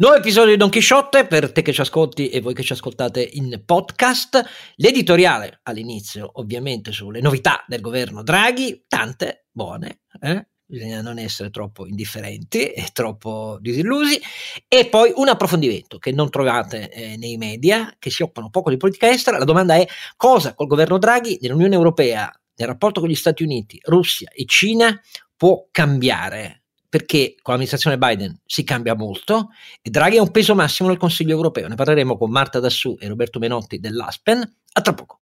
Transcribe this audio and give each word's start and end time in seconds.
Nuovo 0.00 0.14
episodio 0.14 0.52
di 0.52 0.56
Don 0.56 0.68
Chisciotte 0.68 1.26
per 1.26 1.50
te 1.50 1.60
che 1.60 1.72
ci 1.72 1.80
ascolti 1.80 2.28
e 2.28 2.40
voi 2.40 2.54
che 2.54 2.62
ci 2.62 2.72
ascoltate 2.72 3.20
in 3.32 3.64
podcast. 3.66 4.44
L'editoriale 4.76 5.58
all'inizio, 5.64 6.30
ovviamente, 6.34 6.92
sulle 6.92 7.20
novità 7.20 7.64
del 7.66 7.80
governo 7.80 8.22
Draghi, 8.22 8.84
tante 8.86 9.46
buone, 9.50 10.02
eh? 10.20 10.46
bisogna 10.64 11.00
non 11.00 11.18
essere 11.18 11.50
troppo 11.50 11.84
indifferenti 11.84 12.66
e 12.68 12.90
troppo 12.92 13.58
disillusi. 13.60 14.20
E 14.68 14.86
poi 14.86 15.12
un 15.16 15.26
approfondimento 15.26 15.98
che 15.98 16.12
non 16.12 16.30
trovate 16.30 16.92
eh, 16.92 17.16
nei 17.16 17.36
media, 17.36 17.92
che 17.98 18.10
si 18.10 18.22
occupano 18.22 18.50
poco 18.50 18.70
di 18.70 18.76
politica 18.76 19.10
estera. 19.10 19.36
La 19.38 19.44
domanda 19.44 19.74
è 19.74 19.88
cosa 20.16 20.54
col 20.54 20.68
governo 20.68 20.98
Draghi 20.98 21.38
nell'Unione 21.40 21.74
Europea, 21.74 22.32
nel 22.54 22.68
rapporto 22.68 23.00
con 23.00 23.08
gli 23.08 23.16
Stati 23.16 23.42
Uniti, 23.42 23.80
Russia 23.82 24.30
e 24.32 24.44
Cina 24.46 24.96
può 25.36 25.66
cambiare? 25.72 26.57
Perché 26.88 27.34
con 27.42 27.54
l'amministrazione 27.54 27.98
Biden 27.98 28.40
si 28.46 28.64
cambia 28.64 28.94
molto 28.94 29.50
e 29.82 29.90
Draghi 29.90 30.16
ha 30.16 30.22
un 30.22 30.30
peso 30.30 30.54
massimo 30.54 30.88
nel 30.88 30.98
Consiglio 30.98 31.34
europeo. 31.34 31.68
Ne 31.68 31.74
parleremo 31.74 32.16
con 32.16 32.30
Marta 32.30 32.60
Dassù 32.60 32.96
e 32.98 33.08
Roberto 33.08 33.38
Menotti 33.38 33.78
dell'Aspen. 33.78 34.40
A 34.72 34.80
tra 34.80 34.94
poco. 34.94 35.20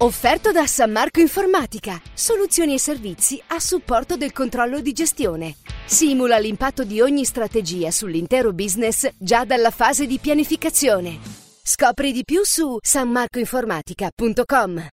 Offerto 0.00 0.52
da 0.52 0.64
San 0.68 0.92
Marco 0.92 1.18
Informatica, 1.18 2.00
soluzioni 2.14 2.74
e 2.74 2.78
servizi 2.78 3.42
a 3.48 3.58
supporto 3.58 4.16
del 4.16 4.32
controllo 4.32 4.80
di 4.80 4.92
gestione. 4.92 5.56
Simula 5.86 6.38
l'impatto 6.38 6.84
di 6.84 7.00
ogni 7.00 7.24
strategia 7.24 7.90
sull'intero 7.90 8.52
business 8.52 9.08
già 9.18 9.44
dalla 9.44 9.70
fase 9.70 10.06
di 10.06 10.18
pianificazione. 10.18 11.18
Scopri 11.62 12.12
di 12.12 12.22
più 12.22 12.44
su 12.44 12.78
sanmarcoinformatica.com. 12.80 14.86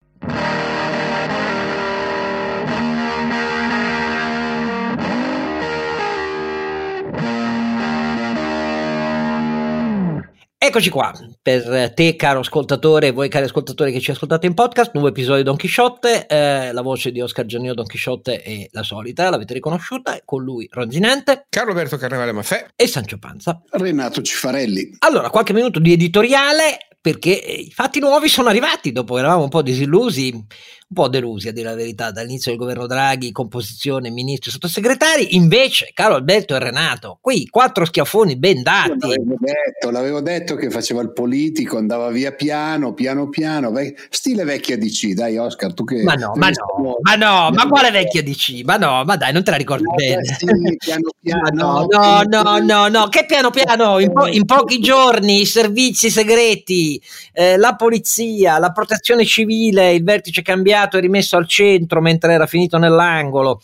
Eccoci 10.65 10.91
qua, 10.91 11.13
per 11.43 11.93
te 11.93 12.15
caro 12.15 12.39
ascoltatore 12.39 13.09
e 13.09 13.11
voi 13.11 13.29
cari 13.29 13.47
ascoltatori 13.47 13.91
che 13.91 13.99
ci 13.99 14.13
ascoltate 14.13 14.47
in 14.47 14.55
podcast, 14.55 14.93
nuovo 14.93 15.09
episodio 15.09 15.39
di 15.39 15.43
Don 15.43 15.57
Chisciotte, 15.57 16.25
eh, 16.29 16.71
la 16.71 16.83
voce 16.83 17.11
di 17.11 17.21
Oscar 17.21 17.45
Giannino 17.47 17.75
Don 17.75 17.85
Chisciotte 17.85 18.41
è 18.43 18.69
la 18.71 18.85
solita, 18.85 19.29
l'avete 19.29 19.55
riconosciuta, 19.55 20.21
con 20.25 20.45
lui 20.45 20.69
Ronzinante, 20.71 21.47
Carlo 21.49 21.73
Alberto 21.73 21.97
Carnevale 21.97 22.31
Maffè 22.31 22.69
e 22.77 22.87
Sancio 22.87 23.19
Panza. 23.19 23.61
Renato 23.71 24.23
Cifarelli. 24.23 24.99
Allora, 25.01 25.31
qualche 25.31 25.53
minuto 25.53 25.81
di 25.81 25.95
editoriale 25.95 26.79
perché 27.03 27.31
i 27.33 27.73
fatti 27.73 27.99
nuovi 27.99 28.29
sono 28.29 28.49
arrivati 28.49 28.93
dopo 28.93 29.15
che 29.15 29.21
eravamo 29.21 29.43
un 29.43 29.49
po' 29.49 29.61
disillusi 29.61 30.47
un 30.93 31.03
po' 31.03 31.09
delusi 31.09 31.49
a 31.49 31.53
dire 31.53 31.71
la 31.71 31.75
verità 31.75 32.11
dall'inizio 32.11 32.51
del 32.51 32.61
governo 32.61 32.87
Draghi, 32.87 33.33
composizione, 33.33 34.11
ministri 34.11 34.51
sottosegretari, 34.51 35.35
invece 35.37 35.91
caro 35.95 36.15
Alberto 36.15 36.55
e 36.55 36.59
Renato, 36.59 37.19
qui 37.23 37.47
quattro 37.47 37.87
schiaffoni 37.87 38.37
ben 38.37 38.63
dati. 38.63 38.99
L'avevo 39.01 39.37
detto, 39.39 39.91
l'avevo 39.91 40.21
detto 40.21 40.55
che 40.55 40.69
faceva 40.69 41.01
il 41.01 41.13
politico, 41.15 41.79
andava 41.79 42.11
via 42.11 42.33
piano, 42.33 42.93
piano 42.93 43.31
piano, 43.31 43.73
stile 44.11 44.45
vecchia 44.45 44.77
DC, 44.77 45.13
dai 45.15 45.39
Oscar, 45.39 45.73
tu 45.73 45.85
che... 45.85 46.03
Ma 46.03 46.13
no, 46.13 46.33
ma 46.35 46.51
no, 46.51 46.99
ma 47.01 47.15
no, 47.15 47.51
ma 47.51 47.67
quale 47.69 47.91
vecchia 47.91 48.23
DC? 48.23 48.63
Ma 48.65 48.77
no, 48.77 49.03
ma 49.05 49.17
dai, 49.17 49.33
non 49.33 49.43
te 49.43 49.51
la 49.51 49.57
ricordi 49.57 49.85
no, 49.85 49.95
bene. 49.95 50.25
Sì, 50.25 50.47
piano 50.77 51.09
piano. 51.19 51.51
No, 51.53 51.87
no, 51.89 52.43
no, 52.43 52.59
no, 52.59 52.89
no, 52.89 53.09
che 53.09 53.25
piano 53.25 53.49
piano, 53.49 53.99
in, 53.99 54.13
po- 54.13 54.27
in 54.27 54.45
pochi 54.45 54.79
giorni 54.79 55.41
i 55.41 55.47
servizi 55.47 56.11
segreti, 56.11 56.92
eh, 57.33 57.57
la 57.57 57.75
polizia, 57.75 58.59
la 58.59 58.73
protezione 58.73 59.25
civile, 59.25 59.93
il 59.93 60.05
vertice 60.05 60.43
cambiato, 60.43 60.97
e 60.97 61.01
rimesso 61.01 61.37
al 61.37 61.47
centro 61.47 62.01
mentre 62.01 62.33
era 62.33 62.47
finito 62.47 62.79
nell'angolo. 62.79 63.61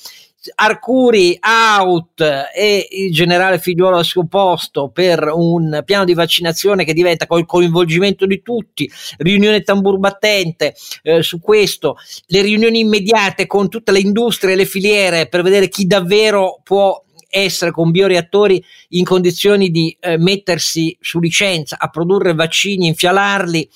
Arcuri 0.55 1.39
out 1.41 2.21
e 2.55 2.89
il 2.91 3.13
generale 3.13 3.59
figliuolo 3.59 3.97
al 3.97 4.05
suo 4.05 4.27
posto 4.27 4.89
per 4.89 5.29
un 5.35 5.83
piano 5.85 6.05
di 6.05 6.15
vaccinazione 6.15 6.85
che 6.85 6.95
diventa 6.95 7.27
col 7.27 7.45
coinvolgimento 7.45 8.25
di 8.25 8.41
tutti, 8.41 8.91
riunione 9.19 9.63
tambur 9.63 9.99
battente 9.99 10.75
eh, 11.03 11.23
su 11.23 11.41
questo, 11.41 11.97
le 12.27 12.43
riunioni 12.43 12.79
immediate 12.79 13.47
con 13.47 13.69
tutte 13.69 13.93
le 13.93 13.99
industrie 13.99 14.53
e 14.53 14.57
le 14.57 14.65
filiere 14.65 15.27
per 15.29 15.43
vedere 15.43 15.69
chi 15.69 15.87
davvero 15.87 16.61
può 16.63 17.03
essere 17.29 17.71
con 17.71 17.91
bioreattori 17.91 18.63
in 18.91 19.05
condizioni 19.05 19.71
di 19.71 19.97
eh, 20.01 20.17
mettersi 20.19 20.97
su 21.01 21.21
licenza 21.21 21.77
a 21.79 21.89
produrre 21.89 22.35
vaccini, 22.35 22.87
infialarli 22.87 23.69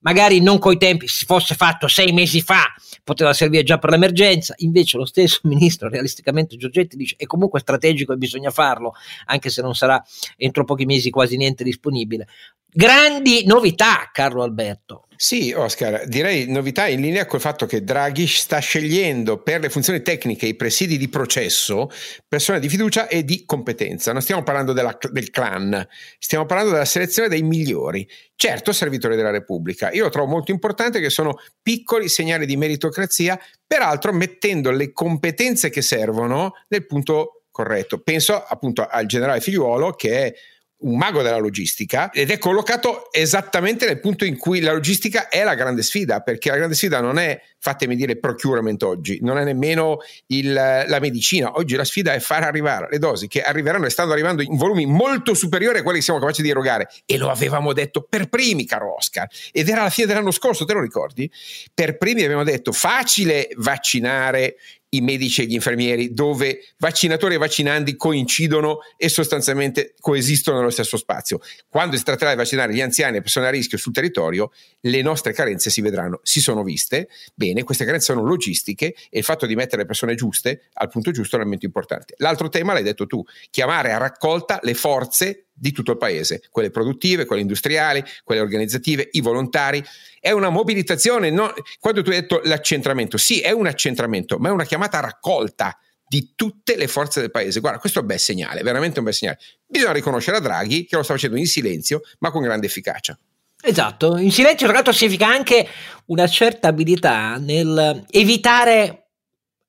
magari 0.00 0.40
non 0.40 0.58
coi 0.58 0.78
tempi, 0.78 1.06
si 1.08 1.24
fosse 1.24 1.54
fatto 1.54 1.88
sei 1.88 2.12
mesi 2.12 2.40
fa, 2.40 2.62
poteva 3.04 3.32
servire 3.32 3.62
già 3.62 3.78
per 3.78 3.90
l'emergenza, 3.90 4.54
invece 4.58 4.96
lo 4.96 5.04
stesso 5.04 5.40
ministro, 5.48 5.88
realisticamente 5.88 6.56
Giorgetti, 6.56 6.96
dice 6.96 7.16
è 7.18 7.26
comunque 7.26 7.60
strategico 7.60 8.12
e 8.12 8.16
bisogna 8.16 8.50
farlo, 8.50 8.94
anche 9.26 9.50
se 9.50 9.62
non 9.62 9.74
sarà 9.74 10.02
entro 10.36 10.64
pochi 10.64 10.84
mesi 10.84 11.10
quasi 11.10 11.36
niente 11.36 11.64
disponibile. 11.64 12.26
Grandi 12.72 13.44
novità, 13.46 14.10
Carlo 14.12 14.42
Alberto. 14.42 15.06
Sì, 15.22 15.52
Oscar, 15.54 16.06
direi 16.06 16.50
novità 16.50 16.86
in 16.86 17.02
linea 17.02 17.26
col 17.26 17.42
fatto 17.42 17.66
che 17.66 17.84
Draghi 17.84 18.26
sta 18.26 18.58
scegliendo 18.58 19.42
per 19.42 19.60
le 19.60 19.68
funzioni 19.68 20.00
tecniche 20.00 20.46
i 20.46 20.54
presidi 20.54 20.96
di 20.96 21.10
processo 21.10 21.90
persone 22.26 22.58
di 22.58 22.70
fiducia 22.70 23.06
e 23.06 23.22
di 23.22 23.44
competenza. 23.44 24.12
Non 24.12 24.22
stiamo 24.22 24.42
parlando 24.42 24.72
della, 24.72 24.96
del 25.10 25.28
clan, 25.28 25.86
stiamo 26.18 26.46
parlando 26.46 26.72
della 26.72 26.86
selezione 26.86 27.28
dei 27.28 27.42
migliori. 27.42 28.08
Certo, 28.34 28.72
servitori 28.72 29.14
della 29.14 29.28
Repubblica. 29.28 29.92
Io 29.92 30.04
lo 30.04 30.08
trovo 30.08 30.30
molto 30.30 30.52
importante 30.52 31.00
che 31.00 31.10
sono 31.10 31.36
piccoli 31.60 32.08
segnali 32.08 32.46
di 32.46 32.56
meritocrazia, 32.56 33.38
peraltro 33.66 34.14
mettendo 34.14 34.70
le 34.70 34.90
competenze 34.94 35.68
che 35.68 35.82
servono 35.82 36.54
nel 36.68 36.86
punto 36.86 37.42
corretto. 37.50 38.00
Penso 38.00 38.42
appunto 38.42 38.86
al 38.86 39.04
generale 39.04 39.42
figliuolo 39.42 39.92
che 39.92 40.28
è 40.28 40.34
un 40.80 40.96
mago 40.96 41.22
della 41.22 41.38
logistica 41.38 42.10
ed 42.10 42.30
è 42.30 42.38
collocato 42.38 43.12
esattamente 43.12 43.86
nel 43.86 44.00
punto 44.00 44.24
in 44.24 44.38
cui 44.38 44.60
la 44.60 44.72
logistica 44.72 45.28
è 45.28 45.42
la 45.42 45.54
grande 45.54 45.82
sfida, 45.82 46.20
perché 46.20 46.50
la 46.50 46.56
grande 46.56 46.74
sfida 46.74 47.00
non 47.00 47.18
è, 47.18 47.40
fatemi 47.58 47.96
dire, 47.96 48.16
procurement 48.16 48.82
oggi, 48.82 49.18
non 49.22 49.38
è 49.38 49.44
nemmeno 49.44 49.98
il, 50.26 50.52
la 50.52 50.98
medicina, 51.00 51.52
oggi 51.54 51.76
la 51.76 51.84
sfida 51.84 52.14
è 52.14 52.20
far 52.20 52.44
arrivare 52.44 52.88
le 52.90 52.98
dosi 52.98 53.28
che 53.28 53.42
arriveranno 53.42 53.86
e 53.86 53.90
stanno 53.90 54.12
arrivando 54.12 54.42
in 54.42 54.56
volumi 54.56 54.86
molto 54.86 55.34
superiori 55.34 55.78
a 55.78 55.82
quelli 55.82 55.98
che 55.98 56.04
siamo 56.04 56.20
capaci 56.20 56.42
di 56.42 56.50
erogare 56.50 56.88
e 57.04 57.16
lo 57.18 57.30
avevamo 57.30 57.72
detto 57.72 58.06
per 58.08 58.28
primi, 58.28 58.64
caro 58.64 58.96
Oscar, 58.96 59.28
ed 59.52 59.68
era 59.68 59.82
la 59.82 59.90
fine 59.90 60.06
dell'anno 60.06 60.30
scorso, 60.30 60.64
te 60.64 60.72
lo 60.72 60.80
ricordi? 60.80 61.30
Per 61.74 61.98
primi 61.98 62.22
abbiamo 62.22 62.44
detto 62.44 62.72
facile 62.72 63.48
vaccinare 63.56 64.56
i 64.90 65.00
medici 65.00 65.42
e 65.42 65.46
gli 65.46 65.54
infermieri, 65.54 66.12
dove 66.12 66.60
vaccinatori 66.78 67.34
e 67.34 67.38
vaccinandi 67.38 67.96
coincidono 67.96 68.78
e 68.96 69.08
sostanzialmente 69.08 69.94
coesistono 70.00 70.58
nello 70.58 70.70
stesso 70.70 70.96
spazio. 70.96 71.40
Quando 71.68 71.96
si 71.96 72.02
tratterà 72.02 72.30
di 72.30 72.36
vaccinare 72.36 72.72
gli 72.72 72.80
anziani 72.80 73.18
e 73.18 73.20
persone 73.20 73.46
a 73.46 73.50
rischio 73.50 73.78
sul 73.78 73.92
territorio, 73.92 74.50
le 74.80 75.02
nostre 75.02 75.32
carenze 75.32 75.70
si 75.70 75.80
vedranno, 75.80 76.20
si 76.22 76.40
sono 76.40 76.62
viste. 76.62 77.08
Bene, 77.34 77.62
queste 77.62 77.84
carenze 77.84 78.12
sono 78.12 78.26
logistiche 78.26 78.94
e 79.08 79.18
il 79.18 79.24
fatto 79.24 79.46
di 79.46 79.54
mettere 79.54 79.82
le 79.82 79.86
persone 79.86 80.14
giuste 80.14 80.68
al 80.74 80.88
punto 80.88 81.10
giusto 81.10 81.34
è 81.34 81.38
un 81.38 81.42
elemento 81.42 81.66
importante. 81.66 82.14
L'altro 82.18 82.48
tema 82.48 82.72
l'hai 82.72 82.82
detto 82.82 83.06
tu, 83.06 83.22
chiamare 83.50 83.92
a 83.92 83.98
raccolta 83.98 84.58
le 84.62 84.74
forze 84.74 85.46
di 85.52 85.72
tutto 85.72 85.92
il 85.92 85.98
paese, 85.98 86.42
quelle 86.50 86.70
produttive, 86.70 87.26
quelle 87.26 87.42
industriali, 87.42 88.02
quelle 88.24 88.40
organizzative, 88.40 89.08
i 89.12 89.20
volontari. 89.20 89.84
È 90.18 90.30
una 90.30 90.48
mobilitazione, 90.48 91.30
no? 91.30 91.52
quando 91.78 92.02
tu 92.02 92.10
hai 92.10 92.20
detto 92.20 92.40
l'accentramento, 92.44 93.16
sì, 93.16 93.40
è 93.40 93.50
un 93.50 93.66
accentramento, 93.66 94.38
ma 94.38 94.48
è 94.48 94.52
una 94.52 94.64
chiamata 94.64 94.98
a 94.98 95.02
raccolta 95.02 95.78
di 96.06 96.32
tutte 96.34 96.76
le 96.76 96.88
forze 96.88 97.20
del 97.20 97.30
paese. 97.30 97.60
Guarda, 97.60 97.78
questo 97.78 97.98
è 97.98 98.02
un 98.02 98.08
bel 98.08 98.18
segnale, 98.18 98.62
veramente 98.62 98.98
un 98.98 99.04
bel 99.04 99.14
segnale. 99.14 99.38
Bisogna 99.64 99.92
riconoscere 99.92 100.38
a 100.38 100.40
Draghi 100.40 100.84
che 100.84 100.96
lo 100.96 101.02
sta 101.02 101.14
facendo 101.14 101.36
in 101.36 101.46
silenzio, 101.46 102.00
ma 102.18 102.30
con 102.30 102.42
grande 102.42 102.66
efficacia. 102.66 103.16
Esatto, 103.62 104.16
in 104.16 104.32
silenzio 104.32 104.66
tra 104.66 104.74
l'altro 104.74 104.92
significa 104.92 105.28
anche 105.28 105.68
una 106.06 106.26
certa 106.26 106.68
abilità 106.68 107.36
nel 107.36 108.04
evitare 108.10 108.99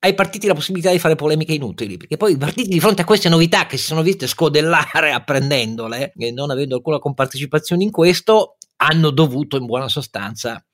ai 0.04 0.14
partiti 0.14 0.48
la 0.48 0.54
possibilità 0.54 0.90
di 0.90 0.98
fare 0.98 1.14
polemiche 1.14 1.52
inutili, 1.52 1.96
perché 1.96 2.16
poi 2.16 2.32
i 2.32 2.36
partiti 2.36 2.68
di 2.68 2.80
fronte 2.80 3.02
a 3.02 3.04
queste 3.04 3.28
novità 3.28 3.66
che 3.66 3.76
si 3.76 3.84
sono 3.84 4.02
viste 4.02 4.26
scodellare 4.26 5.12
apprendendole 5.14 6.12
e 6.16 6.32
non 6.32 6.50
avendo 6.50 6.74
alcuna 6.74 6.98
compartecipazione 6.98 7.84
in 7.84 7.92
questo, 7.92 8.56
hanno 8.76 9.10
dovuto 9.10 9.56
in 9.56 9.66
buona 9.66 9.88
sostanza 9.88 10.64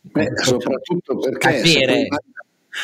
Beh, 0.00 0.32
soprattutto 0.42 1.18
perché 1.18 1.38
capire 1.38 2.08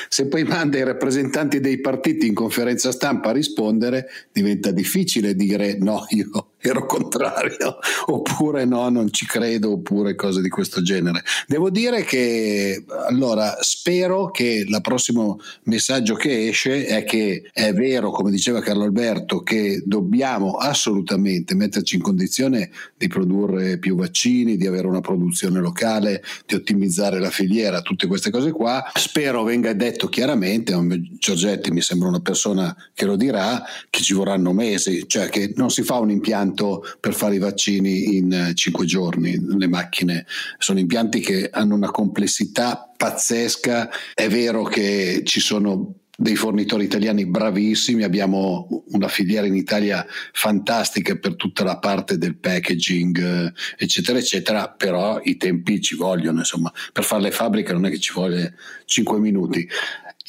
se 0.09 0.29
poi 0.29 0.45
manda 0.45 0.77
i 0.77 0.85
rappresentanti 0.85 1.61
dei 1.61 1.81
partiti 1.81 2.27
in 2.27 2.35
conferenza 2.35 2.93
stampa 2.93 3.31
a 3.31 3.33
rispondere, 3.33 4.07
diventa 4.31 4.71
difficile 4.71 5.35
dire 5.35 5.79
no, 5.79 6.05
io 6.11 6.51
ero 6.61 6.87
contrario, 6.87 7.79
oppure 8.07 8.65
no, 8.65 8.89
non 8.89 9.13
ci 9.13 9.27
credo, 9.27 9.73
oppure 9.73 10.15
cose 10.15 10.43
di 10.43 10.49
questo 10.49 10.83
genere. 10.83 11.23
Devo 11.47 11.71
dire 11.71 12.03
che 12.05 12.85
allora 13.07 13.59
spero 13.61 14.31
che 14.31 14.65
il 14.67 14.79
prossimo 14.83 15.39
messaggio 15.65 16.15
che 16.15 16.49
esce 16.49 16.87
è 16.87 17.05
che 17.05 17.49
è 17.53 17.73
vero, 17.73 18.11
come 18.11 18.31
diceva 18.31 18.61
Carlo 18.61 18.85
Alberto, 18.85 19.43
che 19.43 19.83
dobbiamo 19.85 20.53
assolutamente 20.53 21.55
metterci 21.55 21.97
in 21.97 22.03
condizione 22.03 22.71
di 22.97 23.07
produrre 23.07 23.79
più 23.79 23.95
vaccini, 23.95 24.57
di 24.57 24.67
avere 24.67 24.87
una 24.89 25.01
produzione 25.01 25.61
locale, 25.61 26.23
di 26.47 26.55
ottimizzare 26.55 27.21
la 27.21 27.31
filiera, 27.31 27.83
tutte 27.83 28.07
queste 28.07 28.31
cose 28.31 28.51
qua. 28.51 28.91
Spero 28.95 29.43
venga 29.45 29.73
detto 29.73 30.09
chiaramente, 30.09 30.77
Giorgetti 31.19 31.71
mi 31.71 31.81
sembra 31.81 32.09
una 32.09 32.21
persona 32.21 32.75
che 32.95 33.05
lo 33.05 33.17
dirà, 33.17 33.63
che 33.91 34.03
ci 34.03 34.15
vorranno 34.15 34.53
mesi, 34.53 35.05
cioè 35.07 35.29
che 35.29 35.53
non 35.57 35.71
si 35.71 35.83
fa 35.83 35.99
un 35.99 36.11
impianto 36.11 36.48
quanto 36.49 36.83
per 37.01 37.15
fare 37.15 37.35
i 37.35 37.39
vaccini 37.39 38.17
in 38.17 38.53
cinque 38.55 38.87
giorni. 38.87 39.39
Le 39.57 39.69
macchine 39.69 40.27
sono 40.59 40.79
impianti 40.79 41.21
che 41.21 41.51
hanno 41.53 41.75
una 41.75 41.91
complessità 41.91 42.91
pazzesca. 42.97 43.91
È 44.15 44.29
vero 44.29 44.63
che 44.65 45.23
ci 45.25 45.41
sono 45.41 45.95
dei 46.21 46.35
fornitori 46.35 46.83
italiani 46.85 47.27
bravissimi, 47.27 48.03
abbiamo 48.03 48.67
una 48.89 49.07
filiera 49.07 49.47
in 49.47 49.55
Italia 49.55 50.05
fantastica 50.33 51.15
per 51.15 51.37
tutta 51.37 51.63
la 51.63 51.79
parte 51.79 52.19
del 52.19 52.37
packaging, 52.37 53.23
eh, 53.23 53.53
eccetera, 53.77 54.19
eccetera, 54.19 54.69
però 54.69 55.21
i 55.23 55.37
tempi 55.37 55.81
ci 55.81 55.95
vogliono, 55.95 56.41
insomma, 56.41 56.73
per 56.93 57.05
fare 57.05 57.23
le 57.23 57.31
fabbriche 57.31 57.73
non 57.73 57.87
è 57.87 57.91
che 57.91 58.01
ci 58.01 58.13
vuole 58.13 58.57
5 58.87 59.21
minuti. 59.21 59.69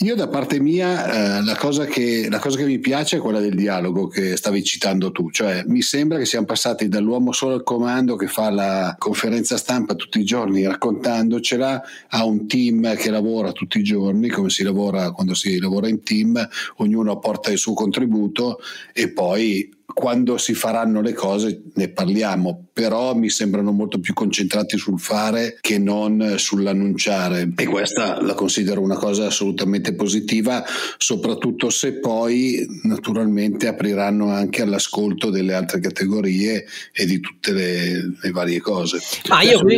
Io 0.02 0.16
da 0.16 0.30
parte 0.30 0.62
mia 0.62 1.40
eh, 1.40 1.44
la, 1.44 1.58
cosa 1.58 1.84
che, 1.84 2.30
la, 2.30 2.40
cosa 2.40 2.56
che, 2.56 2.64
mi 2.64 2.80
piace 2.80 3.18
è 3.18 3.20
quella 3.20 3.42
del 3.42 3.56
dialogo 3.56 4.08
che 4.08 4.38
stavi 4.38 4.64
citando 4.64 5.12
tu, 5.12 5.30
cioè 5.30 5.66
mi 5.68 5.82
sembra 5.82 6.18
che 6.18 6.24
siamo 6.24 6.46
passati 6.46 6.88
dall'uomo 6.88 7.34
solo 7.34 7.56
al 7.56 7.64
comando 7.64 8.16
che 8.16 8.28
fa 8.28 8.50
la 8.50 8.96
conferenza 8.98 9.58
stampa 9.58 9.96
tutti 9.96 10.22
i 10.22 10.24
giorni 10.24 10.64
raccontandocela 10.64 11.84
a 12.12 12.24
un 12.24 12.48
team 12.48 12.96
che 12.96 13.10
lavora 13.10 13.52
tutti 13.52 13.80
i 13.80 13.84
giorni, 13.84 14.30
come 14.30 14.50
si 14.50 14.64
lavora 14.64 15.12
quando 15.12 15.34
si 15.34 15.60
lavora 15.60 15.90
in 15.90 16.02
team, 16.02 16.48
ognuno 16.78 17.20
porta 17.20 17.52
il 17.52 17.58
suo 17.58 17.74
contributo 17.74 18.60
e 18.94 19.12
poi 19.12 19.70
quando 19.94 20.38
si 20.38 20.54
faranno 20.54 21.02
le 21.02 21.14
cose 21.14 21.64
ne 21.74 21.90
parliamo, 21.90 22.68
però 22.74 23.16
mi 23.16 23.30
sembrano 23.30 23.72
molto 23.72 24.00
più 24.00 24.14
concentrati 24.14 24.78
sul 24.78 25.00
fare 25.00 25.58
che 25.60 25.78
non 25.78 26.36
sull'annunciare 26.38 27.54
e 27.56 27.66
questa 27.66 28.22
la 28.22 28.34
considero 28.34 28.82
una 28.82 28.96
cosa 28.96 29.26
assolutamente 29.26 29.94
positiva, 29.94 30.64
soprattutto 30.98 31.70
se 31.70 32.00
poi 32.00 32.66
naturalmente 32.84 33.68
apriranno 33.68 34.32
anche 34.32 34.62
all'ascolto 34.62 35.30
delle 35.30 35.54
altre 35.54 35.80
categorie 35.80 36.66
e 36.94 37.06
di 37.06 37.20
tutte 37.20 37.52
le, 37.52 38.14
le 38.22 38.32
varie 38.32 38.60
cose. 38.60 39.00
Ma 39.28 39.42
io 39.42 39.60
qui 39.60 39.78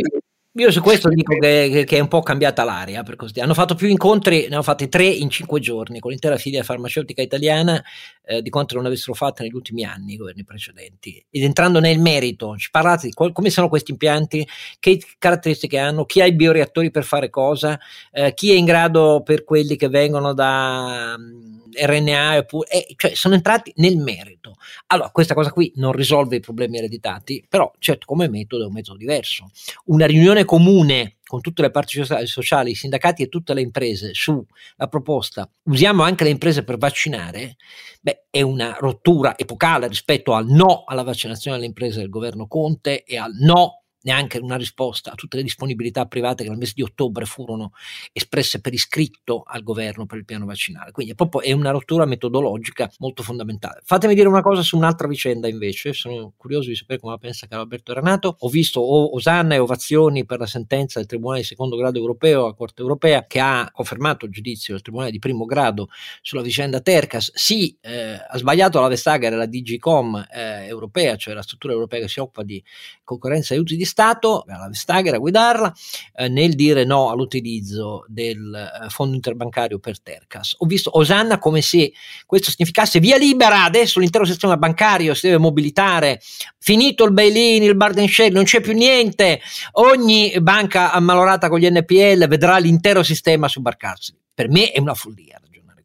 io 0.54 0.70
su 0.70 0.82
questo 0.82 1.08
dico 1.08 1.34
che, 1.38 1.84
che, 1.86 1.96
è 1.96 2.00
un 2.00 2.08
po' 2.08 2.20
cambiata 2.20 2.62
l'aria, 2.62 3.02
per 3.02 3.16
così. 3.16 3.40
Hanno 3.40 3.54
fatto 3.54 3.74
più 3.74 3.88
incontri, 3.88 4.48
ne 4.48 4.54
hanno 4.54 4.62
fatti 4.62 4.88
tre 4.88 5.06
in 5.06 5.30
cinque 5.30 5.60
giorni 5.60 5.98
con 5.98 6.10
l'intera 6.10 6.36
filiera 6.36 6.62
farmaceutica 6.62 7.22
italiana 7.22 7.82
eh, 8.22 8.42
di 8.42 8.50
quanto 8.50 8.74
non 8.74 8.84
avessero 8.84 9.14
fatto 9.14 9.42
negli 9.42 9.54
ultimi 9.54 9.84
anni 9.84 10.12
i 10.12 10.16
governi 10.16 10.44
precedenti. 10.44 11.24
Ed 11.30 11.42
entrando 11.42 11.80
nel 11.80 11.98
merito, 11.98 12.54
ci 12.58 12.70
parlate 12.70 13.06
di 13.06 13.14
qual- 13.14 13.32
come 13.32 13.48
sono 13.48 13.70
questi 13.70 13.92
impianti, 13.92 14.46
che 14.78 15.00
caratteristiche 15.18 15.78
hanno, 15.78 16.04
chi 16.04 16.20
ha 16.20 16.26
i 16.26 16.34
bioreattori 16.34 16.90
per 16.90 17.04
fare 17.04 17.30
cosa, 17.30 17.78
eh, 18.10 18.34
chi 18.34 18.50
è 18.52 18.54
in 18.54 18.66
grado 18.66 19.22
per 19.24 19.44
quelli 19.44 19.76
che 19.76 19.88
vengono 19.88 20.34
da 20.34 21.14
um, 21.16 21.61
RNA, 21.72 22.46
eh, 22.68 22.94
cioè 22.96 23.14
sono 23.14 23.34
entrati 23.34 23.72
nel 23.76 23.96
merito. 23.96 24.56
Allora, 24.88 25.10
questa 25.10 25.34
cosa 25.34 25.50
qui 25.50 25.72
non 25.76 25.92
risolve 25.92 26.36
i 26.36 26.40
problemi 26.40 26.78
ereditati, 26.78 27.44
però 27.48 27.70
certo 27.78 28.06
come 28.06 28.28
metodo 28.28 28.64
è 28.64 28.66
un 28.66 28.72
metodo 28.72 28.98
diverso. 28.98 29.50
Una 29.86 30.06
riunione 30.06 30.44
comune 30.44 31.16
con 31.24 31.40
tutte 31.40 31.62
le 31.62 31.70
parti 31.70 32.04
sociali, 32.26 32.72
i 32.72 32.74
sindacati 32.74 33.22
e 33.22 33.28
tutte 33.28 33.54
le 33.54 33.62
imprese 33.62 34.12
sulla 34.12 34.44
proposta 34.90 35.48
usiamo 35.64 36.02
anche 36.02 36.24
le 36.24 36.30
imprese 36.30 36.62
per 36.62 36.76
vaccinare, 36.76 37.56
beh, 38.02 38.26
è 38.28 38.42
una 38.42 38.76
rottura 38.78 39.38
epocale 39.38 39.88
rispetto 39.88 40.34
al 40.34 40.46
no 40.46 40.84
alla 40.84 41.02
vaccinazione 41.02 41.56
delle 41.56 41.68
imprese 41.68 42.00
del 42.00 42.10
governo 42.10 42.46
Conte 42.46 43.04
e 43.04 43.16
al 43.16 43.32
no 43.34 43.81
neanche 44.02 44.38
una 44.38 44.56
risposta 44.56 45.12
a 45.12 45.14
tutte 45.14 45.36
le 45.36 45.42
disponibilità 45.42 46.06
private 46.06 46.42
che 46.42 46.48
nel 46.48 46.58
mese 46.58 46.72
di 46.74 46.82
ottobre 46.82 47.24
furono 47.24 47.72
espresse 48.12 48.60
per 48.60 48.72
iscritto 48.72 49.42
al 49.46 49.62
governo 49.62 50.06
per 50.06 50.18
il 50.18 50.24
piano 50.24 50.44
vaccinale. 50.46 50.90
Quindi 50.90 51.12
è 51.12 51.14
proprio 51.14 51.40
è 51.42 51.52
una 51.52 51.70
rottura 51.70 52.04
metodologica 52.04 52.90
molto 52.98 53.22
fondamentale. 53.22 53.80
Fatemi 53.84 54.14
dire 54.14 54.28
una 54.28 54.42
cosa 54.42 54.62
su 54.62 54.76
un'altra 54.76 55.08
vicenda 55.08 55.48
invece, 55.48 55.92
sono 55.92 56.32
curioso 56.36 56.68
di 56.68 56.76
sapere 56.76 57.00
come 57.00 57.12
la 57.12 57.18
pensa 57.18 57.46
Carlo 57.46 57.64
Alberto 57.64 57.92
Renato. 57.92 58.36
Ho 58.40 58.48
visto 58.48 58.80
osanna 59.14 59.54
e 59.54 59.58
ovazioni 59.58 60.24
per 60.24 60.38
la 60.38 60.46
sentenza 60.46 60.98
del 60.98 61.08
Tribunale 61.08 61.40
di 61.40 61.46
secondo 61.46 61.76
grado 61.76 61.98
europeo, 61.98 62.46
la 62.46 62.54
Corte 62.54 62.82
europea, 62.82 63.26
che 63.26 63.40
ha 63.40 63.70
confermato 63.72 64.26
il 64.26 64.32
giudizio 64.32 64.74
del 64.74 64.82
Tribunale 64.82 65.10
di 65.10 65.18
primo 65.18 65.44
grado 65.44 65.88
sulla 66.20 66.42
vicenda 66.42 66.80
Tercas. 66.80 67.30
Sì, 67.34 67.76
eh, 67.80 68.14
ha 68.14 68.36
sbagliato 68.36 68.80
la 68.80 68.88
Vestager 68.88 69.32
la 69.32 69.46
DGCOM 69.46 70.28
eh, 70.32 70.66
europea, 70.66 71.16
cioè 71.16 71.34
la 71.34 71.42
struttura 71.42 71.72
europea 71.72 72.00
che 72.00 72.08
si 72.08 72.20
occupa 72.20 72.42
di 72.42 72.62
concorrenza 73.04 73.52
e 73.52 73.56
aiuti 73.56 73.76
di 73.76 73.84
Stato, 73.92 74.44
la 74.46 74.68
Vestager 74.68 75.14
a 75.14 75.18
guidarla, 75.18 75.72
eh, 76.16 76.28
nel 76.28 76.54
dire 76.54 76.84
no 76.84 77.10
all'utilizzo 77.10 78.04
del 78.08 78.54
eh, 78.54 78.88
fondo 78.88 79.14
interbancario 79.14 79.78
per 79.78 80.00
Tercas. 80.00 80.54
Ho 80.58 80.66
visto 80.66 80.96
Osanna 80.96 81.38
come 81.38 81.60
se 81.60 81.92
questo 82.24 82.50
significasse 82.50 83.00
via 83.00 83.18
libera, 83.18 83.64
adesso 83.64 84.00
l'intero 84.00 84.24
sistema 84.24 84.56
bancario 84.56 85.12
si 85.12 85.26
deve 85.26 85.38
mobilitare, 85.38 86.20
finito 86.58 87.04
il 87.04 87.12
bail-in, 87.12 87.62
il 87.62 87.76
burden 87.76 88.08
share, 88.08 88.30
non 88.30 88.44
c'è 88.44 88.62
più 88.62 88.72
niente, 88.72 89.40
ogni 89.72 90.34
banca 90.40 90.90
ammalorata 90.92 91.50
con 91.50 91.58
gli 91.58 91.68
NPL 91.68 92.26
vedrà 92.28 92.56
l'intero 92.56 93.02
sistema 93.02 93.46
sobbarcarsi. 93.46 94.16
Per 94.34 94.48
me 94.48 94.70
è 94.70 94.80
una 94.80 94.94
follia 94.94 95.38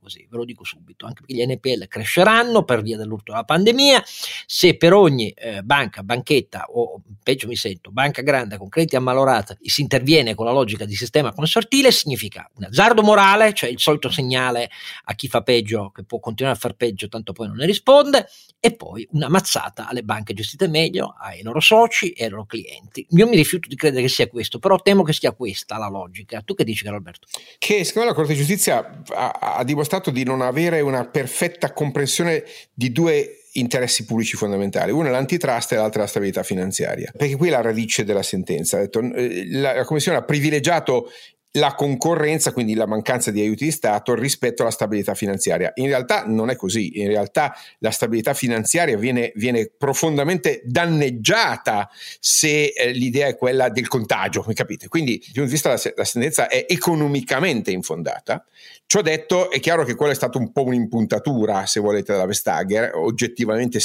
così, 0.07 0.25
ve 0.29 0.37
lo 0.37 0.45
dico 0.45 0.63
subito, 0.63 1.05
anche 1.05 1.21
perché 1.25 1.35
gli 1.35 1.45
NPL 1.45 1.87
cresceranno 1.87 2.63
per 2.63 2.81
via 2.81 2.97
dell'urto 2.97 3.31
della 3.31 3.43
pandemia, 3.43 4.03
se 4.45 4.77
per 4.77 4.93
ogni 4.93 5.29
eh, 5.31 5.61
banca, 5.61 6.01
banchetta 6.01 6.65
o 6.69 7.01
peggio 7.21 7.47
mi 7.47 7.55
sento, 7.55 7.91
banca 7.91 8.21
grande 8.21 8.57
con 8.57 8.69
crediti 8.69 8.95
ammalorati 8.95 9.57
si 9.61 9.81
interviene 9.81 10.33
con 10.33 10.45
la 10.45 10.51
logica 10.51 10.85
di 10.85 10.95
sistema 10.95 11.33
consortile, 11.33 11.91
significa 11.91 12.49
un 12.55 12.63
azzardo 12.63 13.03
morale, 13.03 13.53
cioè 13.53 13.69
il 13.69 13.79
solito 13.79 14.09
segnale 14.09 14.69
a 15.03 15.13
chi 15.13 15.27
fa 15.27 15.41
peggio 15.41 15.91
che 15.91 16.03
può 16.03 16.19
continuare 16.19 16.57
a 16.57 16.59
far 16.59 16.73
peggio, 16.73 17.09
tanto 17.09 17.33
poi 17.33 17.47
non 17.47 17.57
ne 17.57 17.65
risponde, 17.65 18.27
e 18.59 18.75
poi 18.75 19.07
una 19.11 19.29
mazzata 19.29 19.87
alle 19.87 20.03
banche 20.03 20.33
gestite 20.33 20.67
meglio, 20.67 21.15
ai 21.19 21.41
loro 21.43 21.59
soci 21.59 22.11
e 22.11 22.25
ai 22.25 22.29
loro 22.29 22.45
clienti. 22.45 23.05
Io 23.09 23.27
mi 23.27 23.35
rifiuto 23.35 23.67
di 23.67 23.75
credere 23.75 24.03
che 24.03 24.09
sia 24.09 24.27
questo, 24.27 24.59
però 24.59 24.77
temo 24.77 25.03
che 25.03 25.13
sia 25.13 25.33
questa 25.33 25.77
la 25.77 25.89
logica. 25.89 26.41
Tu 26.41 26.53
che 26.53 26.63
dici, 26.63 26.83
Carlo 26.83 26.97
Alberto? 26.97 27.27
Che 27.57 27.83
secondo 27.83 28.09
la 28.09 28.15
Corte 28.15 28.31
di 28.31 28.39
Giustizia 28.39 29.03
ha, 29.13 29.31
ha 29.31 29.63
dimostrato 29.63 29.96
dimostrato 29.97 30.11
di 30.11 30.23
non 30.23 30.41
avere 30.41 30.81
una 30.81 31.05
perfetta 31.05 31.73
comprensione 31.73 32.43
di 32.73 32.91
due 32.91 33.41
interessi 33.53 34.05
pubblici 34.05 34.37
fondamentali, 34.37 34.91
uno 34.91 35.07
è 35.07 35.11
l'antitrust 35.11 35.71
e 35.71 35.75
l'altro 35.75 35.99
è 35.99 36.03
la 36.03 36.09
stabilità 36.09 36.43
finanziaria, 36.43 37.11
perché 37.15 37.35
qui 37.35 37.47
è 37.47 37.51
la 37.51 37.61
radice 37.61 38.03
della 38.03 38.23
sentenza. 38.23 38.79
Eh, 38.79 39.47
la 39.49 39.83
Commissione 39.83 40.17
ha 40.17 40.23
privilegiato 40.23 41.09
la 41.53 41.73
concorrenza, 41.73 42.51
quindi 42.51 42.75
la 42.75 42.85
mancanza 42.85 43.31
di 43.31 43.41
aiuti 43.41 43.65
di 43.65 43.71
Stato 43.71 44.13
rispetto 44.13 44.61
alla 44.61 44.69
stabilità 44.69 45.15
finanziaria. 45.15 45.71
In 45.75 45.87
realtà 45.87 46.25
non 46.27 46.51
è 46.51 46.55
così, 46.55 46.99
in 46.99 47.07
realtà 47.07 47.55
la 47.79 47.89
stabilità 47.89 48.35
finanziaria 48.35 48.95
viene, 48.95 49.31
viene 49.33 49.71
profondamente 49.75 50.61
danneggiata 50.65 51.89
se 52.19 52.67
eh, 52.67 52.91
l'idea 52.91 53.25
è 53.25 53.35
quella 53.35 53.69
del 53.69 53.87
contagio, 53.87 54.45
capite? 54.53 54.87
Quindi, 54.87 55.17
di 55.17 55.39
un 55.39 55.47
punto 55.47 55.49
di 55.49 55.51
vista, 55.53 55.69
la, 55.69 55.93
la 55.95 56.05
sentenza 56.05 56.47
è 56.47 56.65
economicamente 56.69 57.71
infondata. 57.71 58.45
Ciò 58.89 59.01
detto, 59.01 59.51
è 59.51 59.59
chiaro 59.59 59.83
che 59.83 59.95
quella 59.95 60.13
è 60.13 60.15
stata 60.15 60.37
un 60.37 60.53
po' 60.53 60.63
un'impuntatura, 60.63 61.65
se 61.65 61.81
volete, 61.81 62.13
della 62.13 62.25
Vestager. 62.25 62.95
Oggettivamente 62.95 63.79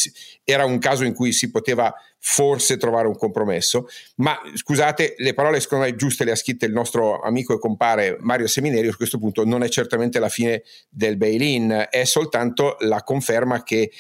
era 0.45 0.65
un 0.65 0.79
caso 0.79 1.03
in 1.03 1.13
cui 1.13 1.33
si 1.33 1.51
poteva 1.51 1.93
forse 2.21 2.77
trovare 2.77 3.09
un 3.09 3.17
compromesso, 3.17 3.89
ma 4.19 4.39
scusate, 4.55 5.17
le 5.19 5.35
parole 5.35 5.59
secondo 5.59 5.87
me 5.87 5.97
giuste 5.97 6.23
le 6.23 6.31
ha 6.31 6.37
scritte 6.37 6.67
il 6.67 6.73
nostro 6.73 7.21
amico 7.21 7.53
e 7.53 7.59
compare 7.59 8.17
Mario 8.21 8.47
Seminario, 8.47 8.93
a 8.93 8.97
questo 8.97 9.19
punto 9.19 9.45
non 9.45 9.65
è 9.65 9.69
certamente 9.69 10.21
la 10.21 10.29
fine 10.29 10.63
del 10.89 11.17
bail-in, 11.17 11.89
è 11.91 12.05
soltanto 12.05 12.77
la 12.79 13.03
conferma 13.03 13.65
che 13.65 13.91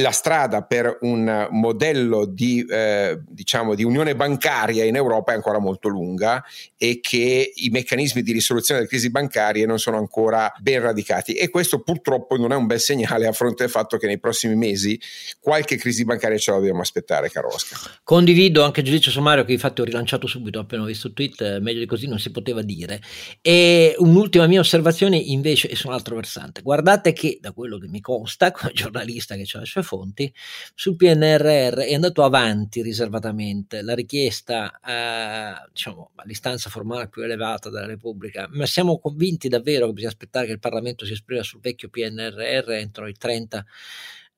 la 0.00 0.10
strada 0.10 0.62
per 0.62 0.98
un 1.02 1.48
modello 1.50 2.24
di, 2.24 2.64
eh, 2.68 3.20
diciamo, 3.28 3.74
di 3.74 3.84
unione 3.84 4.14
bancaria 4.14 4.84
in 4.84 4.96
Europa 4.96 5.32
è 5.32 5.34
ancora 5.34 5.58
molto 5.58 5.88
lunga 5.88 6.44
e 6.76 7.00
che 7.00 7.52
i 7.54 7.68
meccanismi 7.70 8.22
di 8.22 8.32
risoluzione 8.32 8.80
delle 8.80 8.90
crisi 8.90 9.10
bancarie 9.10 9.66
non 9.66 9.78
sono 9.78 9.98
ancora 9.98 10.52
ben 10.60 10.80
radicati 10.80 11.34
e 11.34 11.48
questo 11.50 11.80
purtroppo 11.80 12.36
non 12.36 12.52
è 12.52 12.56
un 12.56 12.66
bel 12.66 12.80
segnale 12.80 13.26
a 13.26 13.32
fronte 13.32 13.64
del 13.64 13.70
fatto 13.70 13.96
che 13.96 14.06
nei 14.06 14.18
prossimi 14.18 14.54
mesi 14.54 14.98
qualche 15.40 15.76
crisi 15.76 16.04
bancaria 16.04 16.38
ce 16.38 16.50
la 16.50 16.58
dobbiamo 16.58 16.80
aspettare, 16.80 17.30
caro 17.30 17.48
Oscar. 17.48 18.00
Condivido 18.02 18.62
anche 18.62 18.80
il 18.80 18.86
giudizio 18.86 19.10
sommario 19.10 19.44
che 19.44 19.52
infatti 19.52 19.80
ho 19.80 19.84
rilanciato 19.84 20.26
subito 20.26 20.60
appena 20.60 20.82
ho 20.82 20.86
visto 20.86 21.08
il 21.08 21.12
tweet, 21.14 21.58
meglio 21.58 21.80
di 21.80 21.86
così 21.86 22.06
non 22.06 22.18
si 22.18 22.30
poteva 22.30 22.62
dire. 22.62 23.00
E 23.40 23.94
un'ultima 23.98 24.46
mia 24.46 24.60
osservazione 24.60 25.16
invece 25.16 25.68
è 25.68 25.74
su 25.74 25.88
un 25.88 25.94
altro 25.94 26.14
versante. 26.14 26.62
Guardate 26.62 27.12
che 27.12 27.38
da 27.40 27.52
quello 27.52 27.78
che 27.78 27.88
mi 27.88 28.00
consta, 28.00 28.50
come 28.52 28.72
giornalista 28.72 29.34
che 29.34 29.46
ha 29.52 29.58
le 29.58 29.66
sue 29.66 29.82
fonti, 29.88 30.32
sul 30.74 30.96
PNRR 30.96 31.78
è 31.80 31.94
andato 31.94 32.22
avanti 32.22 32.82
riservatamente. 32.82 33.82
La 33.82 33.94
richiesta 33.94 34.78
eh, 34.84 35.68
diciamo, 35.72 36.10
all'istanza 36.16 36.70
formale 36.70 37.08
più 37.08 37.22
elevata 37.22 37.70
della 37.70 37.86
Repubblica, 37.86 38.48
ma 38.50 38.66
siamo 38.66 38.98
convinti 38.98 39.48
davvero 39.48 39.86
che 39.86 39.92
bisogna 39.92 40.12
aspettare 40.12 40.46
che 40.46 40.52
il 40.52 40.58
Parlamento 40.58 41.04
si 41.06 41.12
esprima 41.12 41.42
sul 41.42 41.60
vecchio 41.60 41.88
PNRR 41.88 42.70
entro 42.72 43.06
il 43.06 43.16
30 43.16 43.64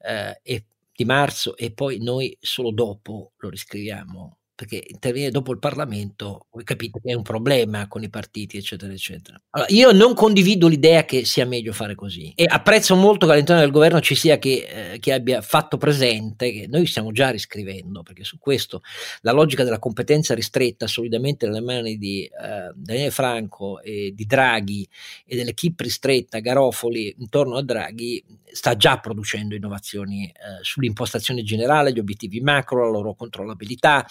eh, 0.02 0.64
di 0.92 1.04
marzo 1.04 1.56
e 1.56 1.72
poi 1.72 1.98
noi 1.98 2.36
solo 2.40 2.70
dopo 2.70 3.32
lo 3.38 3.48
riscriviamo 3.48 4.39
perché 4.60 4.84
intervenire 4.88 5.30
dopo 5.30 5.52
il 5.52 5.58
Parlamento, 5.58 6.48
voi 6.50 6.64
capite 6.64 7.00
che 7.02 7.12
è 7.12 7.14
un 7.14 7.22
problema 7.22 7.88
con 7.88 8.02
i 8.02 8.10
partiti, 8.10 8.58
eccetera, 8.58 8.92
eccetera. 8.92 9.40
Allora, 9.52 9.72
io 9.72 9.90
non 9.92 10.12
condivido 10.12 10.68
l'idea 10.68 11.06
che 11.06 11.24
sia 11.24 11.46
meglio 11.46 11.72
fare 11.72 11.94
così 11.94 12.30
e 12.36 12.44
apprezzo 12.46 12.94
molto 12.94 13.24
che 13.24 13.32
all'interno 13.32 13.62
del 13.62 13.70
governo 13.70 14.02
ci 14.02 14.14
sia 14.14 14.36
chi, 14.36 14.60
eh, 14.60 14.98
chi 15.00 15.12
abbia 15.12 15.40
fatto 15.40 15.78
presente 15.78 16.52
che 16.52 16.66
noi 16.68 16.84
stiamo 16.84 17.10
già 17.10 17.30
riscrivendo, 17.30 18.02
perché 18.02 18.22
su 18.22 18.38
questo 18.38 18.82
la 19.22 19.32
logica 19.32 19.64
della 19.64 19.78
competenza 19.78 20.34
ristretta 20.34 20.86
solidamente 20.86 21.46
nelle 21.46 21.62
mani 21.62 21.96
di 21.96 22.24
eh, 22.24 22.70
Daniele 22.74 23.10
Franco 23.10 23.80
e 23.80 24.12
di 24.14 24.26
Draghi 24.26 24.86
e 25.24 25.36
dell'equipe 25.36 25.84
ristretta 25.84 26.38
Garofoli 26.40 27.14
intorno 27.18 27.56
a 27.56 27.62
Draghi 27.62 28.22
sta 28.52 28.76
già 28.76 28.98
producendo 28.98 29.54
innovazioni 29.54 30.26
eh, 30.26 30.62
sull'impostazione 30.62 31.42
generale, 31.42 31.92
gli 31.92 31.98
obiettivi 31.98 32.40
macro, 32.40 32.84
la 32.84 32.90
loro 32.90 33.14
controllabilità, 33.14 34.06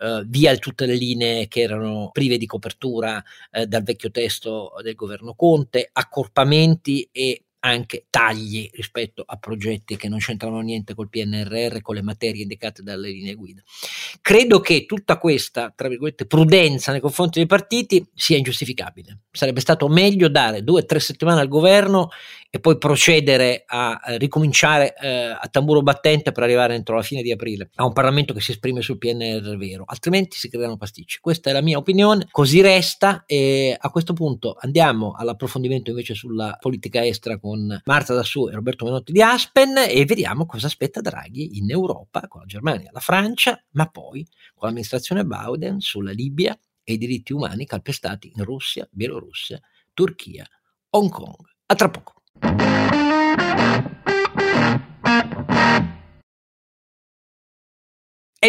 eh, 0.00 0.22
via 0.26 0.56
tutte 0.56 0.86
le 0.86 0.94
linee 0.94 1.48
che 1.48 1.60
erano 1.60 2.10
prive 2.12 2.38
di 2.38 2.46
copertura 2.46 3.22
eh, 3.50 3.66
dal 3.66 3.82
vecchio 3.82 4.10
testo 4.10 4.72
del 4.82 4.94
governo 4.94 5.34
Conte, 5.34 5.88
accorpamenti 5.92 7.08
e 7.12 7.42
anche 7.60 8.06
tagli 8.08 8.70
rispetto 8.72 9.24
a 9.26 9.36
progetti 9.36 9.96
che 9.96 10.08
non 10.08 10.18
c'entrano 10.18 10.60
niente 10.60 10.94
col 10.94 11.08
PNRR, 11.08 11.80
con 11.80 11.96
le 11.96 12.02
materie 12.02 12.42
indicate 12.42 12.82
dalle 12.82 13.10
linee 13.10 13.34
guida. 13.34 13.62
Credo 14.20 14.60
che 14.60 14.86
tutta 14.86 15.18
questa, 15.18 15.72
tra 15.74 15.88
virgolette, 15.88 16.26
prudenza 16.26 16.92
nei 16.92 17.00
confronti 17.00 17.38
dei 17.38 17.48
partiti 17.48 18.06
sia 18.14 18.36
ingiustificabile. 18.36 19.22
Sarebbe 19.30 19.60
stato 19.60 19.88
meglio 19.88 20.28
dare 20.28 20.62
due 20.62 20.82
o 20.82 20.86
tre 20.86 21.00
settimane 21.00 21.40
al 21.40 21.48
governo 21.48 22.10
e 22.50 22.60
poi 22.60 22.78
procedere 22.78 23.64
a, 23.66 24.00
a 24.02 24.16
ricominciare 24.16 24.94
eh, 24.96 25.36
a 25.38 25.48
tamburo 25.50 25.82
battente 25.82 26.32
per 26.32 26.42
arrivare 26.42 26.74
entro 26.74 26.96
la 26.96 27.02
fine 27.02 27.20
di 27.20 27.30
aprile 27.30 27.70
a 27.74 27.84
un 27.84 27.92
Parlamento 27.92 28.32
che 28.32 28.40
si 28.40 28.52
esprime 28.52 28.80
sul 28.80 28.96
PNR 28.96 29.56
vero, 29.56 29.84
altrimenti 29.86 30.36
si 30.36 30.48
creano 30.48 30.76
pasticci. 30.76 31.18
Questa 31.20 31.50
è 31.50 31.52
la 31.52 31.60
mia 31.60 31.76
opinione, 31.76 32.26
così 32.30 32.60
resta 32.62 33.24
e 33.26 33.76
a 33.78 33.90
questo 33.90 34.14
punto 34.14 34.56
andiamo 34.58 35.12
all'approfondimento 35.12 35.90
invece 35.90 36.14
sulla 36.14 36.56
politica 36.58 37.04
estera 37.04 37.38
con 37.38 37.80
Marta 37.84 38.14
Dassù 38.14 38.48
e 38.48 38.54
Roberto 38.54 38.84
Menotti 38.84 39.12
di 39.12 39.20
Aspen 39.20 39.76
e 39.88 40.04
vediamo 40.06 40.46
cosa 40.46 40.66
aspetta 40.66 41.00
Draghi 41.00 41.58
in 41.58 41.70
Europa, 41.70 42.26
con 42.28 42.40
la 42.40 42.46
Germania, 42.46 42.90
la 42.92 43.00
Francia, 43.00 43.62
ma 43.72 43.86
poi 43.88 44.26
con 44.54 44.68
l'amministrazione 44.68 45.24
Biden 45.24 45.80
sulla 45.80 46.12
Libia 46.12 46.58
e 46.82 46.94
i 46.94 46.98
diritti 46.98 47.34
umani 47.34 47.66
calpestati 47.66 48.32
in 48.34 48.44
Russia, 48.44 48.88
Bielorussia, 48.90 49.60
Turchia, 49.92 50.46
Hong 50.90 51.10
Kong. 51.10 51.36
A 51.66 51.74
tra 51.74 51.90
poco. 51.90 52.17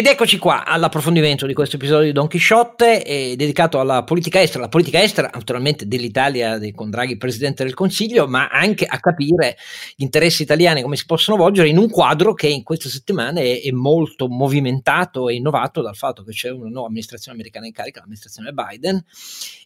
Ed 0.00 0.06
eccoci 0.06 0.38
qua 0.38 0.64
all'approfondimento 0.64 1.44
di 1.44 1.52
questo 1.52 1.76
episodio 1.76 2.06
di 2.06 2.12
Don 2.12 2.26
Chisciotte, 2.26 3.04
eh, 3.04 3.34
dedicato 3.36 3.80
alla 3.80 4.02
politica 4.02 4.40
estera, 4.40 4.62
la 4.62 4.70
politica 4.70 5.02
estera 5.02 5.28
naturalmente 5.34 5.86
dell'Italia 5.86 6.58
con 6.74 6.88
Draghi 6.88 7.18
Presidente 7.18 7.64
del 7.64 7.74
Consiglio, 7.74 8.26
ma 8.26 8.48
anche 8.48 8.86
a 8.86 8.98
capire 8.98 9.58
gli 9.96 10.02
interessi 10.02 10.40
italiani 10.40 10.80
come 10.80 10.96
si 10.96 11.04
possono 11.04 11.36
volgere 11.36 11.68
in 11.68 11.76
un 11.76 11.90
quadro 11.90 12.32
che 12.32 12.46
in 12.46 12.62
queste 12.62 12.88
settimane 12.88 13.42
è, 13.42 13.62
è 13.62 13.70
molto 13.72 14.26
movimentato 14.28 15.28
e 15.28 15.34
innovato 15.34 15.82
dal 15.82 15.96
fatto 15.96 16.22
che 16.22 16.32
c'è 16.32 16.50
una 16.50 16.70
nuova 16.70 16.86
amministrazione 16.86 17.36
americana 17.36 17.66
in 17.66 17.72
carica, 17.72 17.98
l'amministrazione 17.98 18.52
Biden, 18.52 19.04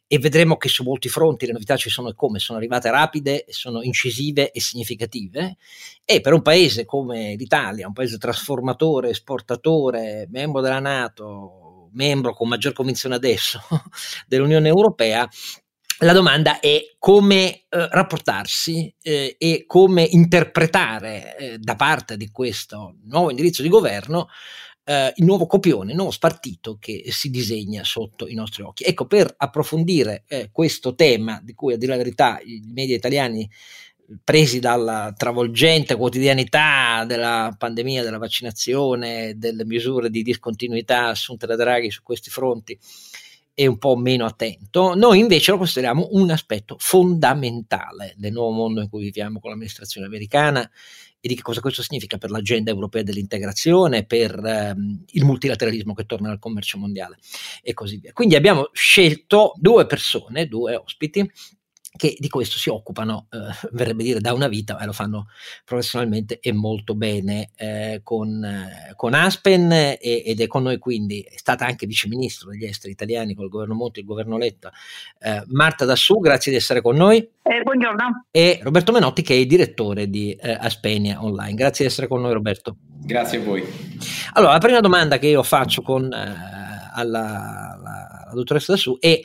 e 0.07 0.19
vedremo 0.19 0.57
che 0.57 0.69
su 0.69 0.83
molti 0.83 1.09
fronti 1.09 1.47
le 1.47 1.53
novità 1.53 1.77
ci 1.77 1.91
sono 1.91 2.09
e 2.09 2.15
come, 2.15 2.39
sono 2.39 2.59
arrivate 2.59 2.91
rapide, 2.91 3.45
sono 3.49 3.83
incisive 3.83 4.51
e 4.51 4.61
significative. 4.61 5.57
E 6.05 6.21
per 6.21 6.33
un 6.33 6.43
paese 6.43 6.85
come 6.85 7.35
l'Italia, 7.37 7.87
un 7.87 7.93
paese 7.93 8.19
trasformatore, 8.19 9.11
esportatore, 9.11 10.27
membro 10.31 10.61
della 10.61 10.81
Nato, 10.81 11.89
membro 11.93 12.35
con 12.35 12.49
maggior 12.49 12.73
convinzione 12.73 13.15
adesso 13.15 13.61
dell'Unione 14.27 14.69
Europea, 14.69 15.29
la 15.99 16.13
domanda 16.13 16.59
è 16.59 16.83
come 16.99 17.53
eh, 17.53 17.65
rapportarsi 17.69 18.93
eh, 19.01 19.37
e 19.39 19.65
come 19.67 20.03
interpretare 20.03 21.37
eh, 21.37 21.59
da 21.59 21.77
parte 21.77 22.17
di 22.17 22.31
questo 22.31 22.97
nuovo 23.05 23.31
indirizzo 23.31 23.63
di 23.63 23.69
governo 23.69 24.29
eh, 24.85 25.13
il 25.17 25.25
nuovo 25.25 25.47
copione, 25.47 25.91
il 25.91 25.97
nuovo 25.97 26.11
spartito 26.11 26.77
che 26.79 27.05
si 27.09 27.31
disegna 27.31 27.85
sotto 27.85 28.29
i 28.29 28.35
nostri 28.35 28.63
occhi. 28.63 28.85
Ecco, 28.85 29.07
per 29.07 29.33
approfondire 29.37 30.25
eh, 30.29 30.51
questo 30.53 30.95
tema, 30.95 31.41
di 31.43 31.55
cui 31.55 31.73
a 31.75 31.77
dire 31.77 31.93
la 31.93 31.99
verità 31.99 32.39
i 32.45 32.63
media 32.73 32.95
italiani 32.95 33.49
presi 34.23 34.59
dalla 34.59 35.15
travolgente 35.17 35.97
quotidianità 35.97 37.05
della 37.07 37.55
pandemia, 37.57 38.03
della 38.03 38.19
vaccinazione, 38.19 39.35
delle 39.37 39.65
misure 39.65 40.11
di 40.11 40.23
discontinuità 40.23 41.07
assunte 41.07 41.47
da 41.47 41.57
Draghi 41.57 41.91
su 41.91 42.03
questi 42.03 42.29
fronti, 42.29 42.79
è 43.55 43.67
un 43.67 43.79
po' 43.79 43.97
meno 43.97 44.27
attento, 44.27 44.95
noi 44.95 45.21
invece 45.21 45.53
lo 45.53 45.59
consideriamo 45.59 46.09
un 46.11 46.31
aspetto 46.31 46.77
fondamentale 46.79 48.15
del 48.17 48.33
nuovo 48.33 48.51
mondo 48.51 48.81
in 48.81 48.89
cui 48.89 49.05
viviamo 49.05 49.39
con 49.39 49.51
l'amministrazione 49.51 50.07
americana 50.09 50.69
e 51.25 51.29
di 51.29 51.37
che 51.37 51.41
cosa 51.41 51.63
questo 51.63 51.81
significa 51.81 52.19
per 52.19 52.31
l'agenda 52.31 52.71
europea 52.71 53.03
dell'integrazione, 53.03 54.05
per 54.05 54.39
ehm, 54.45 55.05
il 55.13 55.25
multilateralismo 55.25 55.95
che 55.95 56.05
torna 56.05 56.31
al 56.31 56.39
commercio 56.39 56.77
mondiale 56.77 57.17
e 57.63 57.73
così 57.73 57.97
via. 57.97 58.13
Quindi 58.13 58.37
abbiamo 58.37 58.69
scelto 58.75 59.55
due 59.57 59.87
persone, 59.87 60.47
due 60.47 60.77
ospiti 60.77 61.27
che 61.97 62.17
di 62.19 62.29
questo 62.29 62.59
si 62.59 62.71
occupano, 62.71 63.29
eh, 63.31 63.39
verrebbe 63.73 64.03
dire, 64.03 64.21
da 64.21 64.33
una 64.33 64.49
vita 64.49 64.79
e 64.79 64.87
lo 64.87 64.93
fanno 64.93 65.29
professionalmente 65.65 66.41
e 66.41 66.53
molto 66.53 66.95
bene 66.95 67.51
eh, 67.57 68.01
con, 68.03 68.43
eh, 68.45 68.95
con, 68.97 69.15
Aspen 69.15 69.71
e, 69.71 69.99
ed 70.01 70.41
è 70.41 70.47
con 70.47 70.65
noi 70.65 70.79
quindi, 70.79 71.21
è 71.21 71.37
stata 71.37 71.65
anche 71.67 71.87
viceministro 71.87 72.51
degli 72.51 72.65
esteri 72.65 72.93
italiani 72.93 73.35
con 73.35 73.45
il 73.45 73.51
governo 73.51 73.75
Monti 73.75 73.99
e 73.99 74.03
il 74.03 74.09
governo 74.09 74.37
Letta, 74.37 74.73
eh, 75.21 75.43
Marta 75.49 75.85
Dassù, 75.85 76.19
grazie 76.19 76.51
di 76.51 76.59
essere 76.59 76.81
con 76.81 76.97
noi. 76.97 77.19
Eh, 77.43 77.61
buongiorno. 77.63 78.27
E 78.31 78.59
Roberto 78.63 78.91
Menotti 78.91 79.23
che 79.23 79.35
è 79.35 79.39
il 79.39 79.47
direttore 79.47 80.09
di 80.09 80.33
eh, 80.33 80.51
Aspenia 80.53 81.23
Online. 81.23 81.55
Grazie 81.55 81.85
di 81.85 81.91
essere 81.91 82.09
con 82.09 82.21
noi 82.21 82.33
Roberto. 82.33 82.77
Grazie 83.03 83.39
a 83.39 83.43
voi. 83.43 83.63
Allora, 84.33 84.53
la 84.53 84.59
prima 84.59 84.81
domanda 84.81 85.19
che 85.19 85.27
io 85.29 85.43
faccio 85.43 85.83
con, 85.83 86.11
alla, 86.13 86.91
alla, 86.95 88.25
alla 88.25 88.31
dottoressa 88.33 88.73
Dassù 88.73 88.97
è 88.99 89.21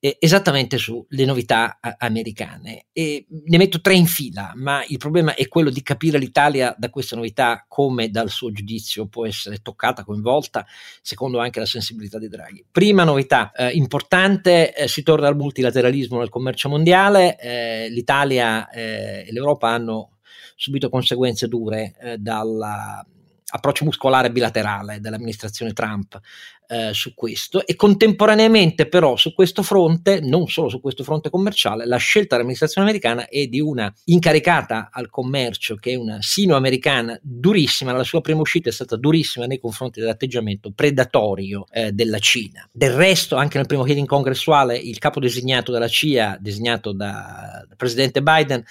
eh, 0.00 0.16
esattamente 0.18 0.78
sulle 0.78 1.24
novità 1.24 1.78
a- 1.80 1.96
americane. 1.98 2.86
E 2.92 3.26
ne 3.28 3.58
metto 3.58 3.80
tre 3.80 3.94
in 3.94 4.06
fila, 4.06 4.52
ma 4.56 4.82
il 4.88 4.98
problema 4.98 5.34
è 5.34 5.46
quello 5.46 5.70
di 5.70 5.82
capire 5.82 6.18
l'Italia 6.18 6.74
da 6.76 6.90
queste 6.90 7.14
novità 7.14 7.64
come 7.68 8.10
dal 8.10 8.30
suo 8.30 8.50
giudizio 8.50 9.06
può 9.06 9.26
essere 9.26 9.58
toccata, 9.58 10.02
coinvolta, 10.02 10.66
secondo 11.02 11.38
anche 11.38 11.60
la 11.60 11.66
sensibilità 11.66 12.18
di 12.18 12.28
Draghi. 12.28 12.64
Prima 12.70 13.04
novità 13.04 13.52
eh, 13.52 13.68
importante, 13.70 14.74
eh, 14.74 14.88
si 14.88 15.02
torna 15.02 15.28
al 15.28 15.36
multilateralismo 15.36 16.18
nel 16.18 16.30
commercio 16.30 16.68
mondiale, 16.68 17.38
eh, 17.38 17.88
l'Italia 17.90 18.68
eh, 18.70 19.26
e 19.28 19.32
l'Europa 19.32 19.68
hanno 19.68 20.16
subito 20.56 20.88
conseguenze 20.88 21.46
dure 21.46 21.94
eh, 22.00 22.16
dalla 22.18 23.04
approccio 23.52 23.84
muscolare 23.84 24.30
bilaterale 24.30 25.00
dell'amministrazione 25.00 25.72
Trump 25.72 26.20
eh, 26.70 26.94
su 26.94 27.14
questo 27.14 27.66
e 27.66 27.74
contemporaneamente 27.74 28.86
però 28.86 29.16
su 29.16 29.34
questo 29.34 29.64
fronte, 29.64 30.20
non 30.20 30.46
solo 30.46 30.68
su 30.68 30.80
questo 30.80 31.02
fronte 31.02 31.28
commerciale, 31.28 31.84
la 31.84 31.96
scelta 31.96 32.28
dell'amministrazione 32.30 32.86
americana 32.86 33.28
è 33.28 33.46
di 33.46 33.60
una 33.60 33.92
incaricata 34.04 34.88
al 34.92 35.10
commercio 35.10 35.74
che 35.74 35.92
è 35.92 35.94
una 35.96 36.18
sino-americana 36.20 37.18
durissima, 37.20 37.92
la 37.92 38.04
sua 38.04 38.20
prima 38.20 38.40
uscita 38.40 38.68
è 38.68 38.72
stata 38.72 38.96
durissima 38.96 39.46
nei 39.46 39.58
confronti 39.58 39.98
dell'atteggiamento 39.98 40.70
predatorio 40.72 41.66
eh, 41.72 41.90
della 41.90 42.18
Cina. 42.18 42.68
Del 42.70 42.92
resto 42.92 43.34
anche 43.34 43.58
nel 43.58 43.66
primo 43.66 43.84
hearing 43.84 44.06
congressuale 44.06 44.76
il 44.76 44.98
capo 44.98 45.18
designato 45.18 45.72
dalla 45.72 45.88
CIA, 45.88 46.38
designato 46.40 46.92
da, 46.92 47.64
dal 47.66 47.76
presidente 47.76 48.22
Biden, 48.22 48.62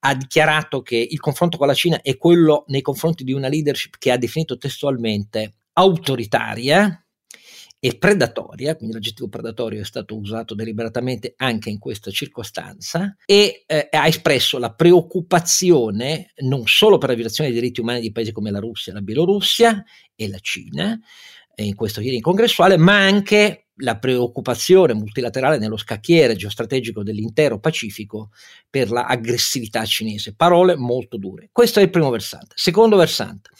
ha 0.00 0.14
dichiarato 0.14 0.82
che 0.82 0.96
il 0.96 1.20
confronto 1.20 1.56
con 1.56 1.66
la 1.66 1.74
Cina 1.74 2.02
è 2.02 2.18
quello 2.18 2.64
nei 2.68 2.82
confronti 2.82 3.24
di 3.24 3.32
una 3.32 3.48
leadership 3.48 3.96
che 3.98 4.12
ha 4.12 4.18
definito 4.18 4.58
testualmente 4.58 5.54
autoritaria, 5.72 7.05
e 7.78 7.98
predatoria, 7.98 8.74
quindi 8.74 8.94
l'aggettivo 8.94 9.28
predatorio 9.28 9.80
è 9.80 9.84
stato 9.84 10.16
usato 10.16 10.54
deliberatamente 10.54 11.34
anche 11.36 11.70
in 11.70 11.78
questa 11.78 12.10
circostanza, 12.10 13.14
e 13.24 13.64
eh, 13.66 13.88
ha 13.90 14.06
espresso 14.06 14.58
la 14.58 14.72
preoccupazione 14.72 16.32
non 16.38 16.66
solo 16.66 16.98
per 16.98 17.10
la 17.10 17.14
violazione 17.14 17.50
dei 17.50 17.60
diritti 17.60 17.80
umani 17.80 18.00
di 18.00 18.12
paesi 18.12 18.32
come 18.32 18.50
la 18.50 18.60
Russia, 18.60 18.92
la 18.92 19.02
Bielorussia 19.02 19.84
e 20.14 20.28
la 20.28 20.38
Cina, 20.38 20.98
eh, 21.54 21.64
in 21.64 21.74
questo 21.74 22.00
hearing 22.00 22.22
congressuale, 22.22 22.76
ma 22.76 22.98
anche 22.98 23.65
la 23.78 23.98
preoccupazione 23.98 24.94
multilaterale 24.94 25.58
nello 25.58 25.76
scacchiere 25.76 26.36
geostrategico 26.36 27.02
dell'intero 27.02 27.58
Pacifico 27.58 28.30
per 28.68 28.90
l'aggressività 28.90 29.84
cinese. 29.84 30.34
Parole 30.34 30.76
molto 30.76 31.16
dure. 31.16 31.48
Questo 31.52 31.80
è 31.80 31.82
il 31.82 31.90
primo 31.90 32.10
versante. 32.10 32.54
Secondo 32.54 32.96
versante. 32.96 33.50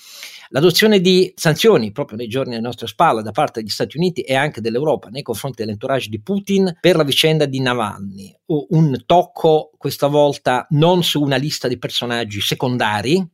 L'adozione 0.50 1.00
di 1.00 1.32
sanzioni 1.35 1.90
proprio 1.90 2.16
nei 2.16 2.28
giorni 2.28 2.54
alle 2.54 2.62
nostre 2.62 2.87
spalle 2.87 3.23
da 3.23 3.32
parte 3.32 3.61
degli 3.61 3.68
Stati 3.68 3.96
Uniti 3.96 4.20
e 4.20 4.35
anche 4.35 4.61
dell'Europa 4.61 5.08
nei 5.08 5.23
confronti 5.23 5.62
dell'entourage 5.62 6.08
di 6.08 6.20
Putin 6.20 6.78
per 6.80 6.94
la 6.94 7.02
vicenda 7.02 7.46
di 7.46 7.61
Navalny, 7.61 8.32
un 8.46 9.02
tocco 9.06 9.73
questa 9.76 10.06
volta 10.06 10.66
non 10.70 11.02
su 11.02 11.20
una 11.20 11.37
lista 11.37 11.66
di 11.66 11.78
personaggi 11.78 12.40
secondari, 12.40 13.25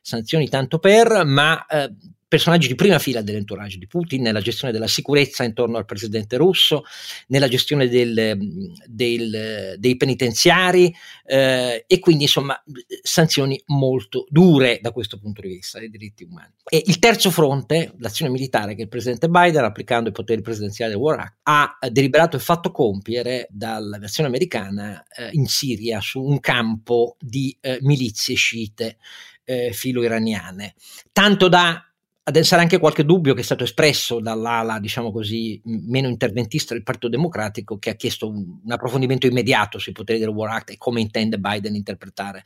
sanzioni 0.00 0.48
tanto 0.48 0.78
per, 0.78 1.24
ma 1.24 1.66
eh, 1.66 1.92
personaggi 2.30 2.68
di 2.68 2.76
prima 2.76 3.00
fila 3.00 3.22
dell'entourage 3.22 3.76
di 3.76 3.88
Putin, 3.88 4.22
nella 4.22 4.40
gestione 4.40 4.72
della 4.72 4.86
sicurezza 4.86 5.42
intorno 5.42 5.78
al 5.78 5.84
presidente 5.84 6.36
russo, 6.36 6.84
nella 7.26 7.48
gestione 7.48 7.88
del, 7.88 8.38
del, 8.86 9.74
dei 9.76 9.96
penitenziari 9.96 10.94
eh, 11.26 11.84
e 11.88 11.98
quindi 11.98 12.22
insomma 12.22 12.62
sanzioni 13.02 13.60
molto 13.66 14.26
dure 14.28 14.78
da 14.80 14.92
questo 14.92 15.18
punto 15.18 15.40
di 15.40 15.48
vista 15.48 15.80
dei 15.80 15.90
diritti 15.90 16.22
umani. 16.22 16.52
E 16.68 16.80
il 16.86 17.00
terzo 17.00 17.32
fronte, 17.32 17.94
l'azione 17.98 18.30
militare 18.30 18.76
che 18.76 18.82
il 18.82 18.88
presidente 18.88 19.28
Biden, 19.28 19.64
applicando 19.64 20.10
i 20.10 20.12
poteri 20.12 20.40
presidenziali 20.40 20.92
del 20.92 21.00
War 21.00 21.18
Act, 21.18 21.38
ha 21.42 21.78
deliberato 21.90 22.36
e 22.36 22.40
fatto 22.40 22.70
compiere 22.70 23.48
dall'aviazione 23.50 24.28
americana 24.28 25.04
eh, 25.16 25.30
in 25.32 25.46
Siria 25.46 26.00
su 26.00 26.22
un 26.22 26.38
campo 26.38 27.16
di 27.18 27.58
eh, 27.60 27.78
milizie 27.80 28.36
sciite 28.36 28.98
eh, 29.42 29.72
filo-iraniane, 29.72 30.74
tanto 31.10 31.48
da 31.48 31.89
essere 32.36 32.60
anche 32.60 32.78
qualche 32.78 33.04
dubbio 33.04 33.34
che 33.34 33.40
è 33.40 33.44
stato 33.44 33.64
espresso 33.64 34.20
dall'ala, 34.20 34.78
diciamo 34.78 35.10
così, 35.10 35.60
meno 35.64 36.08
interventista 36.08 36.74
del 36.74 36.82
Partito 36.82 37.08
Democratico, 37.08 37.78
che 37.78 37.90
ha 37.90 37.94
chiesto 37.94 38.28
un, 38.28 38.60
un 38.64 38.72
approfondimento 38.72 39.26
immediato 39.26 39.78
sui 39.78 39.92
poteri 39.92 40.18
del 40.18 40.28
War 40.28 40.50
Act 40.50 40.70
e 40.70 40.78
come 40.78 41.00
intende 41.00 41.38
Biden 41.38 41.74
interpretare 41.74 42.44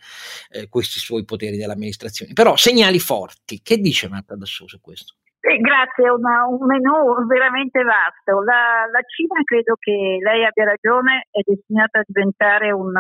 eh, 0.50 0.68
questi 0.68 0.98
suoi 0.98 1.24
poteri 1.24 1.56
dell'amministrazione. 1.56 2.32
Però 2.32 2.56
segnali 2.56 2.98
forti. 2.98 3.60
Che 3.62 3.78
dice 3.78 4.08
Marta 4.08 4.36
Dassò 4.36 4.66
su 4.66 4.80
questo? 4.80 5.14
Eh, 5.40 5.58
grazie, 5.58 6.08
una, 6.08 6.46
un 6.46 6.64
menù 6.64 7.26
veramente 7.26 7.82
vasto. 7.82 8.40
La, 8.40 8.88
la, 8.90 9.00
Cina, 9.04 9.42
credo 9.44 9.76
che 9.78 10.16
lei 10.22 10.44
abbia 10.44 10.64
ragione, 10.64 11.26
è 11.30 11.40
destinata 11.44 11.98
a 11.98 12.04
diventare 12.06 12.72
un, 12.72 12.92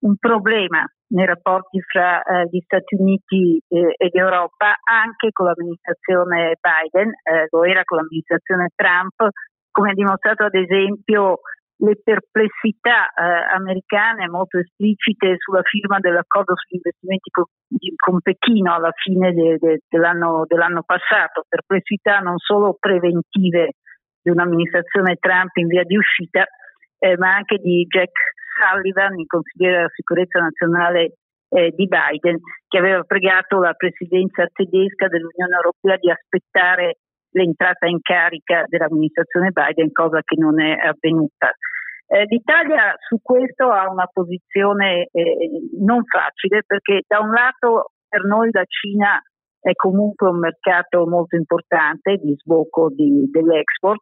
un 0.00 0.16
problema 0.16 0.84
nei 1.08 1.26
rapporti 1.26 1.80
fra 1.80 2.22
eh, 2.22 2.48
gli 2.50 2.60
Stati 2.60 2.94
Uniti 2.96 3.60
eh, 3.68 3.94
ed 3.96 4.14
Europa, 4.14 4.78
anche 4.82 5.30
con 5.32 5.46
l'amministrazione 5.46 6.56
Biden, 6.60 7.10
eh, 7.22 7.48
era 7.68 7.82
con 7.84 7.98
l'amministrazione 7.98 8.70
Trump, 8.74 9.30
come 9.70 9.90
ha 9.90 9.94
dimostrato 9.94 10.44
ad 10.44 10.54
esempio 10.54 11.40
le 11.76 12.00
perplessità 12.02 13.10
eh, 13.10 13.54
americane 13.54 14.28
molto 14.28 14.58
esplicite 14.58 15.34
sulla 15.38 15.62
firma 15.62 15.98
dell'accordo 15.98 16.54
sugli 16.56 16.78
investimenti 16.78 17.30
con, 17.30 17.44
con 17.96 18.20
Pechino 18.20 18.72
alla 18.72 18.92
fine 18.94 19.32
de, 19.32 19.56
de, 19.58 19.80
dell'anno, 19.88 20.44
dell'anno 20.46 20.82
passato, 20.84 21.44
perplessità 21.48 22.20
non 22.20 22.38
solo 22.38 22.76
preventive 22.78 23.72
di 24.22 24.30
un'amministrazione 24.30 25.16
Trump 25.16 25.54
in 25.56 25.66
via 25.66 25.82
di 25.82 25.96
uscita, 25.96 26.46
eh, 26.98 27.16
ma 27.18 27.34
anche 27.34 27.58
di 27.58 27.84
Jack 27.84 28.12
Sullivan, 28.54 29.18
il 29.18 29.26
consigliere 29.26 29.76
della 29.76 29.94
sicurezza 29.94 30.38
nazionale 30.40 31.14
eh, 31.50 31.70
di 31.74 31.86
Biden, 31.86 32.38
che 32.68 32.78
aveva 32.78 33.02
pregato 33.02 33.60
la 33.60 33.74
presidenza 33.74 34.46
tedesca 34.52 35.08
dell'Unione 35.08 35.54
Europea 35.54 35.96
di 35.96 36.10
aspettare 36.10 36.98
l'entrata 37.34 37.86
in 37.86 38.00
carica 38.00 38.64
dell'amministrazione 38.66 39.50
Biden, 39.50 39.92
cosa 39.92 40.20
che 40.22 40.36
non 40.38 40.60
è 40.60 40.72
avvenuta. 40.72 41.50
Eh, 42.06 42.24
L'Italia 42.28 42.94
su 42.98 43.18
questo 43.20 43.70
ha 43.70 43.90
una 43.90 44.08
posizione 44.12 45.08
eh, 45.10 45.50
non 45.78 46.04
facile 46.04 46.62
perché 46.66 47.02
da 47.06 47.18
un 47.20 47.32
lato 47.32 47.92
per 48.08 48.24
noi 48.24 48.50
la 48.52 48.64
Cina 48.66 49.20
è 49.60 49.72
comunque 49.72 50.28
un 50.28 50.38
mercato 50.38 51.06
molto 51.08 51.36
importante 51.36 52.16
di 52.16 52.34
sbocco 52.36 52.90
di, 52.90 53.28
dell'export, 53.30 54.00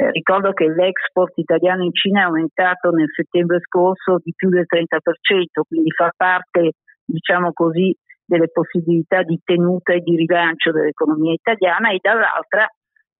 eh, 0.00 0.10
ricordo 0.12 0.52
che 0.52 0.66
l'export 0.66 1.36
italiano 1.36 1.84
in 1.84 1.92
Cina 1.92 2.22
è 2.22 2.24
aumentato 2.24 2.90
nel 2.90 3.10
settembre 3.14 3.60
scorso 3.60 4.16
di 4.24 4.32
più 4.34 4.48
del 4.48 4.64
30%, 4.66 5.60
quindi 5.68 5.90
fa 5.90 6.10
parte, 6.16 6.72
diciamo 7.04 7.52
così, 7.52 7.94
delle 8.24 8.48
possibilità 8.48 9.22
di 9.22 9.38
tenuta 9.44 9.92
e 9.92 10.00
di 10.00 10.16
rilancio 10.16 10.70
dell'economia 10.72 11.34
italiana 11.34 11.90
e 11.90 11.98
dall'altra 12.00 12.66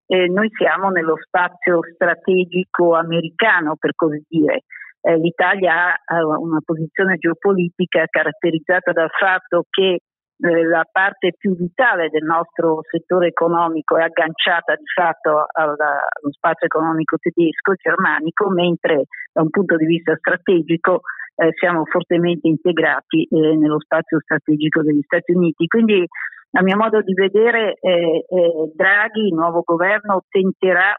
eh, 0.06 0.28
noi 0.28 0.48
siamo 0.56 0.88
nello 0.88 1.16
spazio 1.20 1.80
strategico 1.94 2.94
americano, 2.94 3.76
per 3.78 3.94
così 3.94 4.24
dire. 4.26 4.62
Eh, 5.02 5.18
L'Italia 5.18 5.92
ha 5.92 6.38
una 6.38 6.60
posizione 6.64 7.16
geopolitica 7.18 8.06
caratterizzata 8.06 8.92
dal 8.92 9.10
fatto 9.10 9.66
che 9.68 10.00
la 10.40 10.86
parte 10.90 11.34
più 11.36 11.54
vitale 11.54 12.08
del 12.08 12.24
nostro 12.24 12.80
settore 12.88 13.28
economico 13.28 13.98
è 13.98 14.02
agganciata 14.02 14.74
di 14.74 14.86
fatto 14.94 15.44
alla, 15.52 16.00
allo 16.08 16.32
spazio 16.32 16.66
economico 16.66 17.16
tedesco, 17.18 17.74
germanico, 17.74 18.48
mentre 18.48 19.04
da 19.32 19.42
un 19.42 19.50
punto 19.50 19.76
di 19.76 19.84
vista 19.84 20.16
strategico 20.16 21.02
eh, 21.36 21.50
siamo 21.58 21.84
fortemente 21.84 22.48
integrati 22.48 23.24
eh, 23.24 23.56
nello 23.56 23.80
spazio 23.80 24.18
strategico 24.20 24.82
degli 24.82 25.02
Stati 25.02 25.32
Uniti. 25.32 25.66
Quindi 25.66 26.04
a 26.52 26.62
mio 26.62 26.76
modo 26.76 27.02
di 27.02 27.12
vedere 27.12 27.74
eh, 27.80 28.24
eh, 28.26 28.72
Draghi, 28.74 29.26
il 29.26 29.34
nuovo 29.34 29.62
governo, 29.64 30.24
tenterà 30.28 30.94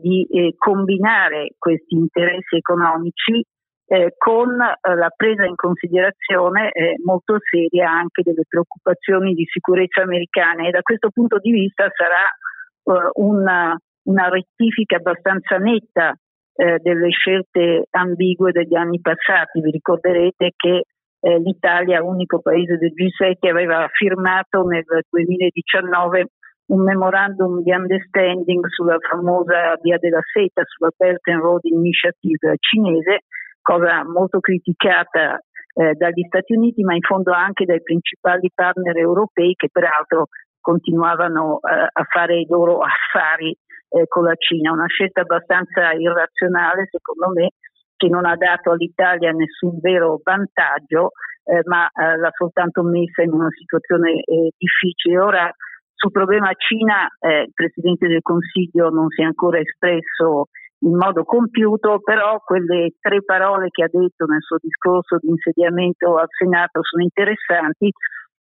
di 0.00 0.26
combinare 0.56 1.48
questi 1.58 1.96
interessi 1.96 2.56
economici 2.56 3.44
eh, 3.88 4.14
con 4.18 4.50
eh, 4.60 4.94
la 4.96 5.10
presa 5.14 5.44
in 5.44 5.54
considerazione 5.54 6.70
eh, 6.72 6.96
molto 7.04 7.36
seria 7.38 7.88
anche 7.88 8.22
delle 8.22 8.42
preoccupazioni 8.48 9.32
di 9.32 9.44
sicurezza 9.46 10.02
americane 10.02 10.68
e 10.68 10.70
da 10.72 10.82
questo 10.82 11.10
punto 11.10 11.38
di 11.38 11.52
vista 11.52 11.88
sarà 11.94 12.26
eh, 12.26 13.10
una, 13.14 13.76
una, 14.04 14.28
rettifica 14.28 14.96
abbastanza 14.96 15.58
netta 15.58 16.12
eh, 16.54 16.78
delle 16.82 17.10
scelte 17.10 17.86
ambigue 17.90 18.50
degli 18.50 18.74
anni 18.74 19.00
passati. 19.00 19.60
Vi 19.60 19.70
ricorderete 19.70 20.52
che 20.56 20.82
l'Italia, 21.26 22.04
unico 22.04 22.40
paese 22.40 22.76
del 22.76 22.92
G7, 22.92 23.48
aveva 23.48 23.88
firmato 23.90 24.62
nel 24.62 24.84
2019 25.10 26.26
un 26.66 26.82
memorandum 26.82 27.62
di 27.62 27.72
understanding 27.72 28.64
sulla 28.68 28.96
famosa 29.00 29.76
via 29.82 29.98
della 29.98 30.20
seta, 30.32 30.62
sulla 30.64 30.90
Belt 30.96 31.26
and 31.26 31.40
Road 31.40 31.64
Initiative 31.64 32.54
cinese, 32.60 33.22
cosa 33.66 34.04
molto 34.04 34.38
criticata 34.38 35.40
eh, 35.74 35.94
dagli 35.94 36.22
Stati 36.28 36.54
Uniti, 36.54 36.84
ma 36.84 36.94
in 36.94 37.02
fondo 37.02 37.32
anche 37.32 37.64
dai 37.64 37.82
principali 37.82 38.48
partner 38.54 38.96
europei 38.96 39.54
che 39.54 39.68
peraltro 39.72 40.28
continuavano 40.60 41.58
eh, 41.58 41.88
a 41.92 42.04
fare 42.08 42.38
i 42.38 42.46
loro 42.48 42.78
affari 42.78 43.50
eh, 43.50 44.06
con 44.06 44.22
la 44.22 44.36
Cina. 44.38 44.70
Una 44.70 44.86
scelta 44.86 45.22
abbastanza 45.22 45.92
irrazionale, 45.94 46.86
secondo 46.88 47.32
me, 47.34 47.50
che 47.96 48.08
non 48.08 48.24
ha 48.24 48.36
dato 48.36 48.70
all'Italia 48.70 49.32
nessun 49.32 49.80
vero 49.80 50.20
vantaggio, 50.22 51.10
eh, 51.42 51.62
ma 51.64 51.88
eh, 51.90 52.16
l'ha 52.18 52.30
soltanto 52.36 52.84
messa 52.84 53.22
in 53.22 53.32
una 53.32 53.50
situazione 53.50 54.22
eh, 54.22 54.50
difficile. 54.56 55.18
Ora, 55.18 55.50
sul 55.92 56.12
problema 56.12 56.52
Cina, 56.54 57.08
il 57.20 57.50
Presidente 57.54 58.06
del 58.06 58.20
Consiglio 58.20 58.90
non 58.90 59.08
si 59.08 59.22
è 59.22 59.24
ancora 59.24 59.58
espresso 59.58 60.48
in 60.80 60.96
modo 60.96 61.24
compiuto, 61.24 62.00
però 62.00 62.38
quelle 62.44 62.94
tre 63.00 63.22
parole 63.24 63.68
che 63.70 63.84
ha 63.84 63.88
detto 63.90 64.26
nel 64.26 64.42
suo 64.42 64.58
discorso 64.60 65.16
di 65.18 65.28
insediamento 65.28 66.16
al 66.16 66.28
Senato 66.28 66.80
sono 66.82 67.02
interessanti 67.02 67.90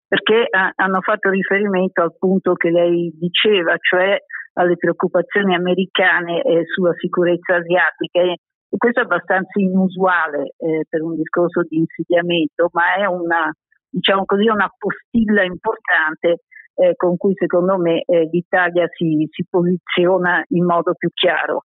perché 0.07 0.47
ha, 0.51 0.73
hanno 0.75 1.01
fatto 1.01 1.31
riferimento 1.31 2.03
al 2.03 2.14
punto 2.18 2.55
che 2.55 2.70
lei 2.70 3.12
diceva, 3.18 3.75
cioè 3.79 4.16
alle 4.55 4.77
preoccupazioni 4.77 5.55
americane 5.55 6.42
eh, 6.42 6.64
sulla 6.66 6.94
sicurezza 6.99 7.57
asiatica. 7.57 8.20
E, 8.20 8.37
questo 8.77 9.01
è 9.01 9.05
abbastanza 9.05 9.61
inusuale 9.61 10.55
eh, 10.59 10.85
per 10.88 11.01
un 11.03 11.14
discorso 11.14 11.62
di 11.62 11.79
insediamento, 11.79 12.70
ma 12.73 12.94
è 12.97 13.07
una, 13.07 13.53
diciamo 13.88 14.25
così, 14.25 14.49
una 14.49 14.68
postilla 14.77 15.44
importante 15.44 16.42
eh, 16.75 16.94
con 16.97 17.16
cui 17.16 17.35
secondo 17.37 17.79
me 17.79 18.03
eh, 18.03 18.29
l'Italia 18.33 18.87
si, 18.90 19.29
si 19.31 19.47
posiziona 19.49 20.42
in 20.49 20.64
modo 20.64 20.94
più 20.94 21.09
chiaro. 21.12 21.62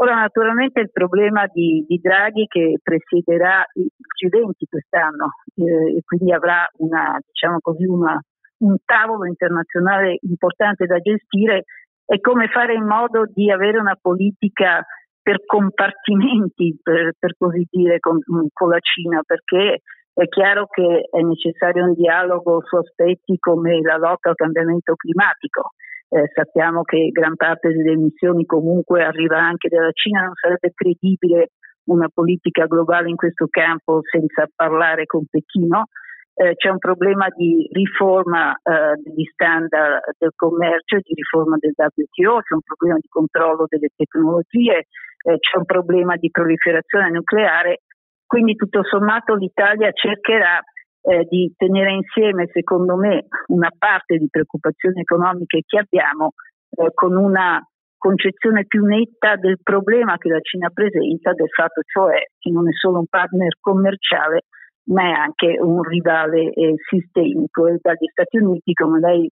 Ora 0.00 0.14
naturalmente 0.14 0.80
il 0.80 0.92
problema 0.92 1.46
di, 1.52 1.84
di 1.86 1.98
Draghi 1.98 2.46
che 2.46 2.78
presiederà 2.80 3.64
i 3.74 3.82
G20 3.82 4.68
quest'anno 4.68 5.30
eh, 5.56 5.96
e 5.96 6.02
quindi 6.04 6.32
avrà 6.32 6.64
una, 6.76 7.18
diciamo 7.26 7.58
così, 7.60 7.84
una, 7.84 8.16
un 8.58 8.76
tavolo 8.84 9.26
internazionale 9.26 10.18
importante 10.20 10.86
da 10.86 11.00
gestire 11.00 11.64
è 12.04 12.20
come 12.20 12.46
fare 12.46 12.74
in 12.74 12.86
modo 12.86 13.24
di 13.26 13.50
avere 13.50 13.78
una 13.80 13.98
politica 14.00 14.86
per 15.20 15.44
compartimenti, 15.44 16.78
per, 16.80 17.12
per 17.18 17.34
così 17.36 17.66
dire, 17.68 17.98
con, 17.98 18.18
con 18.52 18.68
la 18.68 18.78
Cina, 18.78 19.20
perché 19.26 19.82
è 20.14 20.28
chiaro 20.28 20.66
che 20.68 21.08
è 21.10 21.20
necessario 21.20 21.84
un 21.84 21.94
dialogo 21.94 22.62
su 22.64 22.76
aspetti 22.76 23.36
come 23.38 23.80
la 23.80 23.96
lotta 23.96 24.30
al 24.30 24.36
cambiamento 24.36 24.94
climatico, 24.94 25.72
eh, 26.08 26.30
sappiamo 26.32 26.82
che 26.82 27.08
gran 27.12 27.36
parte 27.36 27.68
delle 27.68 27.92
emissioni 27.92 28.44
comunque 28.46 29.02
arriva 29.04 29.38
anche 29.38 29.68
dalla 29.68 29.92
Cina, 29.92 30.22
non 30.22 30.34
sarebbe 30.34 30.72
credibile 30.74 31.50
una 31.88 32.08
politica 32.12 32.66
globale 32.66 33.08
in 33.08 33.16
questo 33.16 33.46
campo 33.50 34.00
senza 34.02 34.46
parlare 34.54 35.06
con 35.06 35.24
Pechino. 35.28 35.88
Eh, 36.34 36.54
c'è 36.54 36.70
un 36.70 36.78
problema 36.78 37.26
di 37.34 37.68
riforma 37.72 38.52
eh, 38.52 38.94
degli 39.02 39.24
standard 39.32 40.00
del 40.16 40.32
commercio, 40.36 40.98
di 40.98 41.14
riforma 41.14 41.56
del 41.58 41.74
WTO, 41.74 42.40
c'è 42.40 42.54
un 42.54 42.62
problema 42.62 42.96
di 43.00 43.08
controllo 43.08 43.66
delle 43.68 43.88
tecnologie, 43.96 44.86
eh, 45.24 45.38
c'è 45.38 45.58
un 45.58 45.64
problema 45.64 46.14
di 46.16 46.30
proliferazione 46.30 47.10
nucleare, 47.10 47.80
quindi 48.24 48.54
tutto 48.54 48.84
sommato 48.84 49.34
l'Italia 49.34 49.90
cercherà 49.90 50.62
eh, 51.02 51.24
di 51.28 51.52
tenere 51.56 51.92
insieme, 51.92 52.48
secondo 52.52 52.96
me, 52.96 53.26
una 53.48 53.70
parte 53.76 54.16
di 54.16 54.28
preoccupazioni 54.30 55.00
economiche 55.00 55.62
che 55.66 55.78
abbiamo 55.78 56.32
eh, 56.70 56.90
con 56.94 57.16
una 57.16 57.60
concezione 57.96 58.64
più 58.66 58.84
netta 58.84 59.36
del 59.36 59.58
problema 59.62 60.16
che 60.18 60.28
la 60.28 60.40
Cina 60.40 60.70
presenta, 60.70 61.32
del 61.32 61.48
fatto 61.48 61.82
cioè 61.84 62.22
che 62.38 62.50
non 62.50 62.68
è 62.68 62.72
solo 62.72 62.98
un 62.98 63.06
partner 63.06 63.56
commerciale, 63.60 64.42
ma 64.88 65.02
è 65.02 65.10
anche 65.10 65.58
un 65.60 65.82
rivale 65.82 66.52
eh, 66.52 66.74
sistemico 66.88 67.66
e 67.66 67.78
dagli 67.80 68.06
Stati 68.10 68.38
Uniti, 68.38 68.72
come 68.72 69.00
lei 69.00 69.30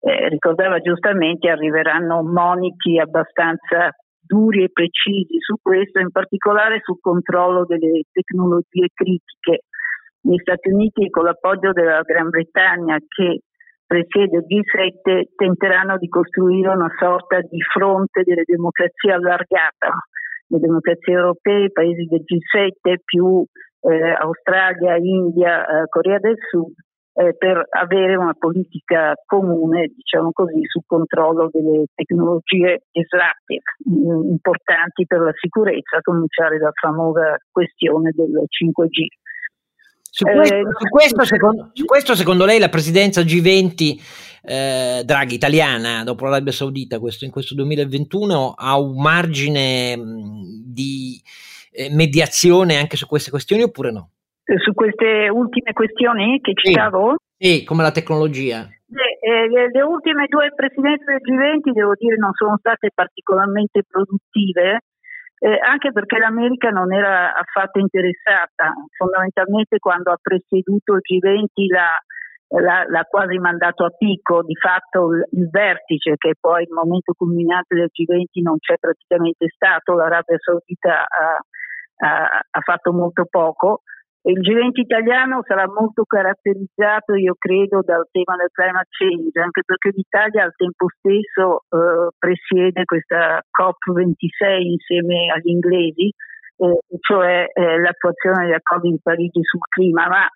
eh, 0.00 0.28
ricordava 0.28 0.80
giustamente, 0.80 1.48
arriveranno 1.48 2.22
moniti 2.22 2.98
abbastanza 2.98 3.94
duri 4.20 4.64
e 4.64 4.70
precisi 4.72 5.38
su 5.38 5.56
questo, 5.60 6.00
in 6.00 6.10
particolare 6.10 6.80
sul 6.82 6.98
controllo 7.00 7.64
delle 7.64 8.02
tecnologie 8.12 8.88
critiche. 8.92 9.64
Gli 10.22 10.36
Stati 10.36 10.70
Uniti, 10.70 11.08
con 11.08 11.24
l'appoggio 11.24 11.72
della 11.72 12.02
Gran 12.02 12.28
Bretagna, 12.28 12.98
che 13.08 13.40
presiede 13.86 14.38
il 14.38 14.46
G7 14.46 15.34
tenteranno 15.34 15.96
di 15.98 16.08
costruire 16.08 16.68
una 16.68 16.92
sorta 16.98 17.40
di 17.40 17.60
fronte 17.62 18.22
delle 18.22 18.44
democrazie 18.44 19.12
allargata, 19.12 20.06
le 20.46 20.58
democrazie 20.58 21.14
europee, 21.14 21.64
i 21.64 21.72
paesi 21.72 22.04
del 22.04 22.22
G7 22.22 22.94
più 23.04 23.44
eh, 23.80 24.12
Australia, 24.12 24.96
India, 24.96 25.64
eh, 25.64 25.88
Corea 25.88 26.18
del 26.18 26.36
Sud, 26.50 26.74
eh, 27.14 27.34
per 27.36 27.66
avere 27.70 28.14
una 28.16 28.34
politica 28.38 29.14
comune, 29.26 29.90
diciamo 29.94 30.30
così, 30.32 30.60
sul 30.66 30.82
controllo 30.86 31.48
delle 31.50 31.86
tecnologie 31.94 32.82
disruptive 32.92 33.62
importanti 33.84 35.04
per 35.06 35.20
la 35.20 35.32
sicurezza, 35.34 35.96
a 35.96 36.02
cominciare 36.02 36.58
dalla 36.58 36.70
famosa 36.80 37.36
questione 37.50 38.12
del 38.14 38.44
5G. 38.46 39.06
Su 40.12 40.24
questo, 40.24 40.54
eh, 40.54 40.62
su, 40.62 40.88
questo, 40.88 41.24
secondo, 41.24 41.70
su 41.72 41.84
questo, 41.84 42.14
secondo, 42.16 42.44
lei 42.44 42.58
la 42.58 42.68
presidenza 42.68 43.20
G20 43.20 44.00
eh, 44.42 45.02
Draghi 45.04 45.34
italiana 45.34 46.02
dopo 46.02 46.24
l'Arabia 46.24 46.52
Saudita 46.52 46.98
questo, 46.98 47.24
in 47.24 47.30
questo 47.30 47.54
2021 47.54 48.54
ha 48.56 48.78
un 48.78 49.00
margine 49.00 49.96
di 50.66 51.20
eh, 51.72 51.90
mediazione 51.90 52.76
anche 52.76 52.96
su 52.96 53.06
queste 53.06 53.30
questioni 53.30 53.62
oppure 53.62 53.92
no? 53.92 54.10
Eh, 54.44 54.58
su 54.58 54.72
queste 54.74 55.28
ultime 55.28 55.72
questioni 55.72 56.40
che 56.40 56.52
citavo? 56.54 57.14
Sì, 57.38 57.58
sì 57.58 57.64
come 57.64 57.82
la 57.82 57.92
tecnologia. 57.92 58.68
Eh, 58.90 59.48
le, 59.48 59.70
le, 59.70 59.82
ultime 59.82 60.26
due 60.28 60.52
presidenze 60.52 61.04
del 61.04 61.20
G20 61.22 61.72
devo 61.72 61.92
dire 61.96 62.16
non 62.16 62.32
sono 62.32 62.56
state 62.58 62.90
particolarmente 62.92 63.84
produttive 63.86 64.80
eh, 65.40 65.58
anche 65.58 65.90
perché 65.90 66.18
l'America 66.18 66.68
non 66.68 66.92
era 66.92 67.34
affatto 67.34 67.78
interessata, 67.78 68.74
fondamentalmente 68.96 69.78
quando 69.78 70.12
ha 70.12 70.18
presieduto 70.20 70.96
il 70.96 71.00
G20 71.00 71.48
l'ha, 71.72 72.84
l'ha, 72.86 73.04
quasi 73.04 73.38
mandato 73.38 73.86
a 73.86 73.90
picco, 73.90 74.42
di 74.42 74.54
fatto 74.54 75.14
il, 75.14 75.24
il, 75.32 75.48
vertice 75.48 76.16
che 76.18 76.34
poi 76.38 76.64
il 76.64 76.72
momento 76.72 77.14
culminante 77.16 77.74
del 77.74 77.90
G20 77.90 78.42
non 78.42 78.58
c'è 78.58 78.76
praticamente 78.78 79.48
stato, 79.48 79.94
l'Arabia 79.94 80.36
Saudita 80.38 81.06
ha, 81.08 81.38
ha, 82.06 82.40
ha 82.50 82.60
fatto 82.60 82.92
molto 82.92 83.24
poco 83.24 83.80
il 84.22 84.38
G20 84.40 84.80
italiano 84.80 85.40
sarà 85.46 85.66
molto 85.66 86.04
caratterizzato, 86.04 87.14
io 87.14 87.34
credo, 87.38 87.80
dal 87.82 88.06
tema 88.10 88.36
del 88.36 88.50
climate 88.52 88.88
change, 88.90 89.40
anche 89.40 89.62
perché 89.64 89.90
l'Italia 89.94 90.44
al 90.44 90.52
tempo 90.54 90.86
stesso 90.92 91.64
eh, 91.72 92.12
presiede 92.18 92.84
questa 92.84 93.40
COP26 93.48 94.60
insieme 94.60 95.32
agli 95.32 95.48
inglesi, 95.48 96.12
eh, 96.12 96.78
cioè 97.00 97.46
eh, 97.48 97.78
l'attuazione 97.80 98.44
degli 98.44 98.52
accordi 98.52 98.90
di 98.90 99.00
Parigi 99.02 99.40
sul 99.42 99.64
clima, 99.70 100.06
ma 100.08 100.28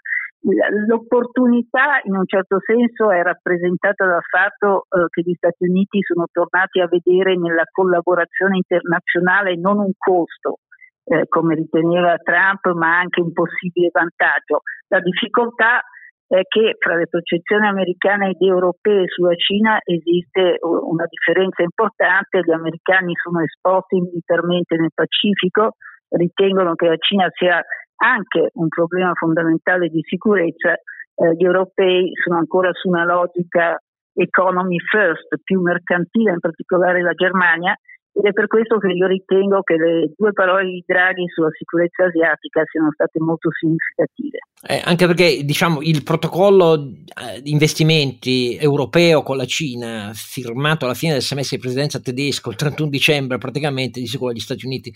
l'opportunità 0.87 2.01
in 2.05 2.17
un 2.17 2.27
certo 2.27 2.59
senso 2.65 3.11
è 3.11 3.23
rappresentata 3.23 4.07
dal 4.07 4.25
fatto 4.25 4.87
eh, 4.89 5.09
che 5.09 5.23
gli 5.23 5.35
Stati 5.35 5.65
Uniti 5.69 6.01
sono 6.03 6.27
tornati 6.31 6.81
a 6.81 6.89
vedere 6.89 7.37
nella 7.37 7.65
collaborazione 7.71 8.57
internazionale 8.57 9.57
non 9.57 9.79
un 9.79 9.93
costo, 9.97 10.61
eh, 11.05 11.27
come 11.29 11.55
riteneva 11.55 12.17
Trump, 12.17 12.73
ma 12.77 12.99
anche 12.99 13.21
un 13.21 13.33
possibile 13.33 13.91
vantaggio. 13.93 14.63
La 14.89 15.01
difficoltà 15.01 15.83
è 16.27 16.41
che 16.49 16.77
fra 16.79 16.97
le 16.97 17.07
percezioni 17.07 17.67
americane 17.67 18.31
ed 18.31 18.41
europee 18.41 19.07
sulla 19.09 19.35
Cina 19.37 19.79
esiste 19.85 20.59
una 20.61 21.05
differenza 21.07 21.63
importante, 21.63 22.41
gli 22.41 22.53
americani 22.53 23.13
sono 23.23 23.43
esposti 23.43 24.01
militarmente 24.01 24.77
nel 24.77 24.91
Pacifico, 24.95 25.77
ritengono 26.09 26.75
che 26.75 26.89
la 26.89 26.97
Cina 26.99 27.29
sia 27.31 27.63
anche 27.97 28.51
un 28.55 28.69
problema 28.69 29.13
fondamentale 29.15 29.89
di 29.89 30.01
sicurezza, 30.03 30.73
eh, 30.73 31.35
gli 31.37 31.45
europei 31.45 32.11
sono 32.25 32.39
ancora 32.39 32.71
su 32.73 32.89
una 32.89 33.05
logica 33.05 33.79
economy 34.15 34.79
first, 34.79 35.29
più 35.43 35.61
mercantile, 35.61 36.33
in 36.33 36.41
particolare 36.41 37.03
la 37.03 37.13
Germania, 37.13 37.77
ed 38.15 38.25
è 38.25 38.33
per 38.33 38.47
questo 38.47 38.79
che 38.79 38.93
io 38.93 39.09
ritengo 39.09 39.63
che 39.63 39.77
le 39.77 40.13
due 40.17 40.33
parole 40.33 40.67
di 40.67 40.85
Draghi 40.87 41.27
sulla 41.27 41.51
sicurezza 41.51 42.05
asiatica 42.05 42.63
siano 42.71 42.91
state 42.93 43.19
molto 43.19 43.51
significative. 43.51 44.39
Eh, 44.67 44.81
anche 44.83 45.07
perché 45.07 45.45
diciamo, 45.45 45.83
il 45.83 46.03
protocollo 46.05 46.75
eh, 46.75 47.43
di 47.43 47.51
investimenti 47.51 48.57
europeo 48.57 49.23
con 49.23 49.37
la 49.37 49.45
Cina, 49.45 50.13
firmato 50.15 50.85
alla 50.85 50.95
fine 50.95 51.13
del 51.13 51.23
semestre 51.23 51.57
di 51.57 51.63
presidenza 51.63 51.99
tedesco, 51.99 52.51
il 52.51 52.57
31 52.57 52.89
dicembre, 52.89 53.37
praticamente 53.37 54.01
di 54.01 54.07
sicuro 54.07 54.31
agli 54.31 54.39
Stati 54.39 54.65
Uniti 54.65 54.95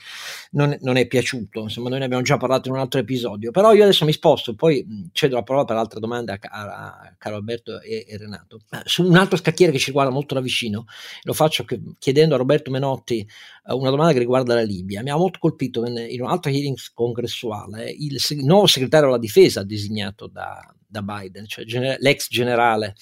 non, 0.52 0.74
non, 0.80 0.96
è 0.96 1.06
piaciuto. 1.06 1.62
Insomma, 1.62 1.90
noi 1.90 1.98
ne 1.98 2.04
abbiamo 2.04 2.22
già 2.22 2.36
parlato 2.36 2.68
in 2.68 2.74
un 2.74 2.80
altro 2.80 3.00
episodio. 3.00 3.50
Però 3.50 3.74
io 3.74 3.82
adesso 3.82 4.04
mi 4.04 4.12
sposto, 4.12 4.54
poi 4.54 5.10
cedo 5.12 5.34
la 5.34 5.42
parola 5.42 5.64
per 5.64 5.76
altre 5.76 6.00
domande 6.00 6.32
a, 6.32 6.38
a, 6.40 6.62
a 6.62 7.14
Carlo 7.18 7.38
Alberto 7.38 7.80
e, 7.80 8.06
e 8.08 8.16
Renato. 8.16 8.60
Eh, 8.70 8.80
su 8.84 9.04
un 9.04 9.16
altro 9.16 9.36
scacchiere 9.36 9.72
che 9.72 9.78
ci 9.78 9.90
guarda 9.90 10.12
molto 10.12 10.34
da 10.34 10.40
vicino, 10.40 10.86
lo 11.24 11.32
faccio 11.34 11.64
che, 11.64 11.78
chiedendo 11.98 12.36
a 12.36 12.38
Roberto 12.38 12.70
Menotti 12.70 13.07
Gianotti 13.08 13.28
eh, 13.66 13.72
una 13.72 13.90
domanda 13.90 14.12
che 14.12 14.18
riguarda 14.18 14.54
la 14.54 14.62
Libia. 14.62 15.02
Mi 15.02 15.10
ha 15.10 15.16
molto 15.16 15.38
colpito 15.38 15.84
in 15.86 16.20
un 16.20 16.28
altro 16.28 16.50
hearing 16.50 16.76
congressuale 16.92 17.90
il, 17.90 18.18
nuovo 18.42 18.66
segretario 18.66 19.06
della 19.06 19.18
difesa 19.18 19.62
designato 19.62 20.26
da, 20.26 20.60
da 20.86 21.02
Biden, 21.02 21.46
cioè 21.46 21.64
gener- 21.64 21.98
l'ex 22.00 22.28
generale 22.28 22.94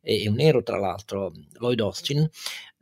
e 0.00 0.28
un 0.28 0.34
nero 0.34 0.62
tra 0.62 0.78
l'altro, 0.78 1.32
Lloyd 1.58 1.80
Austin, 1.80 2.28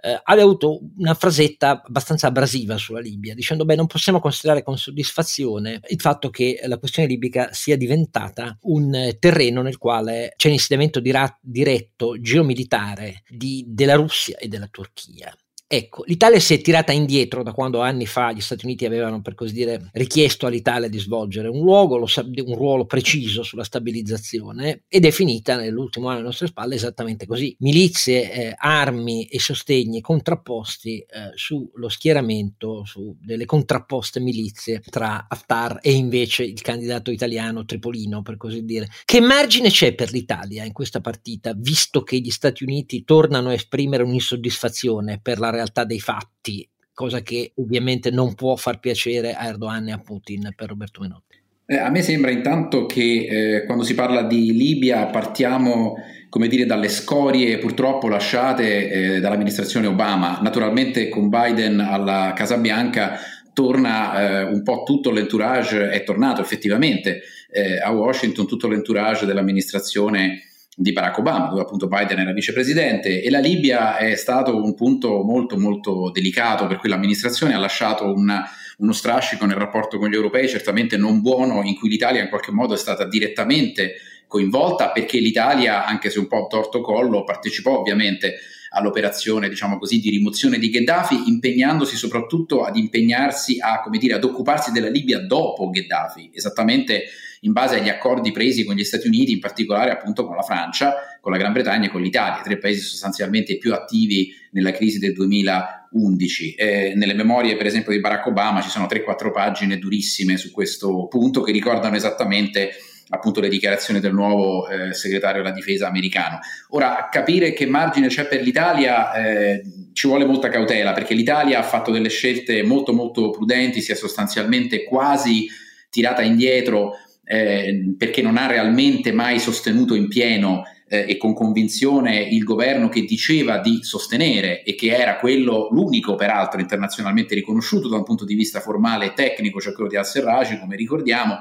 eh, 0.03 0.19
aveva 0.25 0.47
avuto 0.47 0.81
una 0.97 1.13
frasetta 1.13 1.83
abbastanza 1.85 2.29
abrasiva 2.29 2.79
sulla 2.79 3.01
Libia, 3.01 3.35
dicendo 3.35 3.67
beh 3.67 3.75
non 3.75 3.87
possiamo 3.87 4.19
considerare 4.19 4.63
con 4.63 4.79
soddisfazione 4.79 5.81
il 5.89 6.01
fatto 6.01 6.31
che 6.31 6.59
la 6.65 6.79
questione 6.79 7.07
libica 7.07 7.53
sia 7.53 7.77
diventata 7.77 8.57
un 8.63 9.15
terreno 9.19 9.61
nel 9.61 9.77
quale 9.77 10.33
c'è 10.37 10.47
un 10.47 10.55
insediamento 10.55 11.01
dira- 11.01 11.39
diretto 11.43 12.19
geomilitare 12.19 13.25
di, 13.29 13.65
della 13.69 13.95
Russia 13.95 14.39
e 14.39 14.49
della 14.49 14.69
Turchia. 14.69 15.35
Ecco, 15.73 16.03
l'Italia 16.07 16.41
si 16.41 16.55
è 16.55 16.61
tirata 16.61 16.91
indietro 16.91 17.45
da 17.45 17.53
quando 17.53 17.81
anni 17.81 18.05
fa 18.05 18.33
gli 18.33 18.41
Stati 18.41 18.65
Uniti 18.65 18.87
avevano, 18.87 19.23
per 19.23 19.37
così 19.37 19.53
dire, 19.53 19.89
richiesto 19.93 20.49
all'Italia 20.49 20.89
di 20.89 20.99
svolgere 20.99 21.47
un, 21.47 21.61
luogo, 21.61 21.95
un 21.95 22.55
ruolo 22.57 22.87
preciso 22.87 23.45
sulla 23.45 23.63
stabilizzazione 23.63 24.83
ed 24.89 25.05
è 25.05 25.13
finita 25.13 25.55
nell'ultimo 25.55 26.09
anno 26.09 26.17
alle 26.17 26.27
nostre 26.27 26.49
spalle 26.49 26.75
esattamente 26.75 27.25
così. 27.25 27.55
Milizie, 27.61 28.33
eh, 28.33 28.55
armi 28.59 29.27
e 29.27 29.39
sostegni 29.39 30.01
contrapposti 30.01 30.99
eh, 30.99 31.07
sullo 31.37 31.89
schieramento, 31.89 32.85
su 32.85 33.17
delle 33.21 33.45
contrapposte 33.45 34.19
milizie 34.19 34.83
tra 34.91 35.27
Haftar 35.29 35.79
e 35.83 35.93
invece 35.93 36.43
il 36.43 36.63
candidato 36.63 37.13
italiano 37.13 37.65
Tripolino, 37.65 38.23
per 38.23 38.39
così 38.39 38.65
dire. 38.65 38.89
Che 39.05 39.21
margine 39.21 39.71
c'è 39.71 39.95
per 39.95 40.11
l'Italia 40.11 40.65
in 40.65 40.73
questa 40.73 41.01
partita, 41.01 41.53
visto 41.57 42.03
che 42.03 42.19
gli 42.19 42.31
Stati 42.31 42.65
Uniti 42.65 43.05
tornano 43.05 43.51
a 43.51 43.53
esprimere 43.53 44.03
un'insoddisfazione 44.03 45.21
per 45.23 45.39
la 45.39 45.47
realtà 45.47 45.59
dei 45.87 46.01
fatti, 46.01 46.69
cosa 46.93 47.23
che 47.23 47.53
ovviamente 47.57 48.11
non 48.11 48.35
può 48.35 48.57
far 48.57 48.79
piacere 48.79 49.35
a 49.35 49.47
Erdogan 49.47 49.89
e 49.89 49.93
a 49.93 49.99
Putin 49.99 50.53
per 50.55 50.69
Roberto 50.69 51.01
Menotti. 51.01 51.39
Eh, 51.67 51.77
a 51.77 51.89
me 51.89 52.03
sembra 52.03 52.31
intanto 52.31 52.87
che 52.87 53.27
eh, 53.61 53.65
quando 53.65 53.85
si 53.85 53.95
parla 53.95 54.23
di 54.23 54.53
Libia 54.53 55.07
partiamo 55.07 55.95
come 56.31 56.47
dire, 56.47 56.65
dalle 56.65 56.89
scorie 56.89 57.59
purtroppo 57.59 58.09
lasciate 58.09 58.91
eh, 59.17 59.21
dall'amministrazione 59.21 59.89
Obama. 59.89 60.39
Naturalmente 60.41 61.09
con 61.09 61.29
Biden 61.29 61.81
alla 61.81 62.33
Casa 62.35 62.57
Bianca 62.57 63.19
torna 63.53 64.15
eh, 64.15 64.43
un 64.45 64.63
po' 64.63 64.85
tutto 64.85 65.11
l'entourage, 65.11 65.91
è 65.91 66.03
tornato 66.05 66.41
effettivamente 66.41 67.21
eh, 67.51 67.81
a 67.81 67.91
Washington 67.91 68.47
tutto 68.47 68.69
l'entourage 68.69 69.27
dell'amministrazione 69.27 70.45
di 70.77 70.93
Barack 70.93 71.19
Obama, 71.19 71.49
dove 71.49 71.63
appunto 71.63 71.89
Biden 71.89 72.21
era 72.21 72.33
vicepresidente 72.33 73.23
e 73.23 73.31
la 73.31 73.41
Libia 73.41 73.97
è 73.97 74.15
stato 74.15 74.63
un 74.63 74.75
punto 74.75 75.23
molto 75.23 75.59
molto 75.59 76.11
delicato 76.11 76.67
per 76.67 76.79
cui 76.79 76.89
l'amministrazione 76.89 77.55
ha 77.55 77.59
lasciato 77.59 78.13
una, 78.13 78.49
uno 78.79 78.93
strascico 78.93 79.47
nel 79.47 79.57
rapporto 79.57 79.99
con 79.99 80.09
gli 80.09 80.15
europei 80.15 80.49
certamente 80.49 80.97
non 80.97 81.21
buono 81.21 81.63
in 81.65 81.77
cui 81.77 81.89
l'Italia 81.89 82.23
in 82.23 82.29
qualche 82.29 82.53
modo 82.53 82.75
è 82.75 82.79
stata 82.79 83.05
direttamente 83.05 83.97
coinvolta 84.31 84.93
perché 84.93 85.19
l'Italia, 85.19 85.85
anche 85.85 86.09
se 86.09 86.21
un 86.21 86.29
po' 86.29 86.47
torto 86.49 86.81
collo, 86.81 87.25
partecipò 87.25 87.81
ovviamente 87.81 88.37
all'operazione, 88.71 89.49
diciamo 89.49 89.77
così, 89.77 89.99
di 89.99 90.09
rimozione 90.09 90.59
di 90.59 90.71
Gheddafi, 90.71 91.29
impegnandosi 91.29 91.97
soprattutto 91.97 92.63
ad 92.63 92.77
impegnarsi 92.77 93.59
a, 93.61 93.81
come 93.83 93.99
dire, 93.99 94.15
ad 94.15 94.23
occuparsi 94.23 94.71
della 94.71 94.89
Libia 94.89 95.19
dopo 95.19 95.69
Gheddafi, 95.69 96.31
esattamente 96.33 97.07
in 97.41 97.53
base 97.53 97.79
agli 97.79 97.89
accordi 97.89 98.33
presi 98.33 98.65
con 98.65 98.75
gli 98.75 98.85
Stati 98.85 99.07
Uniti, 99.07 99.33
in 99.33 99.41
particolare 99.41 99.91
appunto 99.91 100.27
con 100.27 100.37
la 100.37 100.43
Francia, 100.43 100.95
con 101.21 101.33
la 101.33 101.39
Gran 101.39 101.53
Bretagna 101.53 101.87
e 101.87 101.91
con 101.91 102.03
l'Italia, 102.03 102.43
tre 102.43 102.59
paesi 102.59 102.81
sostanzialmente 102.81 103.57
più 103.57 103.73
attivi 103.73 104.33
nella 104.53 104.73
crisi 104.73 104.99
del 104.99 105.13
2011. 105.13 106.55
Eh, 106.55 106.93
nelle 106.97 107.15
memorie, 107.15 107.57
per 107.57 107.67
esempio, 107.67 107.93
di 107.93 108.01
Barack 108.01 108.27
Obama 108.27 108.61
ci 108.61 108.69
sono 108.69 108.87
3-4 108.87 109.33
pagine 109.33 109.79
durissime 109.79 110.37
su 110.37 110.51
questo 110.51 111.07
punto 111.09 111.41
che 111.43 111.53
ricordano 111.53 111.97
esattamente 111.97 112.71
appunto 113.13 113.41
le 113.41 113.49
dichiarazioni 113.49 114.01
del 114.01 114.13
nuovo 114.13 114.69
eh, 114.69 114.93
segretario 114.93 115.43
della 115.43 115.55
difesa 115.55 115.89
americano. 115.89 116.39
Ora, 116.71 117.09
capire 117.11 117.53
che 117.53 117.67
margine 117.67 118.07
c'è 118.07 118.27
per 118.27 118.41
l'Italia 118.43 119.13
eh, 119.13 119.63
ci 119.93 120.07
vuole 120.07 120.25
molta 120.25 120.49
cautela 120.49 120.93
perché 120.93 121.15
l'Italia 121.15 121.59
ha 121.59 121.65
fatto 121.65 121.91
delle 121.91 122.09
scelte 122.09 122.63
molto 122.63 122.93
molto 122.93 123.31
prudenti, 123.31 123.81
si 123.81 123.91
è 123.91 123.97
sostanzialmente 123.97 124.85
quasi 124.85 125.49
tirata 125.91 126.23
indietro 126.23 126.93
eh, 127.33 127.95
perché 127.97 128.23
non 128.23 128.37
ha 128.37 128.49
realmente 128.49 129.13
mai 129.13 129.39
sostenuto 129.39 129.95
in 129.95 130.09
pieno 130.09 130.65
eh, 130.89 131.05
e 131.07 131.17
con 131.17 131.33
convinzione 131.33 132.19
il 132.19 132.43
governo 132.43 132.89
che 132.89 133.03
diceva 133.03 133.59
di 133.59 133.85
sostenere 133.85 134.65
e 134.65 134.75
che 134.75 134.93
era 134.93 135.17
quello 135.17 135.69
l'unico 135.71 136.17
peraltro 136.17 136.59
internazionalmente 136.59 137.37
riconosciuto 137.37 137.87
da 137.87 137.99
un 137.99 138.03
punto 138.03 138.25
di 138.25 138.35
vista 138.35 138.59
formale 138.59 139.07
e 139.07 139.13
tecnico, 139.13 139.61
cioè 139.61 139.75
quello 139.75 139.89
di 139.89 139.95
al-Serraj, 139.95 140.59
come 140.59 140.75
ricordiamo, 140.75 141.39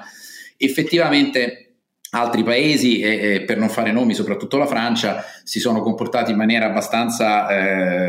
effettivamente 0.58 1.69
altri 2.12 2.44
paesi, 2.44 3.00
e, 3.00 3.10
e, 3.10 3.42
per 3.42 3.58
non 3.58 3.70
fare 3.70 3.92
nomi, 3.92 4.14
soprattutto 4.14 4.58
la 4.58 4.66
Francia, 4.66 5.24
si 5.44 5.60
sono 5.60 5.82
comportati 5.82 6.32
in 6.32 6.38
maniera 6.38 6.66
abbastanza, 6.66 7.48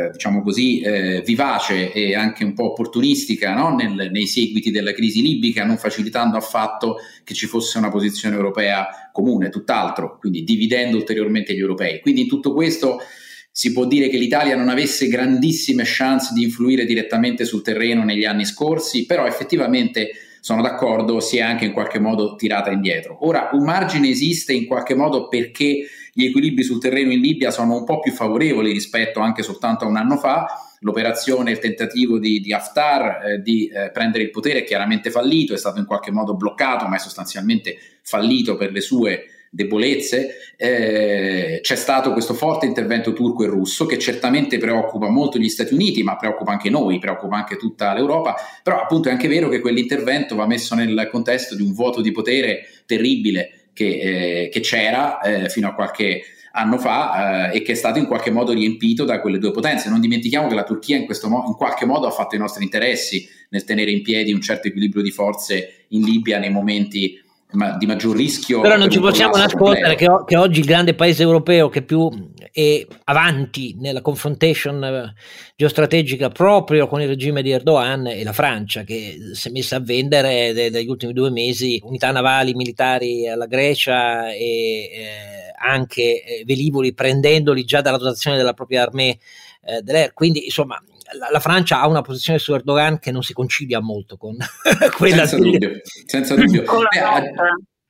eh, 0.06 0.10
diciamo 0.10 0.42
così, 0.42 0.80
eh, 0.80 1.22
vivace 1.24 1.92
e 1.92 2.14
anche 2.14 2.44
un 2.44 2.54
po' 2.54 2.70
opportunistica 2.70 3.54
no? 3.54 3.74
Nel, 3.74 4.10
nei 4.10 4.26
seguiti 4.26 4.70
della 4.70 4.92
crisi 4.92 5.20
libica, 5.20 5.64
non 5.64 5.76
facilitando 5.76 6.36
affatto 6.36 6.96
che 7.24 7.34
ci 7.34 7.46
fosse 7.46 7.78
una 7.78 7.90
posizione 7.90 8.36
europea 8.36 9.10
comune, 9.12 9.50
tutt'altro, 9.50 10.16
quindi 10.18 10.44
dividendo 10.44 10.96
ulteriormente 10.96 11.54
gli 11.54 11.60
europei. 11.60 12.00
Quindi 12.00 12.22
in 12.22 12.28
tutto 12.28 12.54
questo 12.54 13.00
si 13.52 13.72
può 13.72 13.84
dire 13.84 14.08
che 14.08 14.16
l'Italia 14.16 14.56
non 14.56 14.68
avesse 14.68 15.08
grandissime 15.08 15.82
chance 15.84 16.32
di 16.32 16.42
influire 16.42 16.86
direttamente 16.86 17.44
sul 17.44 17.62
terreno 17.62 18.04
negli 18.04 18.24
anni 18.24 18.46
scorsi, 18.46 19.04
però 19.04 19.26
effettivamente 19.26 20.10
sono 20.40 20.62
d'accordo, 20.62 21.20
si 21.20 21.36
è 21.36 21.42
anche 21.42 21.64
in 21.64 21.72
qualche 21.72 21.98
modo 21.98 22.34
tirata 22.34 22.70
indietro. 22.70 23.26
Ora, 23.26 23.50
un 23.52 23.64
margine 23.64 24.08
esiste 24.08 24.52
in 24.52 24.66
qualche 24.66 24.94
modo 24.94 25.28
perché 25.28 25.86
gli 26.12 26.24
equilibri 26.24 26.62
sul 26.62 26.80
terreno 26.80 27.12
in 27.12 27.20
Libia 27.20 27.50
sono 27.50 27.76
un 27.76 27.84
po' 27.84 28.00
più 28.00 28.12
favorevoli 28.12 28.72
rispetto 28.72 29.20
anche 29.20 29.42
soltanto 29.42 29.84
a 29.84 29.88
un 29.88 29.96
anno 29.96 30.16
fa. 30.16 30.46
L'operazione, 30.80 31.50
il 31.50 31.58
tentativo 31.58 32.18
di, 32.18 32.40
di 32.40 32.52
Haftar 32.54 33.24
eh, 33.24 33.42
di 33.42 33.68
eh, 33.68 33.90
prendere 33.90 34.24
il 34.24 34.30
potere 34.30 34.60
è 34.60 34.64
chiaramente 34.64 35.10
fallito, 35.10 35.52
è 35.52 35.58
stato 35.58 35.78
in 35.78 35.84
qualche 35.84 36.10
modo 36.10 36.34
bloccato, 36.34 36.86
ma 36.86 36.96
è 36.96 36.98
sostanzialmente 36.98 37.76
fallito 38.02 38.56
per 38.56 38.72
le 38.72 38.80
sue 38.80 39.24
debolezze, 39.50 40.36
eh, 40.56 41.58
c'è 41.60 41.74
stato 41.74 42.12
questo 42.12 42.34
forte 42.34 42.66
intervento 42.66 43.12
turco 43.12 43.42
e 43.42 43.48
russo 43.48 43.84
che 43.84 43.98
certamente 43.98 44.58
preoccupa 44.58 45.08
molto 45.08 45.38
gli 45.38 45.48
Stati 45.48 45.74
Uniti, 45.74 46.04
ma 46.04 46.16
preoccupa 46.16 46.52
anche 46.52 46.70
noi, 46.70 47.00
preoccupa 47.00 47.36
anche 47.36 47.56
tutta 47.56 47.92
l'Europa, 47.92 48.36
però 48.62 48.80
appunto 48.80 49.08
è 49.08 49.12
anche 49.12 49.26
vero 49.26 49.48
che 49.48 49.60
quell'intervento 49.60 50.36
va 50.36 50.46
messo 50.46 50.76
nel 50.76 51.08
contesto 51.10 51.56
di 51.56 51.62
un 51.62 51.72
vuoto 51.72 52.00
di 52.00 52.12
potere 52.12 52.66
terribile 52.86 53.70
che, 53.72 53.86
eh, 54.44 54.48
che 54.50 54.60
c'era 54.60 55.20
eh, 55.20 55.48
fino 55.48 55.68
a 55.68 55.74
qualche 55.74 56.22
anno 56.52 56.78
fa 56.78 57.50
eh, 57.50 57.56
e 57.56 57.62
che 57.62 57.72
è 57.72 57.76
stato 57.76 57.98
in 57.98 58.06
qualche 58.06 58.30
modo 58.30 58.52
riempito 58.52 59.04
da 59.04 59.20
quelle 59.20 59.38
due 59.38 59.50
potenze. 59.50 59.88
Non 59.88 60.00
dimentichiamo 60.00 60.48
che 60.48 60.54
la 60.54 60.64
Turchia 60.64 60.96
in, 60.96 61.06
mo- 61.28 61.44
in 61.46 61.54
qualche 61.54 61.86
modo 61.86 62.06
ha 62.06 62.10
fatto 62.10 62.34
i 62.34 62.38
nostri 62.38 62.64
interessi 62.64 63.28
nel 63.50 63.64
tenere 63.64 63.90
in 63.90 64.02
piedi 64.02 64.32
un 64.32 64.40
certo 64.40 64.68
equilibrio 64.68 65.02
di 65.02 65.10
forze 65.10 65.84
in 65.88 66.02
Libia 66.02 66.38
nei 66.38 66.50
momenti 66.50 67.20
ma 67.52 67.76
di 67.76 67.86
maggior 67.86 68.16
rischio. 68.16 68.60
Però 68.60 68.76
non 68.76 68.90
ci 68.90 69.00
possiamo 69.00 69.36
nascondere 69.36 69.94
che, 69.94 70.08
che, 70.26 70.36
oggi 70.36 70.60
il 70.60 70.66
grande 70.66 70.94
paese 70.94 71.22
europeo 71.22 71.68
che 71.68 71.82
più 71.82 72.08
è 72.52 72.86
avanti 73.04 73.76
nella 73.78 74.00
confrontation 74.00 74.82
eh, 74.84 75.14
geostrategica 75.56 76.28
proprio 76.28 76.86
con 76.86 77.00
il 77.00 77.08
regime 77.08 77.42
di 77.42 77.50
Erdogan 77.50 78.06
è 78.06 78.22
la 78.22 78.32
Francia, 78.32 78.82
che 78.82 79.16
si 79.32 79.48
è 79.48 79.50
messa 79.50 79.76
a 79.76 79.80
vendere 79.80 80.52
de, 80.52 80.70
degli 80.70 80.88
ultimi 80.88 81.12
due 81.12 81.30
mesi 81.30 81.80
unità 81.84 82.10
navali 82.10 82.54
militari 82.54 83.28
alla 83.28 83.46
Grecia 83.46 84.32
e 84.32 84.90
eh, 84.92 85.52
anche 85.58 86.22
eh, 86.22 86.42
velivoli 86.44 86.94
prendendoli 86.94 87.64
già 87.64 87.80
dalla 87.80 87.98
dotazione 87.98 88.36
della 88.36 88.54
propria 88.54 88.82
armée 88.82 89.18
eh, 89.62 89.82
dell'air. 89.82 90.12
Quindi, 90.12 90.44
insomma, 90.44 90.82
la, 91.18 91.28
la, 91.30 91.40
Francia 91.40 91.80
ha 91.80 91.88
una 91.88 92.02
posizione 92.02 92.38
su 92.38 92.52
Erdogan 92.54 92.98
che 92.98 93.10
non 93.10 93.22
si 93.22 93.32
concilia 93.32 93.80
molto 93.80 94.16
con 94.16 94.36
quella 94.96 95.26
senza 95.26 95.44
di... 95.44 95.50
dubbio, 95.58 95.80
senza 96.06 96.34
dubbio. 96.34 96.64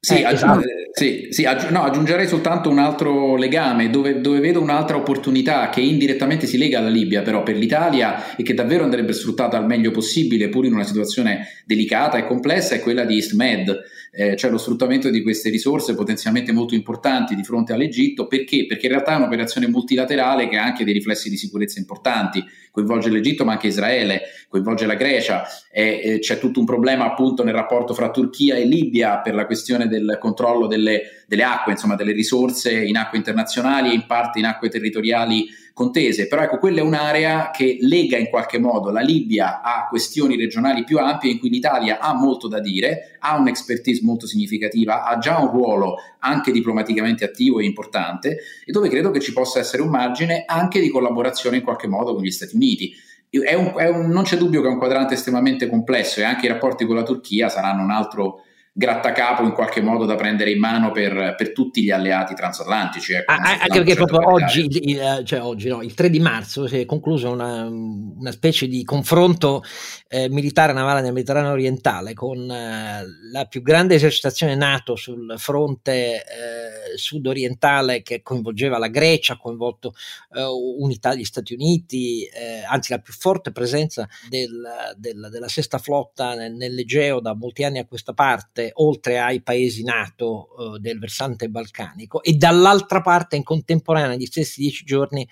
Sì, 0.02 0.22
eh, 0.22 0.33
esatto. 0.33 0.62
sì, 0.92 1.28
sì 1.28 1.44
aggi- 1.44 1.70
no, 1.70 1.83
aggiungerei 1.83 2.26
soltanto 2.26 2.70
un 2.70 2.78
altro 2.78 3.37
legame 3.37 3.90
dove, 3.90 4.22
dove, 4.22 4.40
vedo 4.40 4.59
un'altra 4.59 4.96
opportunità 4.96 5.68
che 5.68 5.83
indirettamente 5.83 6.46
si 6.46 6.56
lega 6.56 6.78
alla 6.78 6.88
Libia, 6.88 7.20
però 7.20 7.42
per 7.42 7.56
l'Italia 7.56 8.35
e 8.35 8.42
che 8.42 8.54
davvero 8.54 8.85
andrebbe 8.85 9.12
sfruttata 9.12 9.59
al 9.59 9.66
meglio 9.66 9.90
possibile, 9.90 10.48
pur 10.48 10.64
in 10.64 10.72
una 10.72 10.85
situazione 10.85 11.48
delicata 11.66 12.16
e 12.16 12.24
complessa, 12.24 12.74
è 12.74 12.80
quella 12.80 13.04
di 13.04 13.16
EastMed 13.16 13.78
eh, 14.12 14.36
cioè 14.36 14.50
lo 14.50 14.58
sfruttamento 14.58 15.08
di 15.08 15.22
queste 15.22 15.50
risorse 15.50 15.94
potenzialmente 15.94 16.52
molto 16.52 16.74
importanti 16.74 17.34
di 17.34 17.44
fronte 17.44 17.72
all'Egitto. 17.72 18.26
Perché? 18.26 18.66
Perché 18.66 18.86
in 18.86 18.92
realtà 18.92 19.12
è 19.12 19.16
un'operazione 19.16 19.68
multilaterale 19.68 20.48
che 20.48 20.56
ha 20.56 20.64
anche 20.64 20.84
dei 20.84 20.92
riflessi 20.92 21.30
di 21.30 21.36
sicurezza 21.36 21.78
importanti, 21.78 22.44
coinvolge 22.70 23.10
l'Egitto 23.10 23.44
ma 23.44 23.52
anche 23.52 23.68
Israele, 23.68 24.22
coinvolge 24.48 24.86
la 24.86 24.94
Grecia, 24.94 25.44
e, 25.72 26.00
e 26.02 26.18
c'è 26.18 26.38
tutto 26.38 26.60
un 26.60 26.66
problema 26.66 27.04
appunto 27.04 27.44
nel 27.44 27.54
rapporto 27.54 27.94
fra 27.94 28.10
Turchia 28.10 28.56
e 28.56 28.64
Libia 28.64 29.18
per 29.18 29.34
la 29.34 29.46
questione 29.46 29.86
del 29.86 30.18
controllo 30.20 30.66
delle, 30.66 31.24
delle 31.26 31.44
acque, 31.44 31.72
insomma 31.72 31.94
delle 31.94 32.12
risorse 32.12 32.72
in 32.72 32.96
acque 32.96 33.18
internazionali 33.18 33.90
e 33.90 33.94
in 33.94 34.06
parte 34.06 34.38
in 34.38 34.46
acque 34.46 34.68
territoriali 34.68 35.46
contese, 35.80 36.28
però 36.28 36.42
ecco, 36.42 36.58
quella 36.58 36.80
è 36.80 36.82
un'area 36.82 37.50
che 37.50 37.78
lega 37.80 38.18
in 38.18 38.28
qualche 38.28 38.58
modo 38.58 38.90
la 38.90 39.00
Libia 39.00 39.62
a 39.62 39.86
questioni 39.88 40.36
regionali 40.36 40.84
più 40.84 40.98
ampie 40.98 41.30
in 41.30 41.38
cui 41.38 41.48
l'Italia 41.48 42.00
ha 42.00 42.12
molto 42.12 42.48
da 42.48 42.60
dire, 42.60 43.16
ha 43.18 43.38
un'expertise 43.38 44.02
molto 44.04 44.26
significativa, 44.26 45.04
ha 45.04 45.16
già 45.16 45.38
un 45.38 45.50
ruolo 45.50 45.94
anche 46.18 46.52
diplomaticamente 46.52 47.24
attivo 47.24 47.60
e 47.60 47.64
importante 47.64 48.40
e 48.62 48.70
dove 48.72 48.90
credo 48.90 49.10
che 49.10 49.20
ci 49.20 49.32
possa 49.32 49.58
essere 49.58 49.80
un 49.80 49.88
margine 49.88 50.44
anche 50.46 50.80
di 50.80 50.90
collaborazione 50.90 51.56
in 51.56 51.62
qualche 51.62 51.86
modo 51.86 52.14
con 52.14 52.22
gli 52.22 52.30
Stati 52.30 52.56
Uniti. 52.56 52.92
È 53.30 53.54
un, 53.54 53.72
è 53.74 53.88
un, 53.88 54.08
non 54.08 54.24
c'è 54.24 54.36
dubbio 54.36 54.60
che 54.60 54.68
è 54.68 54.70
un 54.70 54.76
quadrante 54.76 55.14
estremamente 55.14 55.66
complesso 55.66 56.20
e 56.20 56.24
anche 56.24 56.44
i 56.44 56.48
rapporti 56.50 56.84
con 56.84 56.96
la 56.96 57.04
Turchia 57.04 57.48
saranno 57.48 57.82
un 57.82 57.90
altro 57.90 58.42
grattacapo 58.72 59.42
in 59.42 59.52
qualche 59.52 59.80
modo 59.80 60.04
da 60.04 60.14
prendere 60.14 60.52
in 60.52 60.61
mano 60.61 60.92
per, 60.92 61.35
per 61.37 61.52
tutti 61.52 61.83
gli 61.83 61.90
alleati 61.90 62.35
transatlantici. 62.35 63.14
Ecco, 63.14 63.33
ah, 63.33 63.59
anche 63.61 63.83
perché 63.83 63.94
proprio 63.94 64.33
oggi, 64.33 64.90
il, 64.90 65.22
cioè 65.24 65.42
oggi 65.42 65.68
no, 65.68 65.83
il 65.83 65.94
3 65.94 66.09
di 66.09 66.20
marzo, 66.20 66.66
si 66.66 66.80
è 66.80 66.85
concluso 66.87 67.30
una, 67.30 67.64
una 67.64 68.30
specie 68.30 68.68
di 68.68 68.85
confronto 68.85 69.62
eh, 70.09 70.28
militare 70.28 70.72
navale 70.72 71.02
nel 71.02 71.12
Mediterraneo 71.12 71.52
orientale 71.52 72.14
con 72.14 72.48
eh, 72.50 73.04
la 73.33 73.44
più 73.46 73.61
grande 73.62 73.96
esercitazione 73.96 74.54
NATO 74.54 74.94
sul 74.94 75.35
fronte 75.37 76.16
eh, 76.16 76.96
sud-orientale 76.96 78.02
che 78.02 78.22
coinvolgeva 78.22 78.78
la 78.78 78.88
Grecia, 78.88 79.33
ha 79.33 79.38
coinvolto 79.38 79.94
eh, 80.35 80.42
unità 80.44 81.11
degli 81.11 81.24
Stati 81.24 81.54
Uniti, 81.54 82.24
eh, 82.24 82.62
anzi 82.64 82.92
la 82.92 82.98
più 83.00 83.12
forte 83.12 83.50
presenza 83.50 84.09
del, 84.28 84.62
del, 84.96 85.28
della 85.30 85.48
sesta 85.48 85.78
flotta 85.78 86.35
nell'Egeo 86.35 87.20
da 87.20 87.35
molti 87.35 87.64
anni 87.64 87.78
a 87.78 87.87
questa 87.87 88.12
parte 88.12 88.59
parte, 88.60 88.70
oltre 88.74 89.18
ai 89.18 89.42
paesi 89.42 89.82
NATO 89.82 90.48
eh, 90.76 90.78
del 90.78 90.98
versante 90.98 91.48
balcanico, 91.48 92.22
e 92.22 92.34
dall'altra 92.34 93.00
parte, 93.00 93.36
in 93.36 93.42
contemporanea, 93.42 94.08
negli 94.08 94.26
stessi 94.26 94.60
dieci 94.60 94.84
giorni, 94.84 95.26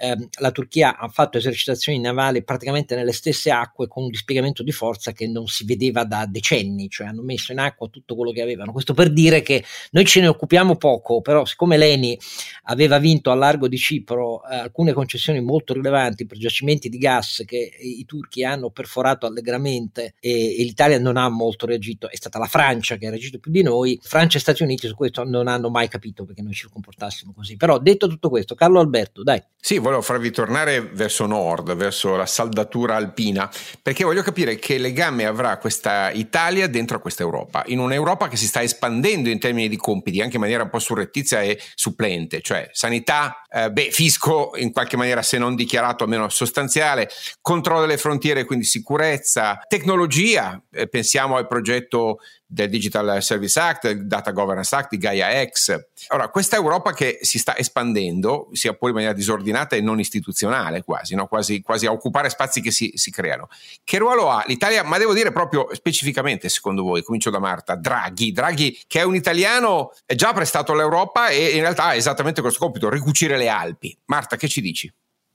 ehm, 0.00 0.28
la 0.38 0.50
Turchia 0.50 0.96
ha 0.96 1.08
fatto 1.08 1.38
esercitazioni 1.38 2.00
navali 2.00 2.42
praticamente 2.42 2.94
nelle 2.94 3.12
stesse 3.12 3.50
acque 3.50 3.86
con 3.88 4.04
un 4.04 4.10
dispiegamento 4.10 4.62
di 4.62 4.72
forza 4.72 5.12
che 5.12 5.26
non 5.26 5.46
si 5.46 5.64
vedeva 5.64 6.04
da 6.04 6.26
decenni, 6.26 6.88
cioè 6.88 7.08
hanno 7.08 7.22
messo 7.22 7.52
in 7.52 7.58
acqua 7.58 7.88
tutto 7.88 8.14
quello 8.14 8.32
che 8.32 8.42
avevano. 8.42 8.72
Questo 8.72 8.94
per 8.94 9.12
dire 9.12 9.42
che 9.42 9.62
noi 9.92 10.06
ce 10.06 10.20
ne 10.20 10.28
occupiamo 10.28 10.76
poco, 10.76 11.20
però 11.20 11.44
siccome 11.44 11.76
l'ENI 11.76 12.18
aveva 12.64 12.98
vinto 12.98 13.30
a 13.30 13.34
largo 13.34 13.68
di 13.68 13.76
Cipro 13.76 14.42
eh, 14.46 14.56
alcune 14.56 14.92
concessioni 14.92 15.40
molto 15.40 15.74
rilevanti 15.74 16.26
per 16.26 16.38
giacimenti 16.38 16.88
di 16.88 16.98
gas 16.98 17.42
che 17.46 17.70
i 17.78 18.04
turchi 18.04 18.44
hanno 18.44 18.70
perforato 18.70 19.26
allegramente 19.26 20.14
e, 20.20 20.58
e 20.58 20.62
l'Italia 20.62 20.98
non 20.98 21.16
ha 21.16 21.28
molto 21.28 21.66
reagito, 21.66 22.08
è 22.08 22.16
stata 22.16 22.38
la 22.38 22.46
Francia 22.46 22.69
che 22.78 23.06
ha 23.06 23.10
reagito 23.10 23.38
più 23.38 23.50
di 23.50 23.62
noi, 23.62 23.98
Francia 24.02 24.38
e 24.38 24.40
Stati 24.40 24.62
Uniti 24.62 24.86
su 24.86 24.94
questo 24.94 25.24
non 25.24 25.48
hanno 25.48 25.70
mai 25.70 25.88
capito 25.88 26.24
perché 26.24 26.42
noi 26.42 26.52
ci 26.52 26.68
comportassimo 26.68 27.32
così. 27.34 27.56
Però 27.56 27.78
detto 27.78 28.06
tutto 28.06 28.28
questo, 28.28 28.54
Carlo 28.54 28.80
Alberto, 28.80 29.22
dai. 29.22 29.42
Sì, 29.62 29.78
volevo 29.78 30.00
farvi 30.00 30.30
tornare 30.30 30.80
verso 30.80 31.26
nord, 31.26 31.74
verso 31.74 32.16
la 32.16 32.26
saldatura 32.26 32.96
alpina, 32.96 33.50
perché 33.82 34.04
voglio 34.04 34.22
capire 34.22 34.56
che 34.56 34.78
legame 34.78 35.26
avrà 35.26 35.58
questa 35.58 36.10
Italia 36.10 36.66
dentro 36.66 36.96
a 36.96 37.00
questa 37.00 37.22
Europa, 37.22 37.62
in 37.66 37.78
un'Europa 37.78 38.28
che 38.28 38.36
si 38.36 38.46
sta 38.46 38.62
espandendo 38.62 39.28
in 39.28 39.38
termini 39.38 39.68
di 39.68 39.76
compiti, 39.76 40.20
anche 40.22 40.36
in 40.36 40.40
maniera 40.40 40.62
un 40.62 40.70
po' 40.70 40.78
surrettizia 40.78 41.42
e 41.42 41.60
supplente, 41.74 42.40
cioè 42.40 42.70
sanità, 42.72 43.42
eh, 43.50 43.70
beh, 43.70 43.90
fisco 43.90 44.52
in 44.56 44.72
qualche 44.72 44.96
maniera 44.96 45.22
se 45.22 45.36
non 45.36 45.54
dichiarato 45.54 46.04
almeno 46.04 46.28
sostanziale, 46.30 47.10
controllo 47.40 47.82
delle 47.82 47.98
frontiere, 47.98 48.44
quindi 48.44 48.64
sicurezza, 48.64 49.62
tecnologia, 49.68 50.60
eh, 50.70 50.88
pensiamo 50.88 51.36
al 51.36 51.46
progetto 51.46 52.18
del 52.52 52.68
Digital 52.68 53.22
Service 53.22 53.60
Act, 53.60 53.86
del 53.86 54.06
Data 54.08 54.32
Governance 54.32 54.74
Act, 54.74 54.90
di 54.90 54.98
Gaia 54.98 55.46
X. 55.46 55.90
Ora, 56.08 56.28
questa 56.30 56.56
Europa 56.56 56.92
che 56.92 57.18
si 57.20 57.38
sta 57.38 57.56
espandendo, 57.56 58.48
sia 58.52 58.72
pure 58.72 58.90
in 58.90 58.96
maniera 58.96 59.14
disordinata 59.14 59.76
e 59.76 59.80
non 59.80 60.00
istituzionale 60.00 60.82
quasi, 60.82 61.14
no? 61.14 61.28
quasi, 61.28 61.62
quasi, 61.62 61.86
a 61.86 61.92
occupare 61.92 62.28
spazi 62.28 62.60
che 62.60 62.72
si, 62.72 62.90
si, 62.94 63.12
creano. 63.12 63.48
Che 63.84 63.98
ruolo 63.98 64.30
ha 64.30 64.42
l'Italia? 64.46 64.82
Ma 64.82 64.98
devo 64.98 65.14
dire 65.14 65.30
proprio 65.30 65.72
specificamente, 65.72 66.48
secondo 66.48 66.82
voi, 66.82 67.02
comincio 67.02 67.30
da 67.30 67.38
Marta, 67.38 67.76
Draghi. 67.76 68.32
Draghi 68.32 68.76
che 68.88 68.98
è 68.98 69.04
un 69.04 69.14
italiano, 69.14 69.92
già 70.04 70.32
prestato 70.32 70.72
all'Europa 70.72 71.28
e 71.28 71.50
in 71.50 71.60
realtà 71.60 71.84
ha 71.84 71.94
esattamente 71.94 72.40
questo 72.40 72.58
compito, 72.58 72.90
ricucire 72.90 73.36
le 73.36 73.48
Alpi. 73.48 73.96
Marta, 74.06 74.36
che 74.36 74.48
ci 74.48 74.60
dici? 74.60 74.92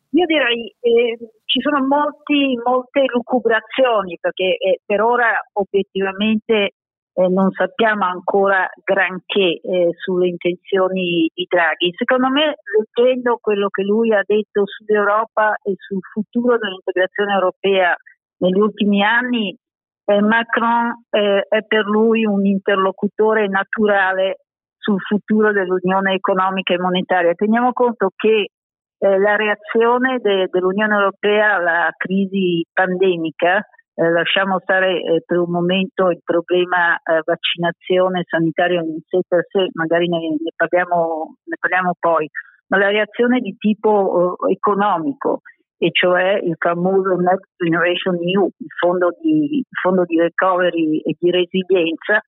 Io 0.09 0.25
direi 0.25 0.73
eh, 0.79 1.17
ci 1.45 1.61
sono 1.61 1.85
molti, 1.85 2.59
molte 2.63 3.03
lucubrazioni 3.05 4.17
perché 4.19 4.57
eh, 4.57 4.81
per 4.85 5.01
ora 5.01 5.39
obiettivamente 5.53 6.71
eh, 7.17 7.29
non 7.29 7.49
sappiamo 7.51 8.03
ancora 8.05 8.69
granché 8.83 9.61
eh, 9.61 9.89
sulle 9.97 10.27
intenzioni 10.27 11.31
di 11.33 11.47
Draghi. 11.47 11.93
Secondo 11.95 12.29
me, 12.29 12.55
leggendo 12.77 13.37
quello 13.39 13.69
che 13.69 13.83
lui 13.83 14.13
ha 14.13 14.21
detto 14.25 14.63
sull'Europa 14.65 15.55
e 15.63 15.75
sul 15.77 16.01
futuro 16.11 16.57
dell'integrazione 16.57 17.33
europea 17.33 17.95
negli 18.39 18.59
ultimi 18.59 19.01
anni, 19.01 19.57
eh, 20.05 20.21
Macron 20.21 21.05
eh, 21.09 21.45
è 21.47 21.63
per 21.65 21.85
lui 21.85 22.25
un 22.25 22.45
interlocutore 22.45 23.47
naturale 23.47 24.41
sul 24.77 24.99
futuro 24.99 25.53
dell'Unione 25.53 26.13
economica 26.13 26.73
e 26.73 26.79
monetaria. 26.79 27.33
Teniamo 27.33 27.71
conto 27.71 28.11
che 28.13 28.49
eh, 28.97 29.17
la 29.19 29.35
reazione 29.37 30.19
de, 30.19 30.47
dell'Unione 30.51 30.95
Europea 30.95 31.55
alla 31.55 31.89
crisi 31.95 32.63
pandemica, 32.73 33.65
eh, 33.95 34.11
lasciamo 34.11 34.59
stare 34.59 35.01
eh, 35.01 35.23
per 35.25 35.37
un 35.37 35.49
momento 35.49 36.09
il 36.09 36.21
problema 36.23 36.95
eh, 36.97 37.21
vaccinazione 37.23 38.23
sanitaria 38.27 38.81
in 38.81 38.99
sé 39.07 39.19
per 39.27 39.45
sé, 39.49 39.69
magari 39.73 40.07
ne, 40.09 40.19
ne, 40.19 40.51
parliamo, 40.55 41.37
ne 41.43 41.55
parliamo, 41.59 41.93
poi, 41.97 42.29
ma 42.67 42.77
la 42.77 42.89
reazione 42.89 43.39
di 43.39 43.55
tipo 43.57 44.37
eh, 44.47 44.51
economico, 44.51 45.41
e 45.77 45.89
cioè 45.91 46.39
il 46.43 46.55
famoso 46.57 47.15
Next 47.15 47.51
Generation 47.57 48.15
EU, 48.15 48.49
il 48.57 48.73
fondo 48.79 49.15
di, 49.21 49.59
il 49.59 49.77
fondo 49.81 50.03
di 50.03 50.19
recovery 50.19 50.99
e 50.99 51.15
di 51.17 51.31
resilienza, 51.31 52.19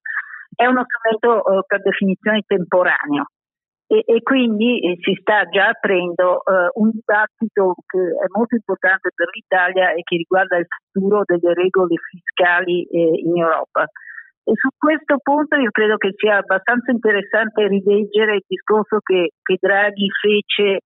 è 0.54 0.66
uno 0.66 0.84
strumento 0.84 1.44
eh, 1.44 1.62
per 1.66 1.82
definizione 1.82 2.42
temporaneo 2.46 3.26
e, 3.88 4.04
e 4.04 4.22
quindi 4.22 4.80
eh, 4.80 4.98
si 5.00 5.16
sta 5.18 5.48
già 5.48 5.68
aprendo 5.68 6.44
eh, 6.44 6.68
un 6.74 6.90
dibattito 6.90 7.74
che 7.86 7.98
è 7.98 8.28
molto 8.36 8.54
importante 8.54 9.10
per 9.14 9.28
l'Italia 9.32 9.92
e 9.92 10.02
che 10.04 10.16
riguarda 10.16 10.58
il 10.58 10.66
futuro 10.68 11.22
delle 11.24 11.54
regole 11.54 11.96
fiscali 11.96 12.84
eh, 12.84 13.20
in 13.24 13.38
Europa. 13.38 13.88
E 14.44 14.52
su 14.54 14.68
questo 14.76 15.16
punto 15.22 15.56
io 15.56 15.70
credo 15.70 15.96
che 15.96 16.12
sia 16.16 16.36
abbastanza 16.36 16.90
interessante 16.90 17.66
rileggere 17.66 18.36
il 18.36 18.44
discorso 18.46 18.98
che, 19.02 19.32
che 19.42 19.56
Draghi 19.58 20.08
fece 20.20 20.84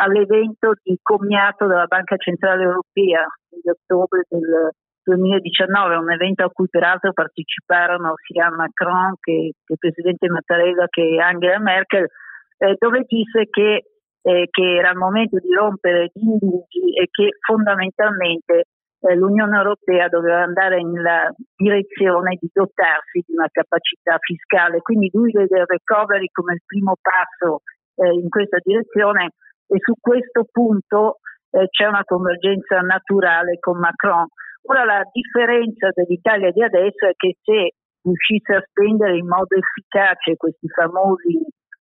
all'evento 0.00 0.72
di 0.82 0.98
commiato 1.02 1.66
della 1.66 1.86
Banca 1.86 2.16
Centrale 2.16 2.62
Europea 2.64 3.26
di 3.48 3.68
ottobre 3.68 4.24
del 4.28 4.72
2019, 5.02 5.96
un 5.96 6.12
evento 6.12 6.44
a 6.44 6.50
cui 6.50 6.68
peraltro 6.68 7.12
parteciparono 7.12 8.14
sia 8.24 8.50
Macron 8.50 9.14
che, 9.20 9.52
che 9.64 9.72
il 9.72 9.78
Presidente 9.78 10.28
Mattarella 10.28 10.86
che 10.88 11.18
Angela 11.20 11.58
Merkel, 11.58 12.06
eh, 12.58 12.74
dove 12.78 13.04
disse 13.06 13.46
che, 13.50 13.82
eh, 14.22 14.46
che, 14.50 14.76
era 14.76 14.90
il 14.90 14.98
momento 14.98 15.38
di 15.38 15.52
rompere 15.54 16.10
gli 16.12 16.26
indugi 16.26 16.92
e 16.98 17.06
che 17.10 17.30
fondamentalmente 17.46 18.64
eh, 19.00 19.14
l'Unione 19.14 19.56
Europea 19.56 20.08
doveva 20.08 20.42
andare 20.42 20.82
nella 20.82 21.30
direzione 21.56 22.36
di 22.40 22.50
dotarsi 22.52 23.22
di 23.24 23.34
una 23.34 23.48
capacità 23.50 24.16
fiscale. 24.18 24.80
Quindi 24.80 25.08
lui 25.12 25.30
vede 25.32 25.60
il 25.60 25.66
recovery 25.66 26.26
come 26.32 26.54
il 26.54 26.62
primo 26.66 26.96
passo 27.00 27.62
eh, 27.94 28.12
in 28.12 28.28
questa 28.28 28.58
direzione 28.62 29.30
e 29.68 29.76
su 29.78 29.94
questo 30.00 30.46
punto 30.50 31.18
eh, 31.50 31.68
c'è 31.68 31.86
una 31.86 32.02
convergenza 32.04 32.80
naturale 32.80 33.58
con 33.60 33.78
Macron. 33.78 34.26
Ora 34.68 34.84
la 34.84 35.02
differenza 35.12 35.90
dell'Italia 35.94 36.50
di 36.50 36.62
adesso 36.62 37.06
è 37.06 37.12
che 37.16 37.36
se 37.40 37.72
riuscisse 38.02 38.54
a 38.54 38.64
spendere 38.66 39.16
in 39.16 39.26
modo 39.26 39.54
efficace 39.54 40.36
questi 40.36 40.68
famosi 40.68 41.38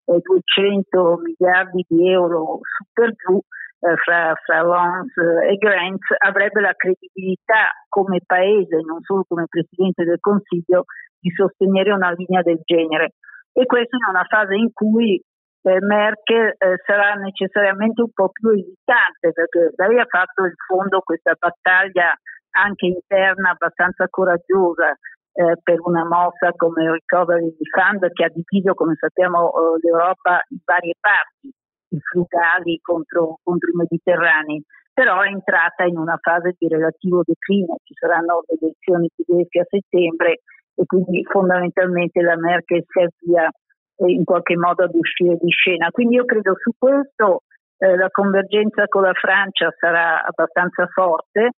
200 0.05 1.19
miliardi 1.23 1.85
di 1.89 2.11
euro 2.11 2.61
su 2.63 2.85
per 2.93 3.13
giù 3.15 3.41
eh, 3.81 3.97
fra, 3.97 4.35
fra 4.45 4.63
loans 4.63 5.13
e 5.49 5.57
grants 5.57 6.07
avrebbe 6.19 6.61
la 6.61 6.75
credibilità 6.75 7.73
come 7.89 8.21
paese, 8.25 8.81
non 8.85 9.01
solo 9.03 9.25
come 9.27 9.47
Presidente 9.49 10.05
del 10.05 10.21
Consiglio, 10.21 10.85
di 11.19 11.31
sostenere 11.31 11.93
una 11.93 12.13
linea 12.13 12.43
del 12.43 12.61
genere. 12.65 13.15
E 13.53 13.67
questo 13.67 13.97
in 13.97 14.09
una 14.09 14.25
fase 14.25 14.55
in 14.55 14.73
cui 14.73 15.17
eh, 15.17 15.81
Merkel 15.81 16.55
eh, 16.59 16.77
sarà 16.85 17.15
necessariamente 17.15 18.03
un 18.03 18.11
po' 18.13 18.29
più 18.29 18.51
esitante 18.51 19.33
perché 19.33 19.73
lei 19.77 19.99
ha 19.99 20.07
fatto 20.07 20.45
in 20.45 20.55
fondo 20.67 21.01
questa 21.01 21.35
battaglia 21.39 22.13
anche 22.57 22.87
interna 22.87 23.51
abbastanza 23.51 24.07
coraggiosa 24.09 24.97
eh, 25.35 25.57
per 25.63 25.81
una 25.83 26.07
mossa 26.07 26.53
come 26.57 26.85
il 26.85 26.91
Recovery 26.91 27.55
Fund 27.71 28.11
che 28.13 28.25
ha 28.25 28.31
diviso, 28.33 28.75
come 28.75 28.95
sappiamo, 28.95 29.51
eh, 29.51 29.79
l'Europa 29.83 30.43
in 30.49 30.59
varie 30.65 30.95
parti, 31.01 31.51
i 31.89 31.99
frugali 32.01 32.79
contro, 32.81 33.39
contro 33.43 33.71
i 33.71 33.77
mediterranei, 33.77 34.63
però 34.93 35.21
è 35.23 35.29
entrata 35.29 35.85
in 35.85 35.99
una 35.99 36.17
fase 36.21 36.55
di 36.57 36.69
relativo 36.69 37.23
declino, 37.25 37.79
ci 37.83 37.95
saranno 37.95 38.45
le 38.47 38.59
elezioni 38.61 39.11
tedesche 39.15 39.61
a 39.61 39.67
settembre 39.69 40.39
e 40.77 40.87
quindi 40.87 41.25
fondamentalmente 41.25 42.23
la 42.23 42.37
Merkel 42.37 42.85
si 42.87 43.01
avvia 43.01 43.49
eh, 43.49 44.13
in 44.13 44.25
qualche 44.25 44.57
modo 44.57 44.85
ad 44.85 44.95
uscire 44.95 45.37
di 45.41 45.51
scena. 45.51 45.91
Quindi 45.91 46.15
io 46.15 46.25
credo 46.25 46.55
su 46.57 46.71
questo 46.79 47.43
eh, 47.79 47.97
la 47.97 48.09
convergenza 48.11 48.87
con 48.87 49.03
la 49.03 49.15
Francia 49.15 49.75
sarà 49.77 50.25
abbastanza 50.25 50.87
forte. 50.87 51.51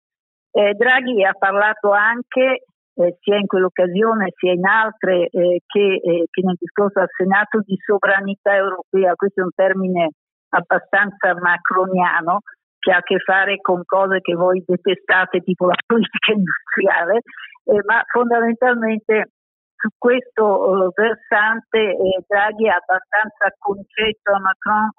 Eh, 0.50 0.72
Draghi 0.72 1.22
ha 1.24 1.34
parlato 1.38 1.90
anche 1.90 2.64
eh, 2.96 3.16
sia 3.20 3.36
in 3.36 3.46
quell'occasione 3.46 4.32
sia 4.36 4.52
in 4.52 4.64
altre 4.64 5.28
eh, 5.28 5.60
che, 5.66 6.00
eh, 6.02 6.26
che, 6.30 6.42
nel 6.42 6.56
discorso 6.58 7.00
al 7.00 7.10
Senato 7.14 7.60
di 7.60 7.76
sovranità 7.84 8.54
europea. 8.54 9.14
Questo 9.14 9.40
è 9.40 9.44
un 9.44 9.54
termine 9.54 10.10
abbastanza 10.48 11.34
macroniano 11.38 12.40
che 12.78 12.92
ha 12.92 12.98
a 12.98 13.02
che 13.02 13.18
fare 13.18 13.60
con 13.60 13.82
cose 13.84 14.20
che 14.20 14.34
voi 14.34 14.62
detestate, 14.64 15.40
tipo 15.40 15.66
la 15.66 15.76
politica 15.84 16.32
industriale, 16.32 17.20
eh, 17.64 17.82
ma 17.84 18.02
fondamentalmente 18.06 19.32
su 19.76 19.88
questo 19.98 20.86
eh, 20.86 20.90
versante 20.94 21.96
Draghi 22.26 22.68
ha 22.68 22.80
abbastanza 22.80 23.52
concesso 23.58 24.32
a 24.32 24.40
Macron 24.40 24.90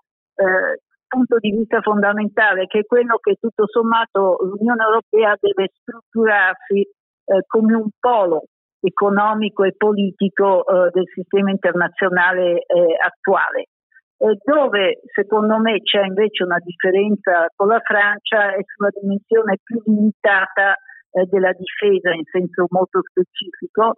punto 1.07 1.37
di 1.39 1.51
vista 1.51 1.81
fondamentale, 1.81 2.67
che 2.67 2.79
è 2.79 2.85
quello 2.85 3.17
che 3.17 3.35
tutto 3.39 3.65
sommato 3.65 4.37
l'Unione 4.41 4.83
Europea 4.83 5.35
deve 5.39 5.71
strutturarsi 5.73 6.85
eh, 7.27 7.43
come 7.45 7.75
un 7.75 7.89
polo 7.99 8.43
economico 8.79 9.63
e 9.63 9.75
politico 9.75 10.65
eh, 10.65 10.89
del 10.91 11.07
sistema 11.13 11.51
internazionale 11.51 12.63
eh, 12.65 12.95
attuale. 13.03 13.67
dove 14.17 15.01
secondo 15.13 15.59
me 15.59 15.81
c'è 15.81 16.03
invece 16.05 16.43
una 16.43 16.57
differenza 16.63 17.45
con 17.55 17.67
la 17.67 17.79
Francia 17.83 18.55
è 18.55 18.61
sulla 18.65 18.89
dimensione 18.99 19.57
più 19.61 19.81
limitata 19.85 20.73
eh, 21.11 21.25
della 21.29 21.51
difesa 21.51 22.13
in 22.13 22.23
senso 22.31 22.65
molto 22.69 23.01
specifico. 23.03 23.95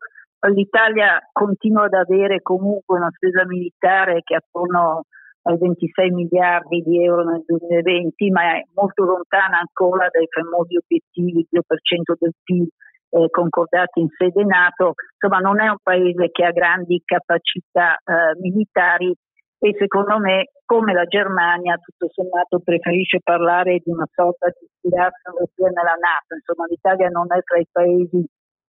L'Italia 0.48 1.20
continua 1.32 1.86
ad 1.86 1.94
avere 1.94 2.42
comunque 2.42 2.98
una 2.98 3.12
spesa 3.12 3.46
militare 3.46 4.22
che 4.24 4.36
è 4.36 4.38
attorno 4.38 5.04
ai 5.44 5.58
26 5.58 6.12
miliardi 6.12 6.82
di 6.82 7.04
euro 7.04 7.24
nel 7.24 7.44
2020, 7.46 8.32
ma 8.32 8.56
è 8.56 8.64
molto 8.74 9.04
lontana 9.04 9.60
ancora 9.60 10.08
dai 10.10 10.28
famosi 10.30 10.78
obiettivi 10.78 11.48
2% 11.52 12.16
del 12.18 12.34
PIL 12.44 12.68
eh, 13.10 13.30
concordati 13.30 14.00
in 14.02 14.08
sede 14.18 14.44
NATO, 14.44 14.94
insomma 15.20 15.40
non 15.40 15.60
è 15.60 15.68
un 15.68 15.78
paese 15.82 16.30
che 16.32 16.46
ha 16.46 16.52
grandi 16.52 17.02
capacità 17.06 17.96
eh, 17.96 18.38
militari 18.40 19.14
e 19.62 19.76
secondo 19.78 20.20
me 20.20 20.52
come 20.66 20.94
la 20.94 21.04
Germania 21.04 21.76
tutto 21.78 22.08
sommato 22.14 22.60
preferisce 22.64 23.20
parlare 23.22 23.82
di 23.84 23.92
una 23.92 24.08
sorta 24.14 24.48
di 24.48 24.66
ispirazione 24.66 25.36
europea 25.36 25.96
Nato, 26.00 26.36
insomma 26.36 26.66
l'Italia 26.70 27.10
non 27.10 27.26
è 27.30 27.42
tra 27.42 27.60
i 27.60 27.68
paesi 27.70 28.26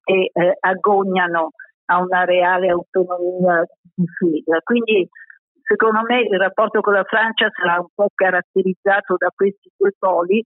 che 0.03 0.29
eh, 0.31 0.57
agognano 0.59 1.51
a 1.89 1.99
una 1.99 2.23
reale 2.23 2.69
autonomia 2.69 3.63
di 3.81 4.05
difesa. 4.05 4.59
Quindi 4.63 5.09
secondo 5.63 6.01
me 6.07 6.21
il 6.21 6.39
rapporto 6.39 6.79
con 6.79 6.93
la 6.93 7.03
Francia 7.03 7.49
sarà 7.51 7.79
un 7.79 7.87
po' 7.93 8.07
caratterizzato 8.13 9.15
da 9.17 9.29
questi 9.35 9.69
due 9.75 9.91
poli 9.97 10.43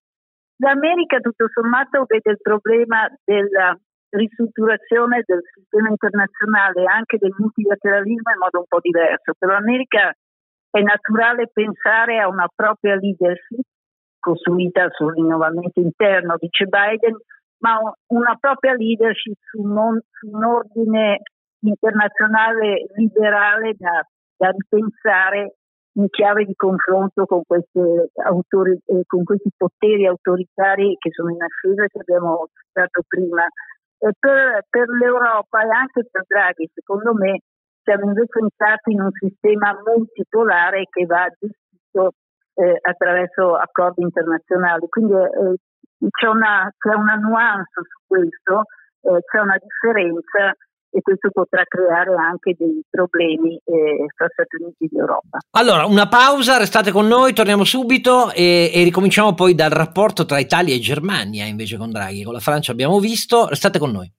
L'America 0.62 1.20
tutto 1.20 1.48
sommato 1.50 2.06
vede 2.06 2.32
il 2.32 2.42
problema 2.42 3.10
della 3.26 3.76
ristrutturazione 4.10 5.24
del 5.26 5.42
sistema 5.54 5.90
internazionale 5.90 6.84
e 6.84 6.86
anche 6.86 7.18
del 7.18 7.34
multilateralismo 7.36 8.32
in 8.32 8.38
modo 8.38 8.60
un 8.60 8.66
po' 8.68 8.80
diverso. 8.80 9.34
Per 9.38 9.50
l'America 9.50 10.14
è 10.70 10.82
naturale 10.82 11.50
pensare 11.52 12.20
a 12.20 12.28
una 12.28 12.48
propria 12.54 12.96
leadership 12.96 13.66
costruita 14.20 14.88
sull'innovamento 14.92 15.80
interno, 15.80 16.36
dice 16.38 16.66
Biden, 16.66 17.18
ma 17.62 17.80
una 18.14 18.36
propria 18.40 18.74
leadership 18.74 19.38
su 19.50 19.62
un, 19.62 20.00
su 20.12 20.30
un 20.30 20.44
ordine 20.44 21.22
internazionale 21.62 22.86
liberale 22.96 23.74
da, 23.78 24.06
da 24.38 24.52
ripensare 24.52 25.56
in 25.94 26.08
chiave 26.10 26.46
di 26.46 26.56
confronto 26.56 27.26
con, 27.26 27.42
autori, 28.26 28.80
eh, 28.86 29.04
con, 29.06 29.24
questi 29.24 29.50
poteri 29.56 30.06
autoritari 30.08 30.96
che 30.98 31.10
sono 31.12 31.32
in 31.32 31.42
ascesa 31.42 31.86
che 31.88 32.00
abbiamo 32.00 32.48
citato 32.54 33.02
prima. 33.08 33.46
Per, 33.98 34.66
per, 34.68 34.88
l'Europa 34.90 35.62
e 35.62 35.70
anche 35.70 36.08
per 36.10 36.24
Draghi, 36.26 36.70
secondo 36.74 37.14
me, 37.14 37.42
siamo 37.84 38.06
invece 38.06 38.40
entrati 38.40 38.94
in 38.94 39.02
un 39.02 39.12
sistema 39.12 39.78
multipolare 39.86 40.86
che 40.90 41.06
va 41.06 41.28
gestito 41.38 42.14
eh, 42.56 42.78
attraverso 42.82 43.56
accordi 43.56 44.02
internazionali. 44.02 44.88
Quindi 44.90 45.14
eh, 45.14 45.56
c'è, 46.10 46.28
una, 46.28 46.72
c'è, 46.78 46.96
una, 46.96 47.16
nuance 47.16 47.82
su 47.84 48.00
questo, 48.08 48.64
eh, 49.02 49.22
c'è 49.22 49.40
una 49.40 49.58
differenza 49.62 50.56
e 50.92 51.02
questo 51.02 51.30
potrà 51.32 51.64
creare 51.66 52.14
anche 52.16 52.56
dei 52.58 52.84
problemi 52.90 53.56
eh, 53.64 54.06
fra 54.16 54.28
Stati 54.32 54.58
Uniti 54.62 54.94
e 54.94 55.00
Europa. 55.00 55.40
Allora, 55.52 55.86
una 55.86 56.08
pausa, 56.08 56.58
restate 56.58 56.92
con 56.92 57.08
noi, 57.08 57.34
torniamo 57.34 57.64
subito 57.64 58.32
e, 58.32 58.70
e, 58.74 58.84
ricominciamo 58.84 59.34
poi 59.34 59.56
dal 59.56 59.70
rapporto 59.70 60.26
tra 60.26 60.40
Italia 60.40 60.76
e 60.76 60.80
Germania 60.80 61.46
invece 61.46 61.78
con 61.78 61.92
Draghi. 61.92 62.24
Con 62.24 62.34
la 62.34 62.40
Francia 62.40 62.72
abbiamo 62.74 63.00
visto, 63.00 63.48
restate 63.48 63.80
con 63.80 63.92
noi. 63.92 64.12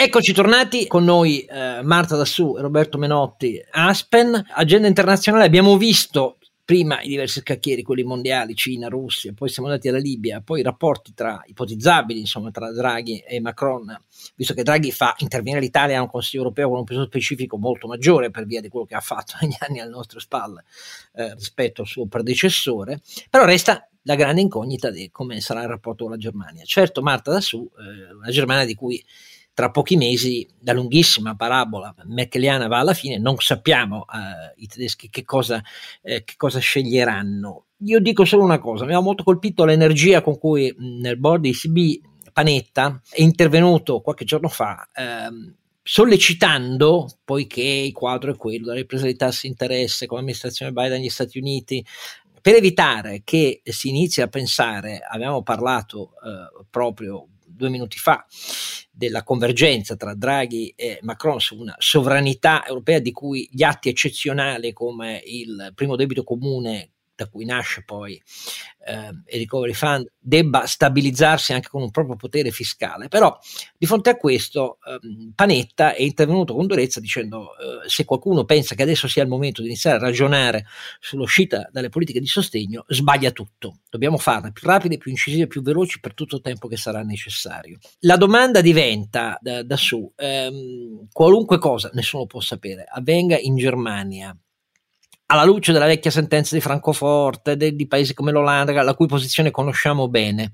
Eccoci 0.00 0.32
tornati 0.32 0.86
con 0.86 1.02
noi 1.02 1.40
eh, 1.40 1.80
Marta 1.82 2.14
Dassù 2.14 2.54
e 2.56 2.60
Roberto 2.60 2.98
Menotti, 2.98 3.60
Aspen, 3.72 4.46
agenda 4.54 4.86
internazionale, 4.86 5.44
abbiamo 5.44 5.76
visto 5.76 6.37
prima 6.68 7.00
i 7.00 7.08
diversi 7.08 7.40
scacchieri, 7.40 7.82
quelli 7.82 8.02
mondiali, 8.02 8.54
Cina, 8.54 8.88
Russia, 8.88 9.32
poi 9.32 9.48
siamo 9.48 9.70
andati 9.70 9.88
alla 9.88 9.96
Libia, 9.96 10.42
poi 10.42 10.60
i 10.60 10.62
rapporti 10.62 11.14
tra 11.14 11.40
ipotizzabili, 11.46 12.20
insomma, 12.20 12.50
tra 12.50 12.70
Draghi 12.70 13.20
e 13.20 13.40
Macron, 13.40 13.98
visto 14.36 14.52
che 14.52 14.62
Draghi 14.64 14.92
fa 14.92 15.14
intervenire 15.16 15.62
l'Italia 15.62 15.98
a 15.98 16.02
un 16.02 16.10
Consiglio 16.10 16.42
europeo 16.42 16.68
con 16.68 16.80
un 16.80 16.84
peso 16.84 17.06
specifico 17.06 17.56
molto 17.56 17.86
maggiore 17.86 18.30
per 18.30 18.44
via 18.44 18.60
di 18.60 18.68
quello 18.68 18.84
che 18.84 18.94
ha 18.94 19.00
fatto 19.00 19.32
negli 19.40 19.56
anni 19.60 19.80
alle 19.80 19.88
nostre 19.88 20.20
spalle 20.20 20.64
eh, 21.14 21.32
rispetto 21.32 21.80
al 21.80 21.86
suo 21.86 22.04
predecessore, 22.04 23.00
però 23.30 23.46
resta 23.46 23.88
la 24.02 24.14
grande 24.14 24.42
incognita 24.42 24.90
di 24.90 25.08
come 25.10 25.40
sarà 25.40 25.62
il 25.62 25.68
rapporto 25.68 26.04
con 26.04 26.12
la 26.12 26.18
Germania. 26.18 26.64
Certo, 26.64 27.00
Marta 27.00 27.32
da 27.32 27.40
su, 27.40 27.66
eh, 27.78 28.12
una 28.12 28.28
Germania 28.28 28.66
di 28.66 28.74
cui 28.74 29.02
tra 29.58 29.72
pochi 29.72 29.96
mesi 29.96 30.46
la 30.60 30.72
lunghissima 30.72 31.34
parabola 31.34 31.92
merkeliana 32.04 32.68
va 32.68 32.78
alla 32.78 32.94
fine, 32.94 33.18
non 33.18 33.34
sappiamo 33.38 34.04
eh, 34.06 34.62
i 34.62 34.68
tedeschi 34.68 35.10
che 35.10 35.24
cosa, 35.24 35.60
eh, 36.00 36.22
che 36.22 36.34
cosa, 36.36 36.60
sceglieranno. 36.60 37.64
Io 37.78 37.98
dico 37.98 38.24
solo 38.24 38.44
una 38.44 38.60
cosa, 38.60 38.84
mi 38.84 38.94
ha 38.94 39.00
molto 39.00 39.24
colpito 39.24 39.64
l'energia 39.64 40.22
con 40.22 40.38
cui 40.38 40.72
nel 40.78 41.18
board 41.18 41.40
di 41.42 41.48
ICB 41.48 42.30
Panetta 42.32 43.02
è 43.10 43.20
intervenuto 43.20 44.00
qualche 44.00 44.24
giorno 44.24 44.46
fa. 44.46 44.88
Ehm, 44.94 45.56
sollecitando, 45.82 47.08
poiché 47.24 47.60
il 47.60 47.92
quadro 47.92 48.30
è 48.30 48.36
quello 48.36 48.66
della 48.66 48.76
ripresa 48.76 49.06
dei 49.06 49.16
tassi 49.16 49.46
di 49.46 49.48
interesse 49.48 50.06
con 50.06 50.18
l'amministrazione 50.18 50.70
Biden 50.70 51.00
negli 51.00 51.08
Stati 51.08 51.36
Uniti, 51.36 51.84
per 52.40 52.54
evitare 52.54 53.22
che 53.24 53.62
si 53.64 53.88
inizi 53.88 54.20
a 54.20 54.28
pensare, 54.28 55.00
abbiamo 55.00 55.42
parlato 55.42 56.12
eh, 56.24 56.64
proprio 56.70 57.26
due 57.58 57.68
minuti 57.68 57.98
fa 57.98 58.24
della 58.90 59.22
convergenza 59.22 59.96
tra 59.96 60.14
Draghi 60.14 60.72
e 60.74 60.98
Macron 61.02 61.40
su 61.40 61.58
una 61.58 61.74
sovranità 61.78 62.66
europea 62.66 63.00
di 63.00 63.12
cui 63.12 63.48
gli 63.52 63.62
atti 63.62 63.88
eccezionali 63.88 64.72
come 64.72 65.20
il 65.26 65.72
primo 65.74 65.96
debito 65.96 66.24
comune 66.24 66.92
da 67.18 67.28
cui 67.28 67.44
nasce 67.44 67.82
poi 67.82 68.22
eh, 68.86 69.08
il 69.08 69.40
Recovery 69.40 69.72
Fund, 69.72 70.12
debba 70.16 70.66
stabilizzarsi 70.66 71.52
anche 71.52 71.68
con 71.68 71.82
un 71.82 71.90
proprio 71.90 72.14
potere 72.14 72.52
fiscale. 72.52 73.08
Però 73.08 73.36
di 73.76 73.86
fronte 73.86 74.10
a 74.10 74.16
questo 74.16 74.78
eh, 74.86 75.00
Panetta 75.34 75.94
è 75.94 76.02
intervenuto 76.02 76.54
con 76.54 76.68
durezza 76.68 77.00
dicendo 77.00 77.56
eh, 77.58 77.88
se 77.88 78.04
qualcuno 78.04 78.44
pensa 78.44 78.76
che 78.76 78.82
adesso 78.82 79.08
sia 79.08 79.24
il 79.24 79.28
momento 79.28 79.62
di 79.62 79.66
iniziare 79.66 79.96
a 79.96 80.00
ragionare 80.00 80.66
sull'uscita 81.00 81.68
dalle 81.72 81.88
politiche 81.88 82.20
di 82.20 82.26
sostegno, 82.26 82.84
sbaglia 82.86 83.32
tutto. 83.32 83.80
Dobbiamo 83.90 84.16
farle 84.16 84.52
più 84.52 84.68
rapide, 84.68 84.96
più 84.96 85.10
incisive, 85.10 85.48
più 85.48 85.60
veloci 85.60 85.98
per 85.98 86.14
tutto 86.14 86.36
il 86.36 86.42
tempo 86.42 86.68
che 86.68 86.76
sarà 86.76 87.02
necessario. 87.02 87.78
La 88.00 88.16
domanda 88.16 88.60
diventa 88.60 89.36
da, 89.40 89.64
da 89.64 89.76
su, 89.76 90.08
ehm, 90.14 91.08
qualunque 91.10 91.58
cosa, 91.58 91.90
nessuno 91.94 92.26
può 92.26 92.40
sapere, 92.40 92.86
avvenga 92.88 93.36
in 93.36 93.56
Germania 93.56 94.36
alla 95.30 95.44
luce 95.44 95.72
della 95.72 95.86
vecchia 95.86 96.10
sentenza 96.10 96.54
di 96.54 96.60
Francoforte, 96.60 97.56
de, 97.56 97.74
di 97.74 97.86
paesi 97.86 98.14
come 98.14 98.32
l'Olanda, 98.32 98.82
la 98.82 98.94
cui 98.94 99.06
posizione 99.06 99.50
conosciamo 99.50 100.08
bene, 100.08 100.52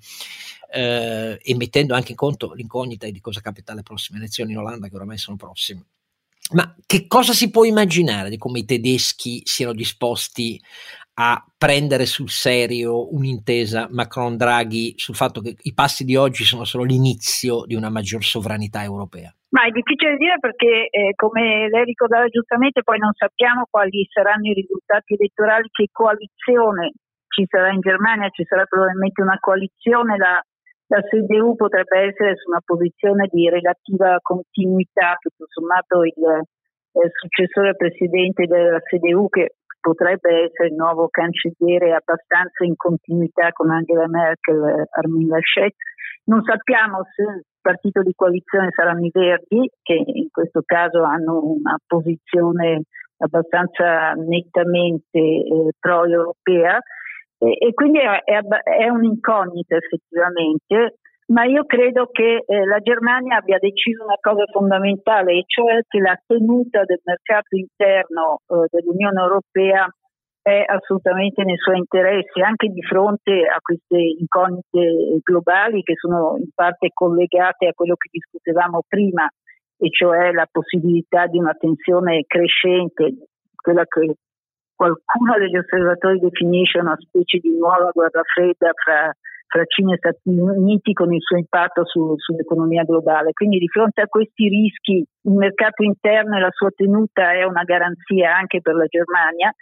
eh, 0.72 1.38
e 1.40 1.56
mettendo 1.56 1.94
anche 1.94 2.10
in 2.12 2.16
conto 2.16 2.52
l'incognita 2.54 3.08
di 3.08 3.20
cosa 3.20 3.40
capita 3.40 3.72
alle 3.72 3.82
prossime 3.82 4.18
elezioni 4.18 4.52
in 4.52 4.58
Olanda, 4.58 4.88
che 4.88 4.96
oramai 4.96 5.18
sono 5.18 5.36
prossime. 5.36 5.84
Ma 6.52 6.74
che 6.84 7.06
cosa 7.06 7.32
si 7.32 7.50
può 7.50 7.64
immaginare 7.64 8.28
di 8.28 8.36
come 8.36 8.58
i 8.60 8.64
tedeschi 8.64 9.42
siano 9.44 9.72
disposti 9.72 10.60
a 11.14 11.42
prendere 11.56 12.06
sul 12.06 12.28
serio 12.28 13.14
un'intesa 13.14 13.88
Macron-Draghi 13.90 14.94
sul 14.96 15.14
fatto 15.14 15.40
che 15.40 15.56
i 15.62 15.72
passi 15.72 16.04
di 16.04 16.16
oggi 16.16 16.44
sono 16.44 16.64
solo 16.64 16.82
l'inizio 16.82 17.64
di 17.64 17.76
una 17.76 17.88
maggior 17.88 18.24
sovranità 18.24 18.82
europea? 18.82 19.34
Ma 19.54 19.66
è 19.66 19.70
difficile 19.70 20.16
dire 20.16 20.34
perché, 20.40 20.90
eh, 20.90 21.14
come 21.14 21.68
lei 21.70 21.84
ricordava 21.84 22.26
giustamente, 22.26 22.82
poi 22.82 22.98
non 22.98 23.12
sappiamo 23.14 23.68
quali 23.70 24.04
saranno 24.10 24.50
i 24.50 24.52
risultati 24.52 25.14
elettorali, 25.14 25.68
che 25.70 25.86
coalizione 25.92 26.90
ci 27.28 27.46
sarà 27.46 27.70
in 27.70 27.78
Germania, 27.78 28.34
ci 28.34 28.42
sarà 28.42 28.64
probabilmente 28.66 29.22
una 29.22 29.38
coalizione, 29.38 30.16
la, 30.16 30.42
la 30.88 31.00
CDU 31.06 31.54
potrebbe 31.54 32.00
essere 32.00 32.34
su 32.34 32.50
una 32.50 32.62
posizione 32.64 33.28
di 33.30 33.48
relativa 33.48 34.18
continuità, 34.20 35.14
tutto 35.22 35.46
sommato 35.46 36.02
il 36.02 36.18
eh, 36.18 37.10
successore 37.14 37.76
presidente 37.76 38.46
della 38.46 38.80
CDU 38.80 39.28
che 39.28 39.54
potrebbe 39.78 40.50
essere 40.50 40.68
il 40.68 40.74
nuovo 40.74 41.06
cancelliere 41.06 41.94
abbastanza 41.94 42.64
in 42.64 42.74
continuità 42.74 43.52
con 43.52 43.70
Angela 43.70 44.08
Merkel, 44.08 44.82
Armin 44.98 45.28
Laschet. 45.28 45.74
Non 46.24 46.42
sappiamo 46.42 47.06
se 47.14 47.53
partito 47.64 48.02
di 48.02 48.12
coalizione 48.14 48.68
saranno 48.70 49.06
i 49.06 49.10
Verdi, 49.10 49.70
che 49.82 49.94
in 49.94 50.28
questo 50.30 50.60
caso 50.66 51.02
hanno 51.02 51.40
una 51.42 51.78
posizione 51.86 52.82
abbastanza 53.16 54.12
nettamente 54.12 55.18
eh, 55.18 55.70
pro-europea, 55.80 56.78
e, 57.38 57.56
e 57.58 57.72
quindi 57.72 58.00
è, 58.00 58.20
è, 58.22 58.40
è, 58.84 58.88
un'incognita 58.90 59.76
effettivamente. 59.76 60.98
Ma 61.26 61.44
io 61.44 61.64
credo 61.64 62.08
che 62.12 62.44
eh, 62.44 62.66
la 62.66 62.80
Germania 62.80 63.38
abbia 63.38 63.56
deciso 63.58 64.04
una 64.04 64.18
cosa 64.20 64.44
fondamentale, 64.52 65.32
e 65.32 65.44
cioè 65.46 65.80
che 65.88 65.98
la 66.00 66.20
tenuta 66.26 66.84
del 66.84 67.00
mercato 67.02 67.56
interno 67.56 68.40
eh, 68.46 68.68
dell'Unione 68.68 69.22
Europea 69.22 69.88
è 70.44 70.62
assolutamente 70.66 71.42
nei 71.42 71.56
suoi 71.56 71.78
interessi, 71.78 72.42
anche 72.42 72.68
di 72.68 72.82
fronte 72.82 73.32
a 73.48 73.56
queste 73.62 73.96
incognite 73.96 75.18
globali 75.22 75.82
che 75.82 75.94
sono 75.96 76.36
in 76.36 76.50
parte 76.54 76.90
collegate 76.92 77.68
a 77.68 77.72
quello 77.72 77.94
che 77.96 78.10
discutevamo 78.12 78.82
prima, 78.86 79.26
e 79.78 79.88
cioè 79.88 80.32
la 80.32 80.46
possibilità 80.50 81.26
di 81.28 81.38
una 81.38 81.54
tensione 81.54 82.24
crescente, 82.26 83.24
quella 83.56 83.84
che 83.86 84.16
qualcuno 84.76 85.38
degli 85.38 85.56
osservatori 85.56 86.18
definisce 86.18 86.78
una 86.78 86.96
specie 86.98 87.38
di 87.38 87.56
nuova 87.56 87.88
guerra 87.90 88.20
fredda 88.22 88.70
fra 88.74 89.10
tra 89.46 89.64
Cina 89.66 89.94
e 89.94 89.98
Stati 89.98 90.30
Uniti 90.36 90.92
con 90.92 91.14
il 91.14 91.20
suo 91.22 91.36
impatto 91.38 91.86
su, 91.86 92.14
sull'economia 92.16 92.82
globale. 92.82 93.32
Quindi 93.32 93.58
di 93.58 93.68
fronte 93.68 94.00
a 94.00 94.08
questi 94.08 94.48
rischi 94.48 94.96
il 94.96 95.32
mercato 95.32 95.84
interno 95.84 96.36
e 96.36 96.40
la 96.40 96.50
sua 96.50 96.70
tenuta 96.74 97.32
è 97.32 97.44
una 97.44 97.62
garanzia 97.62 98.36
anche 98.36 98.60
per 98.60 98.74
la 98.74 98.86
Germania 98.86 99.54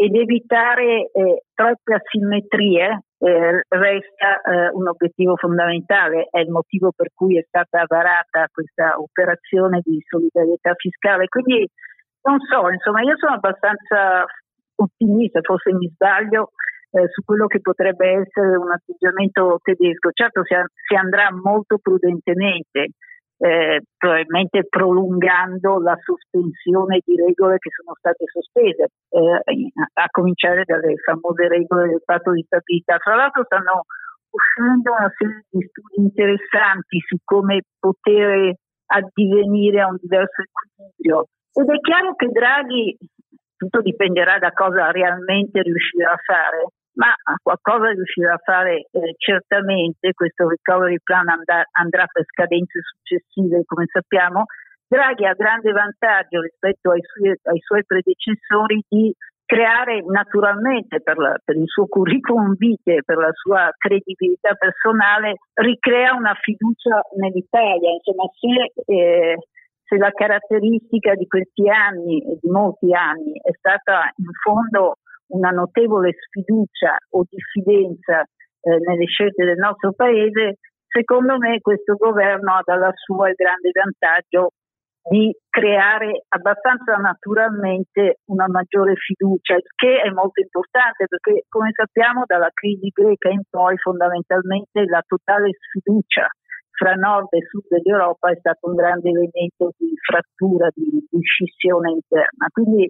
ed 0.00 0.14
evitare 0.14 1.10
eh, 1.10 1.42
troppe 1.54 1.94
asimmetrie 1.94 3.02
eh, 3.18 3.62
resta 3.66 4.40
eh, 4.46 4.70
un 4.70 4.86
obiettivo 4.86 5.34
fondamentale, 5.34 6.28
è 6.30 6.38
il 6.38 6.50
motivo 6.50 6.92
per 6.94 7.08
cui 7.12 7.36
è 7.36 7.42
stata 7.48 7.82
varata 7.84 8.46
questa 8.52 8.94
operazione 8.96 9.80
di 9.82 9.98
solidarietà 10.06 10.74
fiscale. 10.76 11.26
Quindi 11.26 11.68
non 12.22 12.38
so, 12.48 12.70
insomma, 12.70 13.02
io 13.02 13.16
sono 13.16 13.34
abbastanza 13.34 14.24
ottimista, 14.76 15.40
forse 15.42 15.72
mi 15.72 15.90
sbaglio, 15.92 16.52
eh, 16.92 17.08
su 17.10 17.24
quello 17.24 17.48
che 17.48 17.60
potrebbe 17.60 18.22
essere 18.22 18.54
un 18.54 18.70
atteggiamento 18.70 19.58
tedesco. 19.64 20.10
Certo 20.12 20.44
si, 20.44 20.54
si 20.86 20.94
andrà 20.94 21.26
molto 21.32 21.78
prudentemente, 21.78 22.94
eh, 23.38 23.82
probabilmente 23.96 24.66
prolungando 24.68 25.78
la 25.80 25.96
sospensione 26.02 27.00
di 27.04 27.14
regole 27.14 27.58
che 27.58 27.70
sono 27.70 27.94
state 27.96 28.24
sospese, 28.26 28.88
eh, 29.10 29.70
a 29.94 30.06
cominciare 30.10 30.64
dalle 30.64 30.94
famose 31.04 31.46
regole 31.48 31.88
del 31.88 32.02
patto 32.04 32.32
di 32.32 32.42
stabilità. 32.42 32.98
Fra 32.98 33.14
l'altro 33.14 33.44
stanno 33.44 33.84
uscendo 34.30 34.92
una 34.92 35.12
serie 35.16 35.44
di 35.50 35.62
studi 35.70 36.06
interessanti 36.06 36.98
su 37.06 37.16
come 37.24 37.62
poter 37.78 38.54
addivenire 38.86 39.80
a 39.80 39.88
un 39.88 39.96
diverso 40.00 40.42
equilibrio. 40.42 41.26
Ed 41.52 41.68
è 41.68 41.78
chiaro 41.80 42.14
che 42.14 42.26
Draghi, 42.26 42.96
tutto 43.56 43.80
dipenderà 43.80 44.38
da 44.38 44.52
cosa 44.52 44.90
realmente 44.90 45.62
riuscirà 45.62 46.12
a 46.12 46.22
fare, 46.24 46.66
ma 46.98 47.14
qualcosa 47.42 47.90
riuscirà 47.90 48.34
a 48.34 48.42
fare 48.42 48.88
eh, 48.90 49.14
certamente, 49.18 50.12
questo 50.12 50.48
recovery 50.48 50.98
plan 51.02 51.28
andrà, 51.28 51.62
andrà 51.78 52.06
per 52.10 52.24
scadenze 52.26 52.80
successive 52.82 53.62
come 53.64 53.84
sappiamo, 53.86 54.44
Draghi 54.88 55.26
ha 55.26 55.34
grande 55.34 55.70
vantaggio 55.70 56.40
rispetto 56.40 56.90
ai 56.90 57.02
suoi, 57.02 57.30
ai 57.30 57.60
suoi 57.60 57.84
predecessori 57.84 58.82
di 58.88 59.14
creare 59.44 60.02
naturalmente 60.06 61.00
per, 61.00 61.18
la, 61.18 61.36
per, 61.44 61.56
il 61.56 61.68
suo 61.68 61.86
curriculum 61.86 62.54
vitae, 62.56 63.04
per 63.04 63.16
la 63.16 63.32
sua 63.32 63.70
credibilità 63.76 64.54
personale, 64.54 65.36
ricrea 65.54 66.14
una 66.14 66.34
fiducia 66.34 67.00
nell'Italia. 67.16 67.90
Insomma, 67.92 68.24
se, 68.34 68.92
eh, 68.92 69.36
se 69.84 69.96
la 69.96 70.10
caratteristica 70.10 71.14
di 71.14 71.26
questi 71.26 71.68
anni 71.68 72.24
di 72.40 72.50
molti 72.50 72.92
anni 72.92 73.38
è 73.40 73.52
stata 73.52 74.10
in 74.16 74.32
fondo 74.42 74.96
una 75.28 75.50
notevole 75.50 76.12
sfiducia 76.12 76.96
o 77.10 77.24
diffidenza 77.28 78.22
eh, 78.22 78.78
nelle 78.78 79.06
scelte 79.06 79.44
del 79.44 79.58
nostro 79.58 79.92
Paese, 79.92 80.58
secondo 80.86 81.38
me 81.38 81.60
questo 81.60 81.94
governo 81.94 82.54
ha 82.54 82.62
dalla 82.64 82.92
sua 82.94 83.28
il 83.28 83.34
grande 83.34 83.70
vantaggio 83.72 84.52
di 85.08 85.34
creare 85.48 86.24
abbastanza 86.28 86.96
naturalmente 86.96 88.20
una 88.26 88.46
maggiore 88.48 88.94
fiducia, 88.96 89.56
che 89.74 90.02
è 90.02 90.10
molto 90.10 90.40
importante 90.40 91.06
perché 91.08 91.44
come 91.48 91.70
sappiamo 91.72 92.24
dalla 92.26 92.50
crisi 92.52 92.90
greca 92.92 93.30
in 93.30 93.42
poi 93.48 93.76
fondamentalmente 93.78 94.84
la 94.84 95.02
totale 95.06 95.50
sfiducia 95.52 96.28
fra 96.78 96.94
nord 96.94 97.26
e 97.30 97.42
sud 97.48 97.64
dell'Europa 97.68 98.30
è 98.30 98.36
stato 98.38 98.68
un 98.68 98.76
grande 98.76 99.08
elemento 99.08 99.72
di 99.78 99.90
frattura, 99.98 100.68
di, 100.74 101.06
di 101.10 101.20
scissione 101.22 101.90
interna. 101.90 102.46
Quindi 102.52 102.88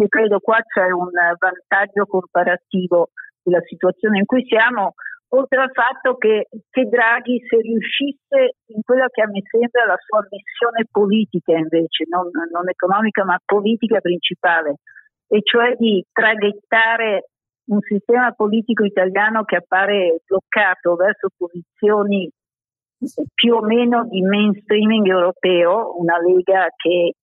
io 0.00 0.08
credo 0.08 0.40
qua 0.40 0.58
c'è 0.62 0.90
un 0.90 1.10
vantaggio 1.12 2.06
comparativo 2.06 3.10
della 3.42 3.60
situazione 3.68 4.18
in 4.18 4.24
cui 4.24 4.44
siamo, 4.46 4.94
oltre 5.28 5.60
al 5.60 5.70
fatto 5.72 6.16
che, 6.16 6.48
che, 6.70 6.84
Draghi 6.84 7.44
se 7.46 7.56
riuscisse 7.60 8.56
in 8.72 8.80
quella 8.82 9.08
che 9.08 9.20
a 9.22 9.26
me 9.26 9.42
sembra 9.44 9.84
la 9.84 9.98
sua 10.00 10.24
missione 10.30 10.86
politica 10.90 11.52
invece, 11.52 12.04
non, 12.08 12.30
non 12.32 12.68
economica 12.68 13.24
ma 13.24 13.38
politica 13.44 14.00
principale, 14.00 14.76
e 15.28 15.40
cioè 15.42 15.76
di 15.76 16.02
traghettare 16.10 17.28
un 17.70 17.80
sistema 17.80 18.32
politico 18.32 18.84
italiano 18.84 19.44
che 19.44 19.56
appare 19.56 20.22
bloccato 20.26 20.96
verso 20.96 21.28
posizioni 21.36 22.28
più 23.34 23.54
o 23.54 23.62
meno 23.62 24.06
di 24.08 24.22
mainstreaming 24.22 25.06
europeo, 25.06 25.98
una 25.98 26.18
Lega 26.18 26.66
che 26.76 27.14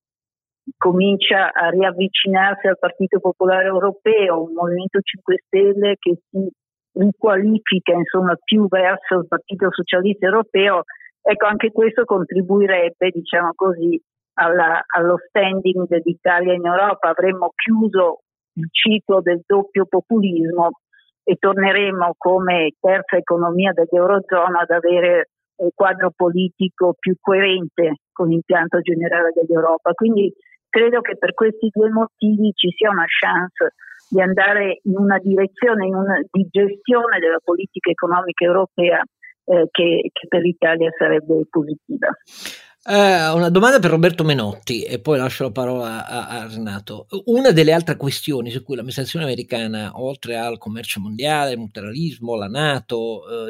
comincia 0.76 1.52
a 1.52 1.70
riavvicinarsi 1.70 2.68
al 2.68 2.78
Partito 2.80 3.20
Popolare 3.20 3.68
Europeo, 3.68 4.44
un 4.44 4.54
Movimento 4.54 5.00
5 5.00 5.36
Stelle 5.46 5.96
che 5.98 6.20
si 6.30 6.50
riqualifica 6.94 7.94
insomma, 7.94 8.36
più 8.44 8.68
verso 8.68 9.20
il 9.20 9.28
Partito 9.28 9.68
Socialista 9.72 10.26
Europeo, 10.26 10.84
ecco 11.22 11.46
anche 11.46 11.72
questo 11.72 12.04
contribuirebbe, 12.06 13.10
diciamo 13.12 13.52
così, 13.56 14.02
alla, 14.40 14.82
allo 14.96 15.18
standing 15.28 15.88
dell'Italia 15.88 16.54
in 16.54 16.66
Europa. 16.66 17.10
Avremmo 17.10 17.52
chiuso 17.56 18.22
il 18.54 18.68
ciclo 18.72 19.22
del 19.22 19.42
doppio 19.46 19.86
populismo 19.86 20.70
e 21.24 21.36
torneremo 21.36 22.16
come 22.18 22.74
terza 22.80 23.18
economia 23.18 23.72
dell'Eurozona 23.74 24.62
ad 24.62 24.72
avere 24.72 25.30
un 25.58 25.70
quadro 25.74 26.12
politico 26.16 26.96
più 26.98 27.16
coerente 27.20 27.98
con 28.12 28.30
l'impianto 28.30 28.80
generale 28.80 29.32
dell'Europa. 29.34 29.92
Quindi 29.94 30.34
credo 30.70 31.02
che 31.02 31.18
per 31.18 31.34
questi 31.34 31.70
due 31.72 31.90
motivi 31.90 32.52
ci 32.56 32.70
sia 32.76 32.90
una 32.90 33.06
chance 33.08 33.76
di 34.10 34.22
andare 34.22 34.80
in 34.84 34.98
una 34.98 35.20
direzione 35.20 35.86
in 35.86 35.96
una, 35.96 36.20
di 36.32 36.48
gestione 36.50 37.20
della 37.20 37.40
politica 37.44 37.90
economica 37.90 38.46
europea 38.46 39.02
eh, 39.46 39.68
che, 39.72 40.10
che 40.12 40.28
per 40.28 40.42
l'Italia 40.42 40.90
sarebbe 40.98 41.46
positiva. 41.50 42.10
Uh, 42.88 43.36
una 43.36 43.50
domanda 43.50 43.80
per 43.80 43.90
Roberto 43.90 44.24
Menotti 44.24 44.84
e 44.84 45.00
poi 45.00 45.18
lascio 45.18 45.44
la 45.44 45.52
parola 45.52 46.08
a, 46.08 46.28
a, 46.30 46.48
Renato. 46.48 47.08
Una 47.26 47.52
delle 47.52 47.74
altre 47.74 47.98
questioni 47.98 48.50
su 48.50 48.64
cui 48.64 48.76
l'amministrazione 48.76 49.26
americana, 49.26 49.92
oltre 49.96 50.38
al 50.38 50.58
commercio 50.58 51.02
mondiale, 51.02 51.52
il 51.52 51.58
multilateralismo, 51.58 52.36
la 52.36 52.48
Nato, 52.48 53.24
uh, 53.26 53.50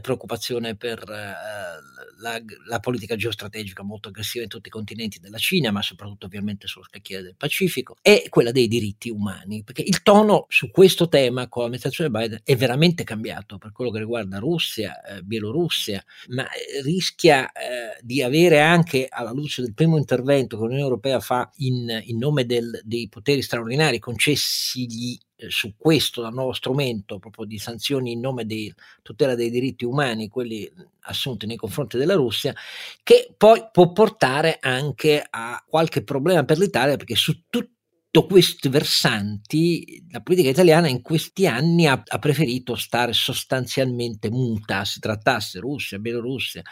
preoccupazione 0.00 0.76
per 0.76 1.02
uh, 1.06 2.20
la, 2.20 2.42
la, 2.66 2.80
politica 2.80 3.16
geostrategica 3.16 3.82
molto 3.82 4.08
aggressiva 4.08 4.42
in 4.42 4.50
tutti 4.50 4.68
i 4.68 4.70
continenti 4.70 5.20
della 5.20 5.38
Cina, 5.38 5.70
ma 5.70 5.82
soprattutto 5.82 6.26
ovviamente 6.26 6.66
sullo 6.66 6.84
scacchiere 6.84 7.22
del 7.22 7.36
Pacifico, 7.36 7.96
è 8.00 8.24
quella 8.28 8.52
dei 8.52 8.68
diritti 8.68 9.10
umani, 9.10 9.62
perché 9.62 9.82
il 9.82 10.02
tono 10.02 10.46
su 10.48 10.70
questo 10.70 11.08
tema 11.08 11.48
con 11.48 11.62
l'amministrazione 11.62 12.10
Biden 12.10 12.40
è 12.44 12.56
veramente 12.56 13.04
cambiato 13.04 13.58
per 13.58 13.72
quello 13.72 13.90
che 13.90 13.98
riguarda 13.98 14.38
Russia, 14.38 15.02
eh, 15.02 15.22
Bielorussia, 15.22 16.04
ma 16.28 16.44
eh, 16.44 16.82
rischia 16.82 17.50
eh, 17.52 17.98
di 18.00 18.22
avere 18.22 18.60
anche 18.60 19.06
alla 19.08 19.32
luce 19.32 19.62
del 19.62 19.74
primo 19.74 19.96
intervento 19.96 20.56
che 20.56 20.62
l'Unione 20.62 20.82
Europea 20.82 21.20
fa 21.20 21.50
in, 21.56 22.02
in 22.04 22.18
nome 22.18 22.46
del, 22.46 22.80
dei 22.84 23.08
poteri 23.08 23.42
straordinari 23.42 23.98
concessigli 23.98 25.18
eh, 25.44 25.50
su 25.50 25.74
questo 25.76 26.22
dal 26.22 26.32
nuovo 26.32 26.52
strumento 26.52 27.18
proprio 27.18 27.44
di 27.44 27.58
sanzioni 27.58 28.12
in 28.12 28.20
nome 28.20 28.44
di 28.44 28.72
tutela 29.02 29.34
dei 29.34 29.50
diritti 29.50 29.84
umani, 29.84 30.28
quelli 30.28 30.70
assunti 31.06 31.46
nei 31.46 31.56
confronti 31.56 31.98
della 31.98 32.14
Russia, 32.14 32.54
che 33.02 33.32
poi 33.36 33.68
può 33.70 33.92
portare 33.92 34.58
anche 34.60 35.24
a 35.28 35.62
qualche 35.66 36.02
problema 36.02 36.44
per 36.44 36.58
l'Italia 36.58 36.96
perché 36.96 37.14
su 37.14 37.44
tutti 37.48 37.73
sotto 38.14 38.26
questi 38.26 38.68
versanti 38.68 40.04
la 40.12 40.20
politica 40.20 40.48
italiana 40.48 40.86
in 40.86 41.02
questi 41.02 41.48
anni 41.48 41.88
ha, 41.88 42.00
ha, 42.06 42.18
preferito 42.20 42.76
stare 42.76 43.12
sostanzialmente 43.12 44.30
muta, 44.30 44.84
si 44.84 45.00
trattasse 45.00 45.58
Russia, 45.58 45.98
Bielorussia, 45.98 46.62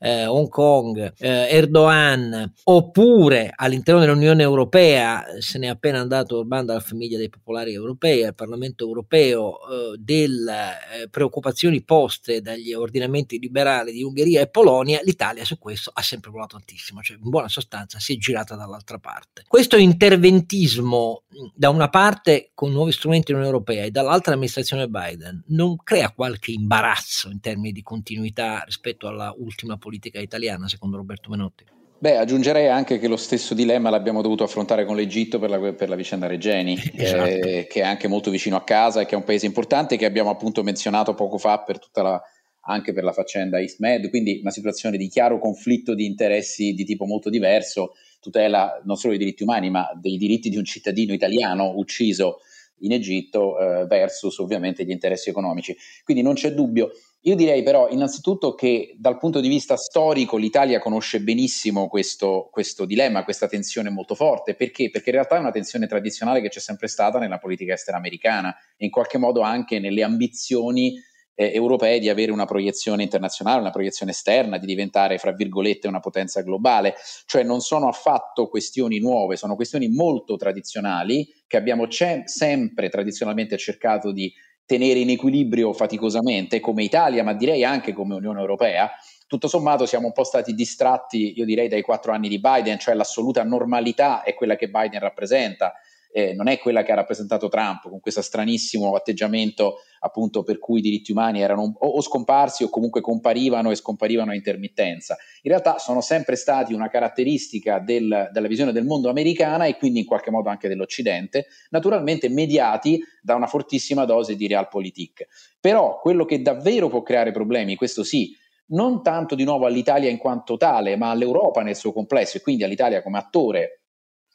eh, 0.00 0.26
Hong 0.26 0.48
Kong, 0.48 1.14
eh, 1.18 1.46
Erdogan, 1.50 2.52
oppure 2.64 3.52
all'interno 3.54 4.00
dell'Unione 4.00 4.42
Europea 4.42 5.24
se 5.38 5.58
n'è 5.58 5.68
appena 5.68 6.00
andato 6.00 6.38
Orban 6.38 6.66
dalla 6.66 6.80
famiglia 6.80 7.16
dei 7.16 7.28
popolari 7.28 7.72
europei 7.72 8.24
al 8.24 8.34
Parlamento 8.34 8.84
europeo 8.84 9.58
eh, 9.60 9.98
delle 9.98 10.78
eh, 11.02 11.08
preoccupazioni 11.08 11.80
poste 11.82 12.40
dagli 12.40 12.72
ordinamenti 12.72 13.38
liberali 13.38 13.92
di 13.92 14.02
Ungheria 14.02 14.40
e 14.40 14.48
Polonia, 14.48 15.00
l'Italia 15.04 15.44
su 15.44 15.58
questo 15.58 15.92
ha 15.94 16.02
sempre 16.02 16.30
volato 16.32 16.56
tantissimo, 16.56 17.02
cioè 17.02 17.18
in 17.22 17.28
buona 17.28 17.48
sostanza 17.48 18.00
si 18.00 18.14
è 18.14 18.16
girata 18.16 18.56
dall'altra 18.56 18.98
parte. 18.98 19.44
Questo 19.46 19.76
interventismo 19.76 20.87
abbiamo 20.88 21.22
da 21.54 21.68
una 21.68 21.88
parte 21.88 22.50
con 22.54 22.72
nuovi 22.72 22.92
strumenti 22.92 23.26
dell'Unione 23.26 23.54
Europea 23.54 23.84
e 23.84 23.90
dall'altra 23.90 24.32
l'amministrazione 24.32 24.88
Biden 24.88 25.44
non 25.48 25.76
crea 25.76 26.10
qualche 26.10 26.52
imbarazzo 26.52 27.28
in 27.30 27.40
termini 27.40 27.72
di 27.72 27.82
continuità 27.82 28.62
rispetto 28.64 29.06
alla 29.06 29.34
ultima 29.36 29.76
politica 29.76 30.18
italiana, 30.18 30.66
secondo 30.66 30.96
Roberto 30.96 31.28
Menotti? 31.28 31.64
Beh, 32.00 32.16
aggiungerei 32.16 32.68
anche 32.68 32.98
che 32.98 33.08
lo 33.08 33.16
stesso 33.16 33.54
dilemma 33.54 33.90
l'abbiamo 33.90 34.22
dovuto 34.22 34.44
affrontare 34.44 34.84
con 34.84 34.94
l'Egitto 34.94 35.40
per 35.40 35.50
la, 35.50 35.72
per 35.72 35.88
la 35.88 35.96
vicenda 35.96 36.28
Regeni, 36.28 36.78
esatto. 36.94 37.24
eh, 37.24 37.66
che 37.68 37.80
è 37.80 37.84
anche 37.84 38.06
molto 38.06 38.30
vicino 38.30 38.56
a 38.56 38.62
casa 38.62 39.00
e 39.00 39.06
che 39.06 39.14
è 39.14 39.18
un 39.18 39.24
paese 39.24 39.46
importante 39.46 39.96
che 39.96 40.04
abbiamo 40.04 40.30
appunto 40.30 40.62
menzionato 40.62 41.14
poco 41.14 41.38
fa 41.38 41.60
per 41.62 41.80
tutta 41.80 42.02
la, 42.02 42.22
anche 42.66 42.92
per 42.92 43.02
la 43.02 43.12
faccenda 43.12 43.58
EastMed, 43.58 44.10
quindi 44.10 44.38
una 44.40 44.52
situazione 44.52 44.96
di 44.96 45.08
chiaro 45.08 45.40
conflitto 45.40 45.94
di 45.94 46.06
interessi 46.06 46.72
di 46.72 46.84
tipo 46.84 47.04
molto 47.04 47.30
diverso 47.30 47.94
tutela 48.20 48.80
non 48.84 48.96
solo 48.96 49.14
dei 49.14 49.24
diritti 49.24 49.42
umani, 49.42 49.70
ma 49.70 49.90
dei 50.00 50.16
diritti 50.16 50.48
di 50.48 50.56
un 50.56 50.64
cittadino 50.64 51.12
italiano 51.12 51.72
ucciso 51.76 52.38
in 52.80 52.92
Egitto 52.92 53.58
eh, 53.58 53.86
versus 53.86 54.38
ovviamente 54.38 54.84
gli 54.84 54.90
interessi 54.90 55.30
economici. 55.30 55.76
Quindi 56.04 56.22
non 56.22 56.34
c'è 56.34 56.52
dubbio. 56.52 56.90
Io 57.22 57.34
direi 57.34 57.64
però 57.64 57.88
innanzitutto 57.88 58.54
che 58.54 58.94
dal 58.96 59.18
punto 59.18 59.40
di 59.40 59.48
vista 59.48 59.76
storico 59.76 60.36
l'Italia 60.36 60.78
conosce 60.78 61.20
benissimo 61.20 61.88
questo, 61.88 62.48
questo 62.50 62.84
dilemma, 62.84 63.24
questa 63.24 63.48
tensione 63.48 63.90
molto 63.90 64.14
forte. 64.14 64.54
Perché? 64.54 64.90
Perché 64.90 65.10
in 65.10 65.16
realtà 65.16 65.36
è 65.36 65.40
una 65.40 65.50
tensione 65.50 65.88
tradizionale 65.88 66.40
che 66.40 66.48
c'è 66.48 66.60
sempre 66.60 66.86
stata 66.86 67.18
nella 67.18 67.38
politica 67.38 67.74
estera 67.74 67.96
americana 67.96 68.54
e 68.76 68.84
in 68.84 68.90
qualche 68.90 69.18
modo 69.18 69.40
anche 69.40 69.80
nelle 69.80 70.04
ambizioni 70.04 70.94
eh, 71.40 71.52
europee 71.54 72.00
di 72.00 72.08
avere 72.08 72.32
una 72.32 72.46
proiezione 72.46 73.04
internazionale, 73.04 73.60
una 73.60 73.70
proiezione 73.70 74.10
esterna, 74.10 74.58
di 74.58 74.66
diventare, 74.66 75.18
fra 75.18 75.30
virgolette, 75.30 75.86
una 75.86 76.00
potenza 76.00 76.42
globale. 76.42 76.96
Cioè 77.26 77.44
non 77.44 77.60
sono 77.60 77.86
affatto 77.86 78.48
questioni 78.48 78.98
nuove, 78.98 79.36
sono 79.36 79.54
questioni 79.54 79.86
molto 79.86 80.36
tradizionali 80.36 81.32
che 81.46 81.56
abbiamo 81.56 81.86
ce- 81.86 82.22
sempre 82.24 82.88
tradizionalmente 82.88 83.56
cercato 83.56 84.10
di 84.10 84.32
tenere 84.66 84.98
in 84.98 85.10
equilibrio 85.10 85.72
faticosamente 85.72 86.58
come 86.58 86.82
Italia, 86.82 87.22
ma 87.22 87.34
direi 87.34 87.62
anche 87.62 87.92
come 87.92 88.16
Unione 88.16 88.40
Europea. 88.40 88.90
Tutto 89.28 89.46
sommato 89.46 89.86
siamo 89.86 90.06
un 90.06 90.12
po' 90.12 90.24
stati 90.24 90.54
distratti, 90.54 91.38
io 91.38 91.44
direi, 91.44 91.68
dai 91.68 91.82
quattro 91.82 92.12
anni 92.12 92.28
di 92.28 92.40
Biden, 92.40 92.80
cioè 92.80 92.94
l'assoluta 92.94 93.44
normalità 93.44 94.24
è 94.24 94.34
quella 94.34 94.56
che 94.56 94.68
Biden 94.68 94.98
rappresenta 94.98 95.74
eh, 96.18 96.34
non 96.34 96.48
è 96.48 96.58
quella 96.58 96.82
che 96.82 96.90
ha 96.90 96.96
rappresentato 96.96 97.48
Trump 97.48 97.88
con 97.88 98.00
questo 98.00 98.22
stranissimo 98.22 98.96
atteggiamento 98.96 99.82
appunto 100.00 100.42
per 100.42 100.58
cui 100.58 100.80
i 100.80 100.82
diritti 100.82 101.12
umani 101.12 101.40
erano 101.40 101.76
o, 101.78 101.88
o 101.88 102.00
scomparsi 102.00 102.64
o 102.64 102.68
comunque 102.68 103.00
comparivano 103.00 103.70
e 103.70 103.76
scomparivano 103.76 104.32
a 104.32 104.34
intermittenza. 104.34 105.16
In 105.42 105.50
realtà 105.52 105.78
sono 105.78 106.00
sempre 106.00 106.34
stati 106.34 106.74
una 106.74 106.88
caratteristica 106.88 107.78
del, 107.78 108.30
della 108.32 108.48
visione 108.48 108.72
del 108.72 108.84
mondo 108.84 109.08
americana 109.08 109.66
e 109.66 109.76
quindi 109.76 110.00
in 110.00 110.06
qualche 110.06 110.32
modo 110.32 110.48
anche 110.48 110.66
dell'Occidente, 110.66 111.46
naturalmente 111.70 112.28
mediati 112.28 113.00
da 113.22 113.36
una 113.36 113.46
fortissima 113.46 114.04
dose 114.04 114.34
di 114.34 114.48
realpolitik. 114.48 115.24
Però 115.60 116.00
quello 116.00 116.24
che 116.24 116.42
davvero 116.42 116.88
può 116.88 117.02
creare 117.02 117.30
problemi, 117.30 117.76
questo 117.76 118.02
sì, 118.02 118.36
non 118.70 119.04
tanto 119.04 119.36
di 119.36 119.44
nuovo 119.44 119.66
all'Italia 119.66 120.10
in 120.10 120.18
quanto 120.18 120.56
tale, 120.56 120.96
ma 120.96 121.10
all'Europa 121.10 121.62
nel 121.62 121.76
suo 121.76 121.92
complesso 121.92 122.38
e 122.38 122.40
quindi 122.40 122.64
all'Italia 122.64 123.02
come 123.02 123.18
attore 123.18 123.82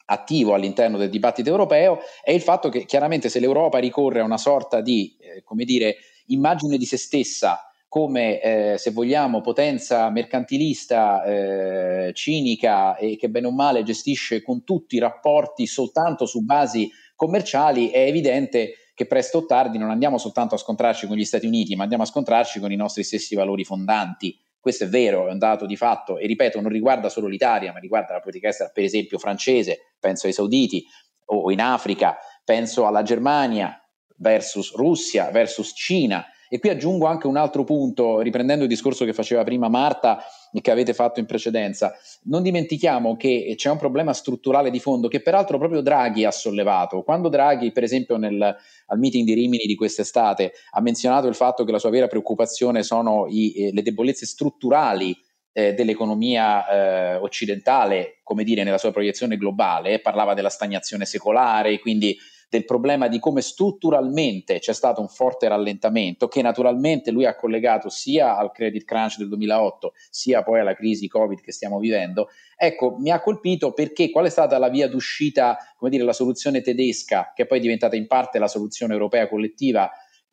attivo 0.06 0.54
all'interno 0.54 0.98
del 0.98 1.10
dibattito 1.10 1.48
europeo 1.48 1.98
è 2.22 2.32
il 2.32 2.42
fatto 2.42 2.68
che 2.68 2.84
chiaramente 2.84 3.28
se 3.28 3.40
l'Europa 3.40 3.78
ricorre 3.78 4.20
a 4.20 4.24
una 4.24 4.38
sorta 4.38 4.80
di, 4.80 5.16
eh, 5.18 5.42
come 5.42 5.64
dire, 5.64 5.96
immagine 6.26 6.76
di 6.76 6.84
se 6.84 6.96
stessa 6.96 7.68
come, 7.88 8.40
eh, 8.40 8.74
se 8.76 8.90
vogliamo, 8.90 9.40
potenza 9.40 10.10
mercantilista, 10.10 11.22
eh, 11.22 12.12
cinica 12.12 12.96
e 12.96 13.16
che 13.16 13.30
bene 13.30 13.46
o 13.46 13.52
male 13.52 13.84
gestisce 13.84 14.42
con 14.42 14.64
tutti 14.64 14.96
i 14.96 14.98
rapporti 14.98 15.64
soltanto 15.66 16.26
su 16.26 16.42
basi 16.44 16.90
commerciali, 17.14 17.90
è 17.90 18.00
evidente 18.00 18.74
che 18.94 19.06
presto 19.06 19.38
o 19.38 19.46
tardi 19.46 19.78
non 19.78 19.90
andiamo 19.90 20.18
soltanto 20.18 20.56
a 20.56 20.58
scontrarci 20.58 21.06
con 21.06 21.16
gli 21.16 21.24
Stati 21.24 21.46
Uniti, 21.46 21.76
ma 21.76 21.84
andiamo 21.84 22.02
a 22.02 22.06
scontrarci 22.06 22.58
con 22.58 22.72
i 22.72 22.76
nostri 22.76 23.04
stessi 23.04 23.36
valori 23.36 23.64
fondanti. 23.64 24.36
Questo 24.64 24.84
è 24.84 24.88
vero, 24.88 25.28
è 25.28 25.30
un 25.30 25.36
dato 25.36 25.66
di 25.66 25.76
fatto. 25.76 26.16
E 26.16 26.26
ripeto, 26.26 26.58
non 26.58 26.70
riguarda 26.70 27.10
solo 27.10 27.26
l'Italia, 27.26 27.70
ma 27.70 27.78
riguarda 27.80 28.14
la 28.14 28.20
politica 28.20 28.48
estera, 28.48 28.70
per 28.70 28.82
esempio 28.82 29.18
francese, 29.18 29.92
penso 30.00 30.26
ai 30.26 30.32
sauditi, 30.32 30.82
o 31.26 31.50
in 31.52 31.60
Africa, 31.60 32.16
penso 32.42 32.86
alla 32.86 33.02
Germania 33.02 33.78
versus 34.16 34.74
Russia, 34.74 35.30
versus 35.30 35.74
Cina, 35.76 36.24
e 36.54 36.60
qui 36.60 36.68
aggiungo 36.68 37.06
anche 37.06 37.26
un 37.26 37.36
altro 37.36 37.64
punto, 37.64 38.20
riprendendo 38.20 38.62
il 38.62 38.68
discorso 38.68 39.04
che 39.04 39.12
faceva 39.12 39.42
prima 39.42 39.66
Marta 39.68 40.22
e 40.52 40.60
che 40.60 40.70
avete 40.70 40.94
fatto 40.94 41.18
in 41.18 41.26
precedenza. 41.26 41.92
Non 42.26 42.44
dimentichiamo 42.44 43.16
che 43.16 43.54
c'è 43.56 43.70
un 43.70 43.76
problema 43.76 44.12
strutturale 44.12 44.70
di 44.70 44.78
fondo 44.78 45.08
che 45.08 45.20
peraltro 45.20 45.58
proprio 45.58 45.80
Draghi 45.80 46.24
ha 46.24 46.30
sollevato. 46.30 47.02
Quando 47.02 47.28
Draghi, 47.28 47.72
per 47.72 47.82
esempio, 47.82 48.18
nel, 48.18 48.40
al 48.40 48.98
meeting 49.00 49.26
di 49.26 49.34
Rimini 49.34 49.66
di 49.66 49.74
quest'estate, 49.74 50.52
ha 50.70 50.80
menzionato 50.80 51.26
il 51.26 51.34
fatto 51.34 51.64
che 51.64 51.72
la 51.72 51.80
sua 51.80 51.90
vera 51.90 52.06
preoccupazione 52.06 52.84
sono 52.84 53.26
i, 53.28 53.52
eh, 53.54 53.72
le 53.72 53.82
debolezze 53.82 54.24
strutturali 54.24 55.12
eh, 55.52 55.74
dell'economia 55.74 56.68
eh, 56.68 57.16
occidentale, 57.16 58.20
come 58.22 58.44
dire, 58.44 58.62
nella 58.62 58.78
sua 58.78 58.92
proiezione 58.92 59.36
globale, 59.36 59.98
parlava 59.98 60.34
della 60.34 60.50
stagnazione 60.50 61.04
secolare, 61.04 61.80
quindi 61.80 62.16
del 62.48 62.64
problema 62.64 63.08
di 63.08 63.18
come 63.18 63.40
strutturalmente 63.40 64.58
c'è 64.58 64.72
stato 64.72 65.00
un 65.00 65.08
forte 65.08 65.48
rallentamento 65.48 66.28
che 66.28 66.42
naturalmente 66.42 67.10
lui 67.10 67.26
ha 67.26 67.34
collegato 67.34 67.88
sia 67.88 68.36
al 68.36 68.52
credit 68.52 68.84
crunch 68.84 69.18
del 69.18 69.28
2008 69.28 69.92
sia 70.10 70.42
poi 70.42 70.60
alla 70.60 70.74
crisi 70.74 71.08
Covid 71.08 71.40
che 71.40 71.52
stiamo 71.52 71.78
vivendo. 71.78 72.28
Ecco, 72.56 72.96
mi 72.98 73.10
ha 73.10 73.20
colpito 73.20 73.72
perché 73.72 74.10
qual 74.10 74.26
è 74.26 74.30
stata 74.30 74.58
la 74.58 74.68
via 74.68 74.88
d'uscita, 74.88 75.56
come 75.76 75.90
dire, 75.90 76.04
la 76.04 76.12
soluzione 76.12 76.60
tedesca 76.60 77.32
che 77.34 77.46
poi 77.46 77.58
è 77.58 77.60
diventata 77.60 77.96
in 77.96 78.06
parte 78.06 78.38
la 78.38 78.48
soluzione 78.48 78.92
europea 78.92 79.28
collettiva 79.28 79.90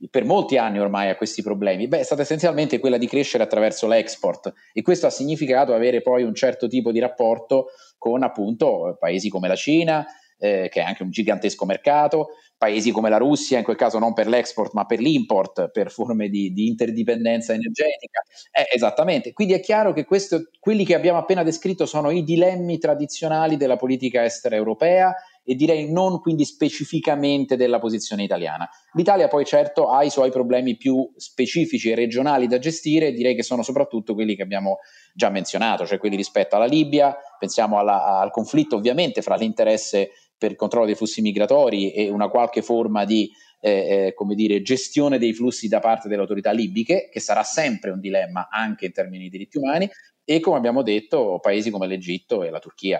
per 0.09 0.25
molti 0.25 0.57
anni 0.57 0.79
ormai 0.79 1.09
a 1.09 1.15
questi 1.15 1.41
problemi? 1.43 1.87
Beh, 1.87 1.99
è 1.99 2.03
stata 2.03 2.23
essenzialmente 2.23 2.79
quella 2.79 2.97
di 2.97 3.07
crescere 3.07 3.43
attraverso 3.43 3.87
l'export 3.87 4.51
e 4.73 4.81
questo 4.81 5.05
ha 5.05 5.11
significato 5.11 5.73
avere 5.73 6.01
poi 6.01 6.23
un 6.23 6.33
certo 6.33 6.67
tipo 6.67 6.91
di 6.91 6.99
rapporto 6.99 7.67
con 7.97 8.23
appunto 8.23 8.97
paesi 8.99 9.29
come 9.29 9.47
la 9.47 9.55
Cina, 9.55 10.05
eh, 10.41 10.69
che 10.69 10.81
è 10.81 10.83
anche 10.83 11.03
un 11.03 11.11
gigantesco 11.11 11.65
mercato, 11.65 12.29
paesi 12.57 12.91
come 12.91 13.09
la 13.09 13.17
Russia, 13.17 13.59
in 13.59 13.63
quel 13.63 13.75
caso 13.75 13.99
non 13.99 14.13
per 14.13 14.27
l'export 14.27 14.73
ma 14.73 14.85
per 14.85 14.99
l'import, 14.99 15.69
per 15.69 15.91
forme 15.91 16.29
di, 16.29 16.51
di 16.51 16.67
interdipendenza 16.67 17.53
energetica. 17.53 18.21
Eh, 18.51 18.67
esattamente, 18.73 19.33
quindi 19.33 19.53
è 19.53 19.59
chiaro 19.59 19.93
che 19.93 20.03
questo, 20.03 20.49
quelli 20.59 20.83
che 20.83 20.95
abbiamo 20.95 21.19
appena 21.19 21.43
descritto 21.43 21.85
sono 21.85 22.09
i 22.09 22.23
dilemmi 22.23 22.79
tradizionali 22.79 23.55
della 23.55 23.75
politica 23.75 24.23
estera 24.23 24.55
europea 24.55 25.15
e 25.43 25.55
direi 25.55 25.91
non 25.91 26.19
quindi 26.19 26.45
specificamente 26.45 27.55
della 27.55 27.79
posizione 27.79 28.23
italiana. 28.23 28.69
L'Italia 28.93 29.27
poi 29.27 29.45
certo 29.45 29.89
ha 29.89 30.03
i 30.03 30.09
suoi 30.09 30.31
problemi 30.31 30.77
più 30.77 31.11
specifici 31.17 31.89
e 31.89 31.95
regionali 31.95 32.47
da 32.47 32.59
gestire, 32.59 33.11
direi 33.11 33.35
che 33.35 33.43
sono 33.43 33.63
soprattutto 33.63 34.13
quelli 34.13 34.35
che 34.35 34.43
abbiamo 34.43 34.77
già 35.13 35.29
menzionato, 35.29 35.85
cioè 35.85 35.97
quelli 35.97 36.15
rispetto 36.15 36.55
alla 36.55 36.65
Libia, 36.65 37.15
pensiamo 37.39 37.79
alla, 37.79 38.19
al 38.19 38.31
conflitto 38.31 38.75
ovviamente 38.75 39.21
fra 39.21 39.35
l'interesse 39.35 40.11
per 40.41 40.49
il 40.49 40.57
controllo 40.57 40.87
dei 40.87 40.95
flussi 40.95 41.21
migratori 41.21 41.91
e 41.91 42.09
una 42.09 42.27
qualche 42.27 42.63
forma 42.63 43.05
di 43.05 43.31
eh, 43.59 44.07
eh, 44.07 44.13
come 44.15 44.33
dire, 44.33 44.63
gestione 44.63 45.19
dei 45.19 45.35
flussi 45.35 45.67
da 45.67 45.79
parte 45.79 46.07
delle 46.07 46.21
autorità 46.21 46.49
libiche, 46.49 47.09
che 47.11 47.19
sarà 47.19 47.43
sempre 47.43 47.91
un 47.91 47.99
dilemma 47.99 48.47
anche 48.49 48.87
in 48.87 48.91
termini 48.91 49.25
di 49.25 49.29
diritti 49.29 49.59
umani, 49.59 49.87
e 50.25 50.39
come 50.39 50.57
abbiamo 50.57 50.81
detto, 50.81 51.37
paesi 51.39 51.69
come 51.69 51.85
l'Egitto 51.85 52.41
e 52.41 52.49
la 52.49 52.57
Turchia. 52.57 52.99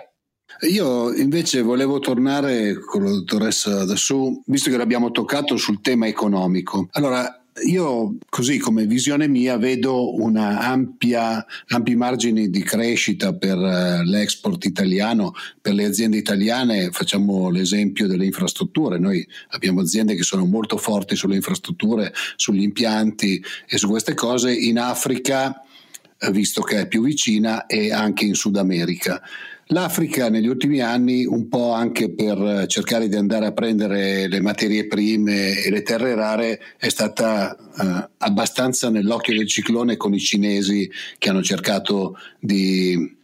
Io 0.70 1.12
invece 1.14 1.62
volevo 1.62 1.98
tornare 1.98 2.78
con 2.78 3.02
la 3.02 3.10
dottoressa 3.10 3.84
Dassù, 3.84 4.40
visto 4.46 4.70
che 4.70 4.76
l'abbiamo 4.76 5.10
toccato 5.10 5.56
sul 5.56 5.80
tema 5.80 6.06
economico. 6.06 6.86
Allora, 6.92 7.41
io 7.66 8.16
così 8.30 8.58
come 8.58 8.86
visione 8.86 9.28
mia 9.28 9.58
vedo 9.58 10.14
una 10.14 10.60
ampia, 10.60 11.44
ampi 11.68 11.94
margini 11.94 12.48
di 12.48 12.62
crescita 12.62 13.34
per 13.34 13.58
uh, 13.58 14.02
l'export 14.02 14.64
italiano, 14.64 15.34
per 15.60 15.74
le 15.74 15.84
aziende 15.84 16.16
italiane, 16.16 16.90
facciamo 16.90 17.50
l'esempio 17.50 18.06
delle 18.06 18.24
infrastrutture, 18.24 18.98
noi 18.98 19.26
abbiamo 19.50 19.80
aziende 19.80 20.14
che 20.14 20.22
sono 20.22 20.46
molto 20.46 20.78
forti 20.78 21.14
sulle 21.14 21.36
infrastrutture, 21.36 22.12
sugli 22.36 22.62
impianti 22.62 23.42
e 23.68 23.76
su 23.76 23.88
queste 23.88 24.14
cose. 24.14 24.52
In 24.52 24.78
Africa, 24.78 25.62
eh, 26.18 26.30
visto 26.30 26.62
che 26.62 26.80
è 26.80 26.88
più 26.88 27.02
vicina, 27.02 27.66
e 27.66 27.92
anche 27.92 28.24
in 28.24 28.34
Sud 28.34 28.56
America. 28.56 29.20
L'Africa 29.72 30.28
negli 30.28 30.48
ultimi 30.48 30.80
anni, 30.80 31.24
un 31.24 31.48
po' 31.48 31.72
anche 31.72 32.10
per 32.10 32.66
cercare 32.66 33.08
di 33.08 33.16
andare 33.16 33.46
a 33.46 33.52
prendere 33.52 34.28
le 34.28 34.40
materie 34.42 34.86
prime 34.86 35.62
e 35.62 35.70
le 35.70 35.82
terre 35.82 36.14
rare, 36.14 36.60
è 36.76 36.90
stata 36.90 37.56
eh, 37.56 38.08
abbastanza 38.18 38.90
nell'occhio 38.90 39.34
del 39.34 39.48
ciclone 39.48 39.96
con 39.96 40.12
i 40.12 40.20
cinesi 40.20 40.90
che 41.16 41.30
hanno 41.30 41.42
cercato 41.42 42.18
di 42.38 43.20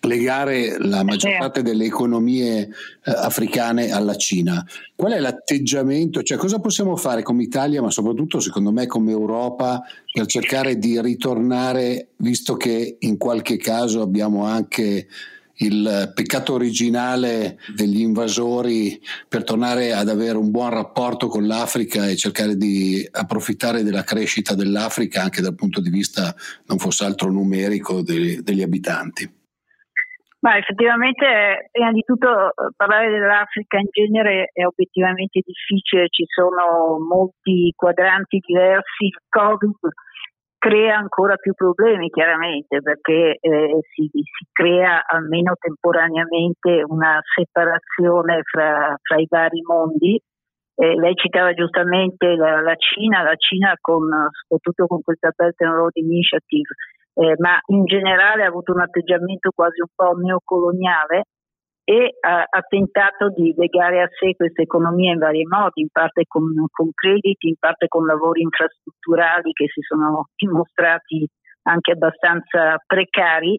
legare 0.00 0.76
la 0.78 1.04
maggior 1.04 1.36
parte 1.38 1.62
delle 1.62 1.84
economie 1.84 2.62
eh, 2.62 2.68
africane 3.04 3.92
alla 3.92 4.16
Cina. 4.16 4.66
Qual 4.94 5.12
è 5.12 5.20
l'atteggiamento, 5.20 6.22
cioè 6.24 6.36
cosa 6.36 6.58
possiamo 6.58 6.96
fare 6.96 7.22
come 7.22 7.44
Italia, 7.44 7.80
ma 7.80 7.92
soprattutto 7.92 8.40
secondo 8.40 8.72
me 8.72 8.88
come 8.88 9.12
Europa, 9.12 9.84
per 10.12 10.26
cercare 10.26 10.78
di 10.78 11.00
ritornare, 11.00 12.08
visto 12.16 12.56
che 12.56 12.96
in 12.98 13.16
qualche 13.16 13.56
caso 13.56 14.02
abbiamo 14.02 14.44
anche 14.44 15.06
il 15.58 16.12
peccato 16.14 16.54
originale 16.54 17.58
degli 17.74 18.00
invasori 18.00 19.00
per 19.28 19.44
tornare 19.44 19.92
ad 19.92 20.08
avere 20.08 20.36
un 20.36 20.50
buon 20.50 20.70
rapporto 20.70 21.28
con 21.28 21.46
l'Africa 21.46 22.06
e 22.06 22.16
cercare 22.16 22.56
di 22.56 23.06
approfittare 23.10 23.82
della 23.82 24.02
crescita 24.02 24.54
dell'Africa 24.54 25.22
anche 25.22 25.40
dal 25.40 25.54
punto 25.54 25.80
di 25.80 25.90
vista 25.90 26.34
non 26.66 26.78
fosse 26.78 27.04
altro 27.04 27.30
numerico 27.30 28.02
degli, 28.02 28.40
degli 28.40 28.62
abitanti. 28.62 29.44
Ma 30.40 30.58
effettivamente, 30.58 31.70
prima 31.72 31.90
di 31.90 32.02
tutto, 32.02 32.52
parlare 32.76 33.10
dell'Africa 33.10 33.78
in 33.78 33.88
genere 33.90 34.50
è 34.52 34.64
obiettivamente 34.64 35.40
difficile, 35.42 36.06
ci 36.08 36.24
sono 36.28 36.98
molti 37.00 37.72
quadranti 37.74 38.38
diversi, 38.46 39.06
il 39.06 39.18
Covid 39.28 39.74
crea 40.66 40.96
ancora 40.96 41.36
più 41.36 41.54
problemi 41.54 42.10
chiaramente 42.10 42.82
perché 42.82 43.38
eh, 43.38 43.78
si, 43.94 44.10
si, 44.10 44.46
crea 44.50 45.04
almeno 45.06 45.54
temporaneamente 45.60 46.82
una 46.88 47.20
separazione 47.22 48.40
fra, 48.42 48.96
fra 49.00 49.16
i 49.16 49.26
vari 49.30 49.62
mondi. 49.62 50.20
Eh, 50.74 50.94
lei 50.96 51.14
citava 51.14 51.54
giustamente 51.54 52.34
la, 52.34 52.60
la, 52.60 52.74
Cina, 52.74 53.22
la 53.22 53.36
Cina 53.36 53.74
con, 53.80 54.08
soprattutto 54.48 54.86
con 54.86 55.02
questa 55.02 55.30
Belt 55.34 55.60
and 55.62 55.72
Road 55.72 55.94
Initiative, 55.94 56.68
eh, 57.14 57.34
ma 57.38 57.58
in 57.68 57.84
generale 57.84 58.42
ha 58.42 58.48
avuto 58.48 58.72
un 58.72 58.80
atteggiamento 58.80 59.50
quasi 59.54 59.80
un 59.80 59.88
po' 59.94 60.18
neocoloniale 60.18 61.24
e 61.88 62.16
ha, 62.18 62.44
ha, 62.50 62.62
tentato 62.68 63.30
di 63.30 63.54
legare 63.56 64.02
a 64.02 64.08
sé 64.18 64.34
questa 64.34 64.60
economia 64.60 65.12
in 65.12 65.20
vari 65.20 65.44
modi, 65.44 65.82
in 65.82 65.88
parte 65.92 66.24
con, 66.26 66.42
con, 66.72 66.90
crediti, 66.92 67.46
in 67.46 67.54
parte 67.60 67.86
con 67.86 68.04
lavori 68.04 68.42
infrastrutturali 68.42 69.52
che 69.52 69.66
si 69.68 69.80
sono 69.82 70.26
dimostrati 70.34 71.24
anche 71.62 71.92
abbastanza 71.92 72.82
precari 72.84 73.56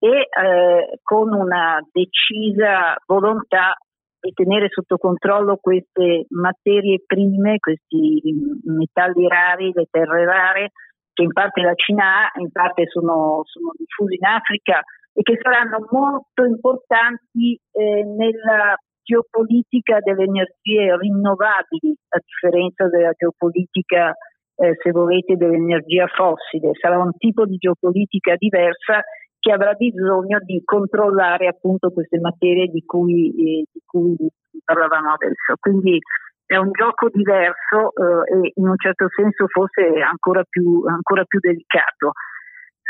e 0.00 0.08
eh, 0.08 0.98
con 1.00 1.32
una 1.32 1.78
decisa 1.92 2.96
volontà 3.06 3.76
di 4.18 4.32
tenere 4.32 4.66
sotto 4.68 4.96
controllo 4.96 5.56
queste 5.60 6.26
materie 6.30 7.04
prime, 7.06 7.58
questi 7.58 8.20
metalli 8.64 9.28
rari, 9.28 9.70
le 9.72 9.86
terre 9.88 10.24
rare, 10.24 10.70
che 11.12 11.22
in 11.22 11.32
parte 11.32 11.62
la 11.62 11.74
Cina 11.76 12.24
ha, 12.24 12.40
in 12.40 12.50
parte 12.50 12.86
sono, 12.88 13.42
sono 13.44 13.70
diffusi 13.76 14.16
in 14.16 14.26
Africa 14.26 14.82
e 15.12 15.22
che 15.22 15.38
saranno 15.40 15.86
molto 15.90 16.44
importanti 16.44 17.58
eh, 17.72 18.04
nella 18.04 18.74
geopolitica 19.02 19.98
delle 20.00 20.24
energie 20.24 20.96
rinnovabili, 20.96 21.94
a 22.10 22.20
differenza 22.22 22.88
della 22.88 23.12
geopolitica, 23.16 24.14
eh, 24.56 24.76
se 24.80 24.90
volete, 24.90 25.36
dell'energia 25.36 26.06
fossile. 26.06 26.72
Sarà 26.80 26.98
un 26.98 27.12
tipo 27.16 27.44
di 27.44 27.56
geopolitica 27.56 28.34
diversa 28.36 29.02
che 29.40 29.52
avrà 29.52 29.72
bisogno 29.72 30.38
di 30.42 30.60
controllare 30.64 31.48
appunto 31.48 31.90
queste 31.90 32.20
materie 32.20 32.66
di 32.66 32.84
cui, 32.84 33.30
eh, 33.30 33.64
di 33.72 33.80
cui 33.84 34.16
parlavamo 34.62 35.14
adesso. 35.14 35.56
Quindi 35.58 35.98
è 36.44 36.56
un 36.56 36.70
gioco 36.72 37.08
diverso 37.10 37.94
eh, 37.94 38.46
e 38.46 38.52
in 38.54 38.68
un 38.68 38.76
certo 38.76 39.06
senso 39.08 39.46
forse 39.48 39.82
ancora 40.02 40.44
più, 40.48 40.84
ancora 40.86 41.24
più 41.24 41.38
delicato. 41.40 42.12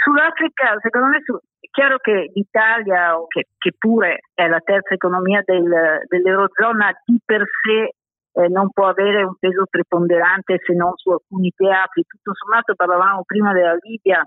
Sull'Africa, 0.02 0.76
secondo 0.80 1.08
me, 1.08 1.18
è 1.18 1.68
chiaro 1.70 1.98
che 1.98 2.30
l'Italia, 2.32 3.14
che, 3.28 3.48
che 3.58 3.72
pure 3.76 4.20
è 4.32 4.48
la 4.48 4.60
terza 4.60 4.94
economia 4.94 5.42
del, 5.44 6.00
dell'Eurozona, 6.08 6.90
di 7.04 7.20
per 7.24 7.44
sé 7.62 7.94
eh, 8.32 8.48
non 8.48 8.70
può 8.70 8.86
avere 8.86 9.22
un 9.22 9.34
peso 9.38 9.66
preponderante 9.68 10.56
se 10.64 10.72
non 10.72 10.92
su 10.96 11.10
alcuni 11.10 11.52
teatri. 11.54 12.04
Tutto 12.06 12.32
sommato, 12.34 12.74
parlavamo 12.74 13.24
prima 13.24 13.52
della 13.52 13.76
Libia, 13.80 14.24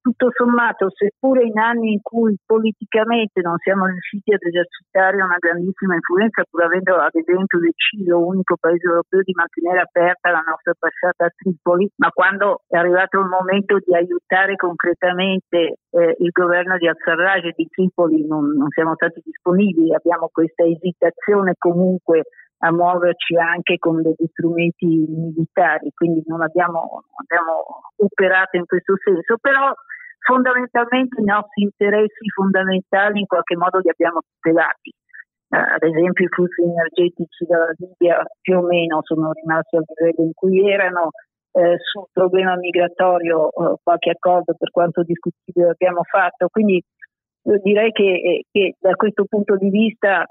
tutto 0.00 0.30
sommato, 0.32 0.88
seppure 0.90 1.44
in 1.44 1.58
anni 1.58 1.92
in 1.92 2.00
cui 2.02 2.36
politicamente 2.44 3.40
non 3.40 3.56
siamo 3.58 3.86
riusciti 3.86 4.32
ad 4.32 4.42
esercitare 4.42 5.22
una 5.22 5.36
grandissima 5.38 5.94
influenza, 5.94 6.42
pur 6.48 6.62
avendo 6.62 6.96
ad 6.96 7.14
esempio 7.14 7.60
deciso, 7.60 8.24
unico 8.24 8.56
paese 8.58 8.86
europeo, 8.86 9.20
di 9.22 9.32
mantenere 9.32 9.80
aperta 9.80 10.30
la 10.30 10.44
nostra 10.44 10.72
passata 10.78 11.26
a 11.26 11.32
Tripoli, 11.34 11.88
ma 11.96 12.10
quando 12.10 12.62
è 12.66 12.76
arrivato 12.76 13.20
il 13.20 13.28
momento 13.28 13.78
di 13.78 13.94
aiutare 13.94 14.56
concretamente 14.56 15.84
eh, 15.90 16.16
il 16.18 16.30
governo 16.32 16.76
di 16.78 16.88
Al-Sarraj 16.88 17.44
e 17.44 17.54
di 17.54 17.68
Tripoli 17.68 18.26
non, 18.26 18.56
non 18.56 18.68
siamo 18.70 18.94
stati 18.94 19.20
disponibili, 19.22 19.94
abbiamo 19.94 20.28
questa 20.32 20.64
esitazione 20.64 21.54
comunque 21.58 22.24
a 22.62 22.72
muoverci 22.72 23.36
anche 23.36 23.78
con 23.78 24.02
degli 24.02 24.26
strumenti 24.32 24.86
militari, 24.86 25.90
quindi 25.94 26.22
non 26.26 26.42
abbiamo, 26.42 27.04
abbiamo 27.16 27.64
operato 27.96 28.56
in 28.56 28.66
questo 28.66 28.94
senso, 29.02 29.36
però 29.40 29.72
fondamentalmente 30.20 31.20
i 31.20 31.24
nostri 31.24 31.62
interessi 31.62 32.28
fondamentali 32.34 33.20
in 33.20 33.26
qualche 33.26 33.56
modo 33.56 33.78
li 33.78 33.88
abbiamo 33.88 34.20
tutelati. 34.20 34.92
Uh, 35.50 35.56
ad 35.56 35.82
esempio 35.82 36.24
i 36.24 36.28
flussi 36.28 36.62
energetici 36.62 37.44
dalla 37.44 37.72
Libia 37.76 38.22
più 38.40 38.58
o 38.58 38.62
meno 38.62 39.00
sono 39.02 39.32
rimasti 39.32 39.76
al 39.76 39.84
livello 39.86 40.24
in 40.24 40.32
cui 40.32 40.70
erano, 40.70 41.10
eh, 41.52 41.76
sul 41.78 42.06
problema 42.12 42.54
migratorio 42.56 43.50
eh, 43.50 43.74
qualche 43.82 44.10
accordo 44.10 44.54
per 44.56 44.70
quanto 44.70 45.02
discutibile 45.02 45.70
abbiamo 45.70 46.02
fatto, 46.04 46.46
quindi 46.48 46.76
eh, 46.76 47.58
direi 47.62 47.90
che, 47.90 48.04
eh, 48.04 48.44
che, 48.50 48.76
da 48.78 48.94
questo 48.94 49.24
punto 49.24 49.56
di 49.56 49.68
vista 49.70 50.24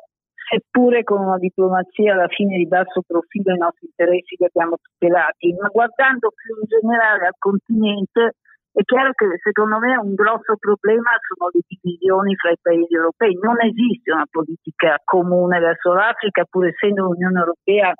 seppure 0.49 1.03
con 1.03 1.21
una 1.21 1.37
diplomazia 1.37 2.13
alla 2.13 2.27
fine 2.27 2.57
di 2.57 2.65
basso 2.65 3.03
profilo 3.05 3.53
i 3.53 3.57
nostri 3.57 3.87
interessi 3.87 4.35
li 4.37 4.45
abbiamo 4.45 4.77
tutelati, 4.81 5.53
ma 5.59 5.67
guardando 5.67 6.31
più 6.33 6.55
in 6.55 6.65
generale 6.65 7.27
al 7.27 7.35
continente 7.37 8.33
è 8.71 8.83
chiaro 8.83 9.11
che 9.13 9.25
secondo 9.41 9.79
me 9.79 9.97
un 9.97 10.13
grosso 10.13 10.55
problema 10.59 11.11
sono 11.25 11.49
le 11.51 11.61
divisioni 11.65 12.35
fra 12.35 12.51
i 12.51 12.59
paesi 12.61 12.93
europei. 12.93 13.33
Non 13.41 13.57
esiste 13.61 14.11
una 14.11 14.27
politica 14.29 14.95
comune 15.03 15.59
verso 15.59 15.93
l'Africa, 15.93 16.45
pur 16.49 16.67
essendo 16.67 17.05
l'Unione 17.05 17.39
Europea 17.39 17.93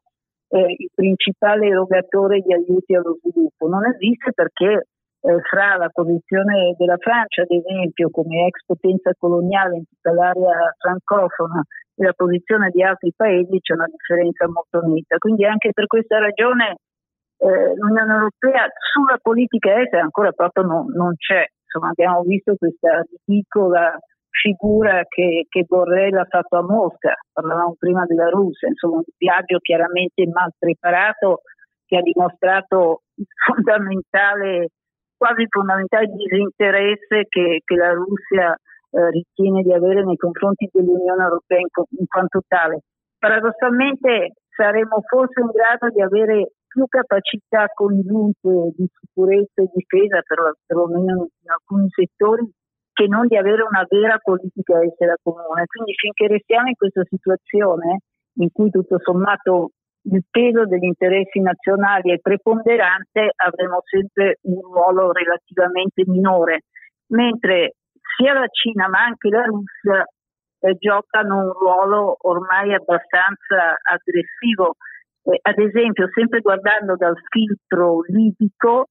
eh, 0.50 0.76
il 0.78 0.90
principale 0.94 1.68
erogatore 1.68 2.42
di 2.42 2.54
aiuti 2.54 2.96
allo 2.96 3.18
sviluppo. 3.20 3.68
Non 3.68 3.86
esiste 3.86 4.32
perché 4.32 4.88
eh, 5.22 5.42
fra 5.50 5.76
la 5.76 5.90
posizione 5.90 6.76
della 6.78 6.98
Francia, 6.98 7.42
ad 7.42 7.52
esempio, 7.52 8.10
come 8.10 8.46
ex 8.46 8.64
potenza 8.66 9.12
coloniale 9.18 9.78
in 9.78 9.84
tutta 9.90 10.14
l'area 10.14 10.74
francofona 10.78 11.62
e 11.96 12.04
la 12.04 12.14
posizione 12.14 12.70
di 12.70 12.84
altri 12.84 13.12
paesi 13.16 13.60
c'è 13.60 13.74
una 13.74 13.90
differenza 13.90 14.48
molto 14.48 14.80
netta. 14.88 15.18
Quindi 15.18 15.46
anche 15.46 15.72
per 15.74 15.88
questa 15.88 16.20
ragione 16.20 16.78
eh, 17.40 17.74
l'Unione 17.76 18.14
Europea 18.14 18.68
sulla 18.92 19.18
politica 19.22 19.80
estera 19.80 20.04
ancora 20.04 20.32
proprio 20.32 20.64
non, 20.66 20.86
non 20.94 21.16
c'è. 21.16 21.46
Insomma, 21.64 21.90
abbiamo 21.90 22.22
visto 22.24 22.56
questa 22.58 23.04
piccola 23.24 23.98
figura 24.30 25.04
che, 25.08 25.46
che 25.50 25.64
Borrell 25.64 26.16
ha 26.16 26.26
fatto 26.26 26.58
a 26.58 26.64
Mosca, 26.64 27.14
parlavamo 27.32 27.76
prima 27.78 28.06
della 28.06 28.30
Russia, 28.30 28.68
insomma 28.68 28.98
un 28.98 29.04
viaggio 29.18 29.60
chiaramente 29.60 30.26
mal 30.28 30.52
preparato 30.58 31.42
che 31.86 31.98
ha 31.98 32.02
dimostrato 32.02 33.02
il 33.16 33.26
fondamentale, 33.46 34.70
quasi 35.18 35.46
fondamentale 35.50 36.08
disinteresse 36.08 37.26
che, 37.28 37.62
che 37.66 37.76
la 37.76 37.94
Russia 37.94 38.54
eh, 38.54 39.10
ritiene 39.10 39.62
di 39.62 39.74
avere 39.74 40.04
nei 40.04 40.16
confronti 40.16 40.70
dell'Unione 40.72 41.24
Europea 41.24 41.60
in, 41.60 41.68
in 41.98 42.06
quanto 42.08 42.42
tale. 42.48 42.82
Paradossalmente 43.18 44.34
saremo 44.56 45.02
forse 45.08 45.42
in 45.42 45.50
grado 45.52 45.90
di 45.90 46.02
avere 46.02 46.52
più 46.70 46.86
capacità 46.88 47.66
congiunte 47.74 48.78
di 48.78 48.88
sicurezza 48.88 49.62
e 49.62 49.72
difesa, 49.74 50.22
perlomeno 50.22 51.28
in 51.42 51.50
alcuni 51.50 51.90
settori, 51.90 52.46
che 52.94 53.08
non 53.08 53.26
di 53.28 53.36
avere 53.36 53.64
una 53.64 53.86
vera 53.90 54.18
politica 54.22 54.80
estera 54.82 55.16
comune. 55.22 55.66
Quindi 55.66 55.94
finché 55.96 56.28
restiamo 56.28 56.68
in 56.68 56.76
questa 56.76 57.04
situazione 57.10 58.06
in 58.40 58.52
cui 58.52 58.70
tutto 58.70 58.98
sommato 59.02 59.72
il 60.04 60.24
peso 60.30 60.66
degli 60.66 60.86
interessi 60.86 61.40
nazionali 61.42 62.12
è 62.12 62.20
preponderante, 62.20 63.32
avremo 63.36 63.82
sempre 63.84 64.38
un 64.44 64.62
ruolo 64.62 65.12
relativamente 65.12 66.04
minore, 66.06 66.64
mentre 67.08 67.76
sia 68.16 68.34
la 68.34 68.48
Cina 68.48 68.88
ma 68.88 69.04
anche 69.04 69.30
la 69.30 69.44
Russia 69.44 70.06
eh, 70.62 70.76
giocano 70.76 71.44
un 71.44 71.52
ruolo 71.52 72.18
ormai 72.22 72.74
abbastanza 72.74 73.76
aggressivo. 73.82 74.76
Eh, 75.30 75.40
ad 75.42 75.60
esempio, 75.60 76.10
sempre 76.12 76.42
guardando 76.42 76.96
dal 76.96 77.16
filtro 77.30 78.02
libico, 78.08 78.88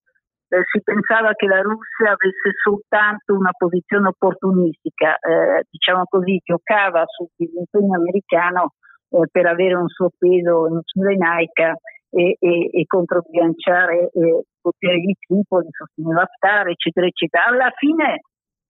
eh, 0.49 0.63
si 0.71 0.81
pensava 0.83 1.35
che 1.35 1.47
la 1.47 1.61
Russia 1.61 2.15
avesse 2.15 2.51
soltanto 2.63 3.35
una 3.35 3.51
posizione 3.57 4.09
opportunistica, 4.09 5.17
eh, 5.19 5.65
diciamo 5.69 6.05
così, 6.09 6.41
giocava 6.45 7.05
sul 7.07 7.29
disimpegno 7.37 7.97
americano 7.97 8.75
eh, 9.11 9.27
per 9.31 9.47
avere 9.47 9.75
un 9.75 9.89
suo 9.89 10.11
peso 10.17 10.69
in 10.69 10.81
Cirenaica 10.85 11.75
e, 12.11 12.37
e, 12.39 12.71
e 12.73 12.85
controbilanciare 12.87 14.09
eh, 14.13 14.21
il 14.21 14.45
potere 14.61 14.99
di 15.01 15.15
Tripoli, 15.19 15.67
sosteneva 15.71 16.23
Haftar, 16.23 16.69
eccetera, 16.69 17.07
eccetera. 17.07 17.47
Alla 17.47 17.73
fine 17.77 18.21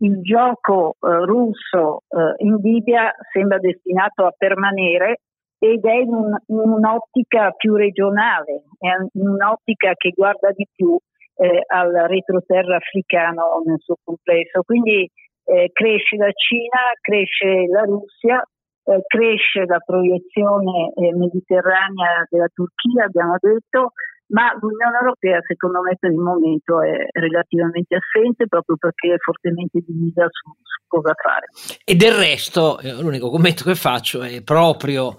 il 0.00 0.20
gioco 0.22 0.96
eh, 1.00 1.24
russo 1.26 2.02
eh, 2.08 2.44
in 2.44 2.56
Libia 2.62 3.12
sembra 3.32 3.58
destinato 3.58 4.24
a 4.24 4.34
permanere 4.36 5.20
ed 5.58 5.84
è 5.84 5.94
in, 5.94 6.14
un, 6.14 6.36
in, 6.46 6.58
un'ottica 6.58 7.50
più 7.52 7.74
regionale, 7.74 8.62
è 8.78 8.88
in 9.12 9.28
un'ottica 9.28 9.92
che 9.94 10.10
guarda 10.10 10.50
di 10.52 10.66
più 10.72 10.96
eh, 11.36 11.62
al 11.66 11.92
retroterra 12.06 12.76
africano 12.76 13.62
nel 13.64 13.78
suo 13.80 13.96
complesso. 14.02 14.62
Quindi 14.62 15.10
eh, 15.44 15.70
cresce 15.72 16.16
la 16.16 16.30
Cina, 16.32 16.92
cresce 17.00 17.66
la 17.70 17.82
Russia, 17.82 18.42
eh, 18.84 19.02
cresce 19.06 19.64
la 19.66 19.78
proiezione 19.84 20.92
eh, 20.94 21.14
mediterranea 21.14 22.26
della 22.28 22.48
Turchia, 22.52 23.04
abbiamo 23.04 23.36
detto, 23.40 23.92
ma 24.28 24.52
l'Unione 24.60 24.98
Europea 25.00 25.40
secondo 25.46 25.80
me 25.80 25.96
per 25.98 26.10
il 26.10 26.18
momento 26.18 26.82
è 26.82 27.06
relativamente 27.12 27.96
assente 27.96 28.46
proprio 28.46 28.76
perché 28.76 29.14
è 29.14 29.18
fortemente 29.18 29.80
divisa 29.86 30.26
su, 30.28 30.52
su 30.60 30.84
cosa 30.86 31.14
fare. 31.14 31.46
E 31.84 31.94
del 31.94 32.12
resto, 32.12 32.78
eh, 32.80 33.00
l'unico 33.00 33.30
commento 33.30 33.64
che 33.64 33.74
faccio 33.74 34.22
è 34.22 34.42
proprio 34.42 35.16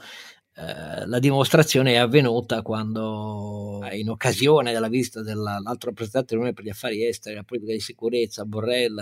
eh, 0.59 1.05
la 1.05 1.19
dimostrazione 1.19 1.93
è 1.93 1.97
avvenuta 1.97 2.61
quando, 2.61 3.79
in 3.93 4.09
occasione 4.09 4.73
della 4.73 4.89
visita 4.89 5.21
dell'altro 5.21 5.89
rappresentante 5.89 6.27
dell'Unione 6.33 6.53
per 6.53 6.65
gli 6.65 6.69
affari 6.69 7.05
esteri 7.05 7.35
e 7.35 7.37
la 7.37 7.45
politica 7.45 7.71
di 7.71 7.79
sicurezza, 7.79 8.43
Borrell, 8.43 9.01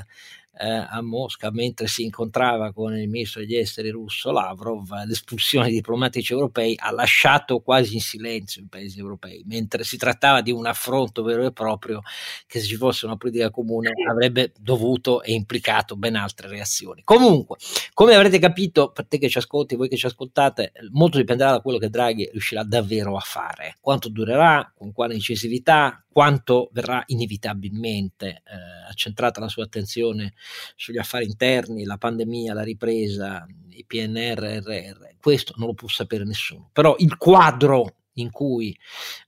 eh, 0.59 0.87
a 0.89 1.01
Mosca 1.01 1.51
mentre 1.51 1.87
si 1.87 2.03
incontrava 2.03 2.73
con 2.73 2.95
il 2.97 3.07
ministro 3.07 3.41
degli 3.41 3.55
esteri 3.55 3.89
russo 3.89 4.31
Lavrov, 4.31 4.89
l'espulsione 5.05 5.65
dei 5.65 5.75
diplomatici 5.75 6.33
europei 6.33 6.75
ha 6.77 6.91
lasciato 6.91 7.59
quasi 7.59 7.95
in 7.95 8.01
silenzio 8.01 8.61
i 8.61 8.67
paesi 8.67 8.99
europei, 8.99 9.43
mentre 9.47 9.83
si 9.83 9.97
trattava 9.97 10.41
di 10.41 10.51
un 10.51 10.65
affronto 10.65 11.23
vero 11.23 11.45
e 11.45 11.51
proprio 11.51 12.01
che 12.45 12.59
se 12.59 12.65
ci 12.65 12.75
fosse 12.75 13.05
una 13.05 13.17
politica 13.17 13.49
comune 13.49 13.91
avrebbe 14.09 14.53
dovuto 14.59 15.21
e 15.21 15.33
implicato 15.33 15.95
ben 15.95 16.15
altre 16.15 16.47
reazioni. 16.47 17.01
Comunque, 17.03 17.57
come 17.93 18.15
avrete 18.15 18.39
capito, 18.39 18.91
per 18.91 19.05
te 19.07 19.17
che 19.17 19.29
ci 19.29 19.37
ascolti, 19.37 19.75
voi 19.75 19.89
che 19.89 19.97
ci 19.97 20.05
ascoltate, 20.05 20.71
molto 20.91 21.17
dipenderà 21.17 21.51
da 21.51 21.61
quello 21.61 21.77
che 21.77 21.89
Draghi 21.89 22.29
riuscirà 22.31 22.63
davvero 22.63 23.15
a 23.15 23.21
fare, 23.21 23.77
quanto 23.81 24.09
durerà, 24.09 24.71
con 24.75 24.91
quale 24.91 25.13
incisività, 25.13 26.01
quanto 26.17 26.69
verrà 26.71 27.03
inevitabilmente 27.07 28.27
eh, 28.27 28.89
accentrata 28.89 29.39
la 29.39 29.49
sua 29.49 29.65
attenzione 29.65 30.33
sugli 30.75 30.97
affari 30.97 31.25
interni, 31.25 31.83
la 31.83 31.97
pandemia, 31.97 32.53
la 32.53 32.63
ripresa, 32.63 33.45
i 33.69 33.85
PNRR, 33.85 35.15
questo 35.19 35.53
non 35.57 35.67
lo 35.67 35.73
può 35.73 35.87
sapere 35.87 36.23
nessuno. 36.23 36.69
Però 36.71 36.95
il 36.99 37.17
quadro 37.17 37.95
in 38.17 38.31
cui 38.31 38.75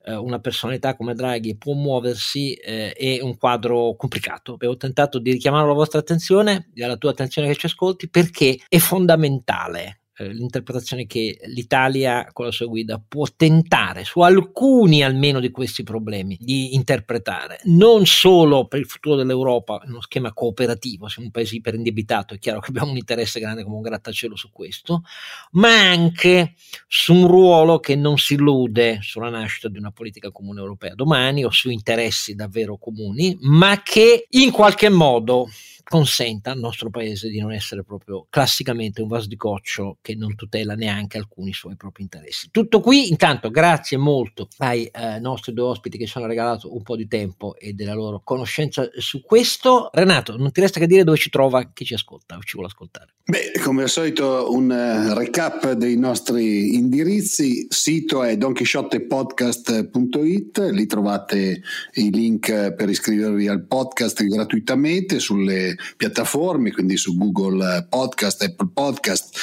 eh, 0.06 0.16
una 0.16 0.40
personalità 0.40 0.96
come 0.96 1.14
Draghi 1.14 1.58
può 1.58 1.74
muoversi 1.74 2.54
eh, 2.54 2.92
è 2.94 3.22
un 3.22 3.38
quadro 3.38 3.96
complicato. 3.96 4.58
Ho 4.60 4.78
tentato 4.78 5.20
di 5.20 5.32
richiamare 5.32 5.68
la 5.68 5.74
vostra 5.74 6.00
attenzione 6.00 6.70
e 6.74 6.86
la 6.86 6.98
tua 6.98 7.12
attenzione 7.12 7.48
che 7.48 7.56
ci 7.56 7.66
ascolti 7.68 8.10
perché 8.10 8.60
è 8.68 8.78
fondamentale 8.78 10.02
eh, 10.20 10.34
l'interpretazione 10.34 11.06
che 11.06 11.40
l'Italia 11.46 12.28
con 12.34 12.46
la 12.46 12.52
sua 12.52 12.66
guida 12.66 13.02
può 13.06 13.26
tentare 13.34 14.04
su 14.04 14.20
alcuni 14.20 15.02
almeno 15.02 15.40
di 15.40 15.50
questi 15.50 15.84
problemi 15.84 16.38
di 16.40 16.76
interpretare, 16.76 17.62
non 17.66 18.06
solo 18.06 18.68
per 18.68 18.80
il 18.80 18.86
futuro 18.86 19.16
dell'Europa 19.16 19.82
in 19.86 19.92
uno 19.92 20.02
schema 20.02 20.34
cooperativo, 20.34 21.08
siamo 21.08 21.28
un 21.28 21.32
paese 21.32 21.56
iperindebitato, 21.56 22.34
è 22.34 22.40
chiaro 22.40 22.60
che 22.60 22.70
abbiamo 22.70 22.92
un 22.92 22.98
interesse 22.98 23.40
grande 23.40 23.64
come 23.64 23.78
un 23.78 23.82
grattacielo 23.82 24.36
su 24.36 24.50
questo, 24.52 25.04
ma 25.52 25.90
anche 25.90 26.56
su 26.88 27.14
un 27.14 27.28
ruolo 27.28 27.80
che 27.80 27.96
non 27.96 28.18
si 28.18 28.34
illude 28.34 29.00
sulla 29.02 29.30
nascita 29.30 29.70
di 29.70 29.78
una 29.78 29.92
politica 29.92 30.32
comune 30.32 30.60
europea 30.60 30.96
domani 30.96 31.46
o 31.46 31.50
su 31.50 31.70
interessi 31.70 32.36
davvero 32.36 32.78
comuni, 32.78 33.38
ma 33.42 33.82
che 33.82 34.26
in 34.30 34.52
qualche 34.52 34.90
modo 34.90 35.48
consenta 35.90 36.52
al 36.52 36.60
nostro 36.60 36.92
paese 36.92 37.30
di 37.30 37.40
non 37.40 37.52
essere 37.52 37.84
proprio 37.84 38.28
classicamente 38.30 39.02
un 39.02 39.08
vaso 39.08 39.28
di 39.28 39.36
coccio 39.36 39.98
che 40.10 40.16
non 40.16 40.36
tutela 40.36 40.74
neanche 40.74 41.20
alcuni 41.20 41.54
suoi 41.54 41.76
propri 41.76 42.02
interessi. 42.02 42.50
Tutto 42.50 42.82
qui, 42.82 43.10
intanto 43.10 43.52
grazie 43.52 43.98
molto 43.98 44.48
ai 44.58 44.86
eh, 44.86 45.20
nostri 45.20 45.54
due 45.54 45.66
ospiti 45.66 46.00
che 46.00 46.08
ci 46.08 46.18
hanno 46.18 46.26
regalato 46.26 46.74
un 46.74 46.82
po' 46.82 46.96
di 46.96 47.08
tempo 47.08 47.56
e 47.56 47.74
della 47.74 47.94
loro 47.94 48.22
conoscenza 48.24 48.90
su 48.98 49.22
questo. 49.22 49.92
Renato, 49.94 50.36
non 50.36 50.52
ti 50.52 50.62
resta 50.62 50.80
che 50.80 50.88
dire 50.88 51.04
dove 51.04 51.18
ci 51.18 51.30
trova 51.30 51.70
chi 51.72 51.86
ci 51.86 51.94
ascolta 51.94 52.38
o 52.38 52.42
ci 52.42 52.54
vuole 52.54 52.70
ascoltare. 52.70 53.14
Beh, 53.30 53.52
come 53.64 53.84
al 53.84 53.90
solito 53.90 54.52
un 54.52 54.72
uh, 54.72 55.14
recap 55.14 55.74
dei 55.74 55.96
nostri 55.96 56.74
indirizzi, 56.74 57.68
sito 57.70 58.24
è 58.24 58.36
donchisciottepodcast.it, 58.36 60.58
lì 60.72 60.88
trovate 60.88 61.62
i 61.94 62.10
link 62.10 62.74
per 62.74 62.90
iscrivervi 62.90 63.48
al 63.48 63.68
podcast 63.68 64.24
gratuitamente 64.24 65.20
sulle 65.20 65.76
piattaforme, 65.96 66.72
quindi 66.72 66.98
su 66.98 67.16
Google 67.16 67.86
Podcast, 67.88 68.42
Apple 68.42 68.72
Podcast, 68.74 69.38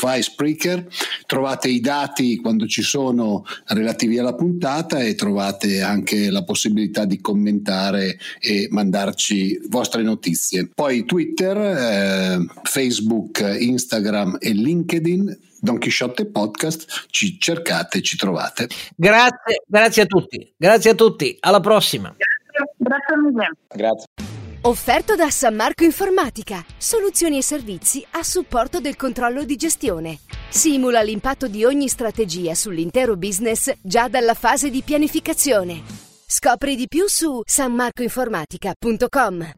Spotify, 0.00 0.22
Spreaker. 0.22 0.86
Trovate 1.26 1.68
i 1.68 1.80
dati 1.80 2.36
quando 2.38 2.66
ci 2.66 2.82
sono 2.82 3.44
relativi 3.66 4.18
alla 4.18 4.34
puntata 4.34 5.00
e 5.00 5.14
trovate 5.14 5.82
anche 5.82 6.30
la 6.30 6.42
possibilità 6.42 7.04
di 7.04 7.20
commentare 7.20 8.18
e 8.40 8.68
mandarci 8.70 9.60
vostre 9.68 10.02
notizie. 10.02 10.70
Poi 10.74 11.04
Twitter, 11.04 11.56
eh, 11.56 12.46
Facebook, 12.62 13.44
Instagram 13.58 14.38
e 14.40 14.52
LinkedIn 14.52 15.38
Don 15.62 15.78
Chisciotte 15.78 16.24
Podcast, 16.24 17.08
ci 17.10 17.38
cercate, 17.38 18.00
ci 18.00 18.16
trovate. 18.16 18.68
Grazie, 18.96 19.62
grazie 19.66 20.02
a 20.02 20.06
tutti, 20.06 20.54
grazie 20.56 20.92
a 20.92 20.94
tutti, 20.94 21.36
alla 21.40 21.60
prossima. 21.60 22.14
Grazie, 22.16 22.74
grazie 22.78 23.16
mille. 23.16 23.50
Grazie. 23.68 24.29
Offerto 24.62 25.14
da 25.14 25.30
San 25.30 25.54
Marco 25.54 25.84
Informatica, 25.84 26.62
soluzioni 26.76 27.38
e 27.38 27.42
servizi 27.42 28.04
a 28.10 28.22
supporto 28.22 28.78
del 28.78 28.94
controllo 28.94 29.44
di 29.44 29.56
gestione. 29.56 30.18
Simula 30.50 31.00
l'impatto 31.00 31.48
di 31.48 31.64
ogni 31.64 31.88
strategia 31.88 32.54
sull'intero 32.54 33.16
business 33.16 33.72
già 33.80 34.08
dalla 34.08 34.34
fase 34.34 34.68
di 34.68 34.82
pianificazione. 34.82 35.82
Scopri 36.26 36.76
di 36.76 36.88
più 36.88 37.06
su 37.06 37.40
sanmarcoinformatica.com. 37.42 39.54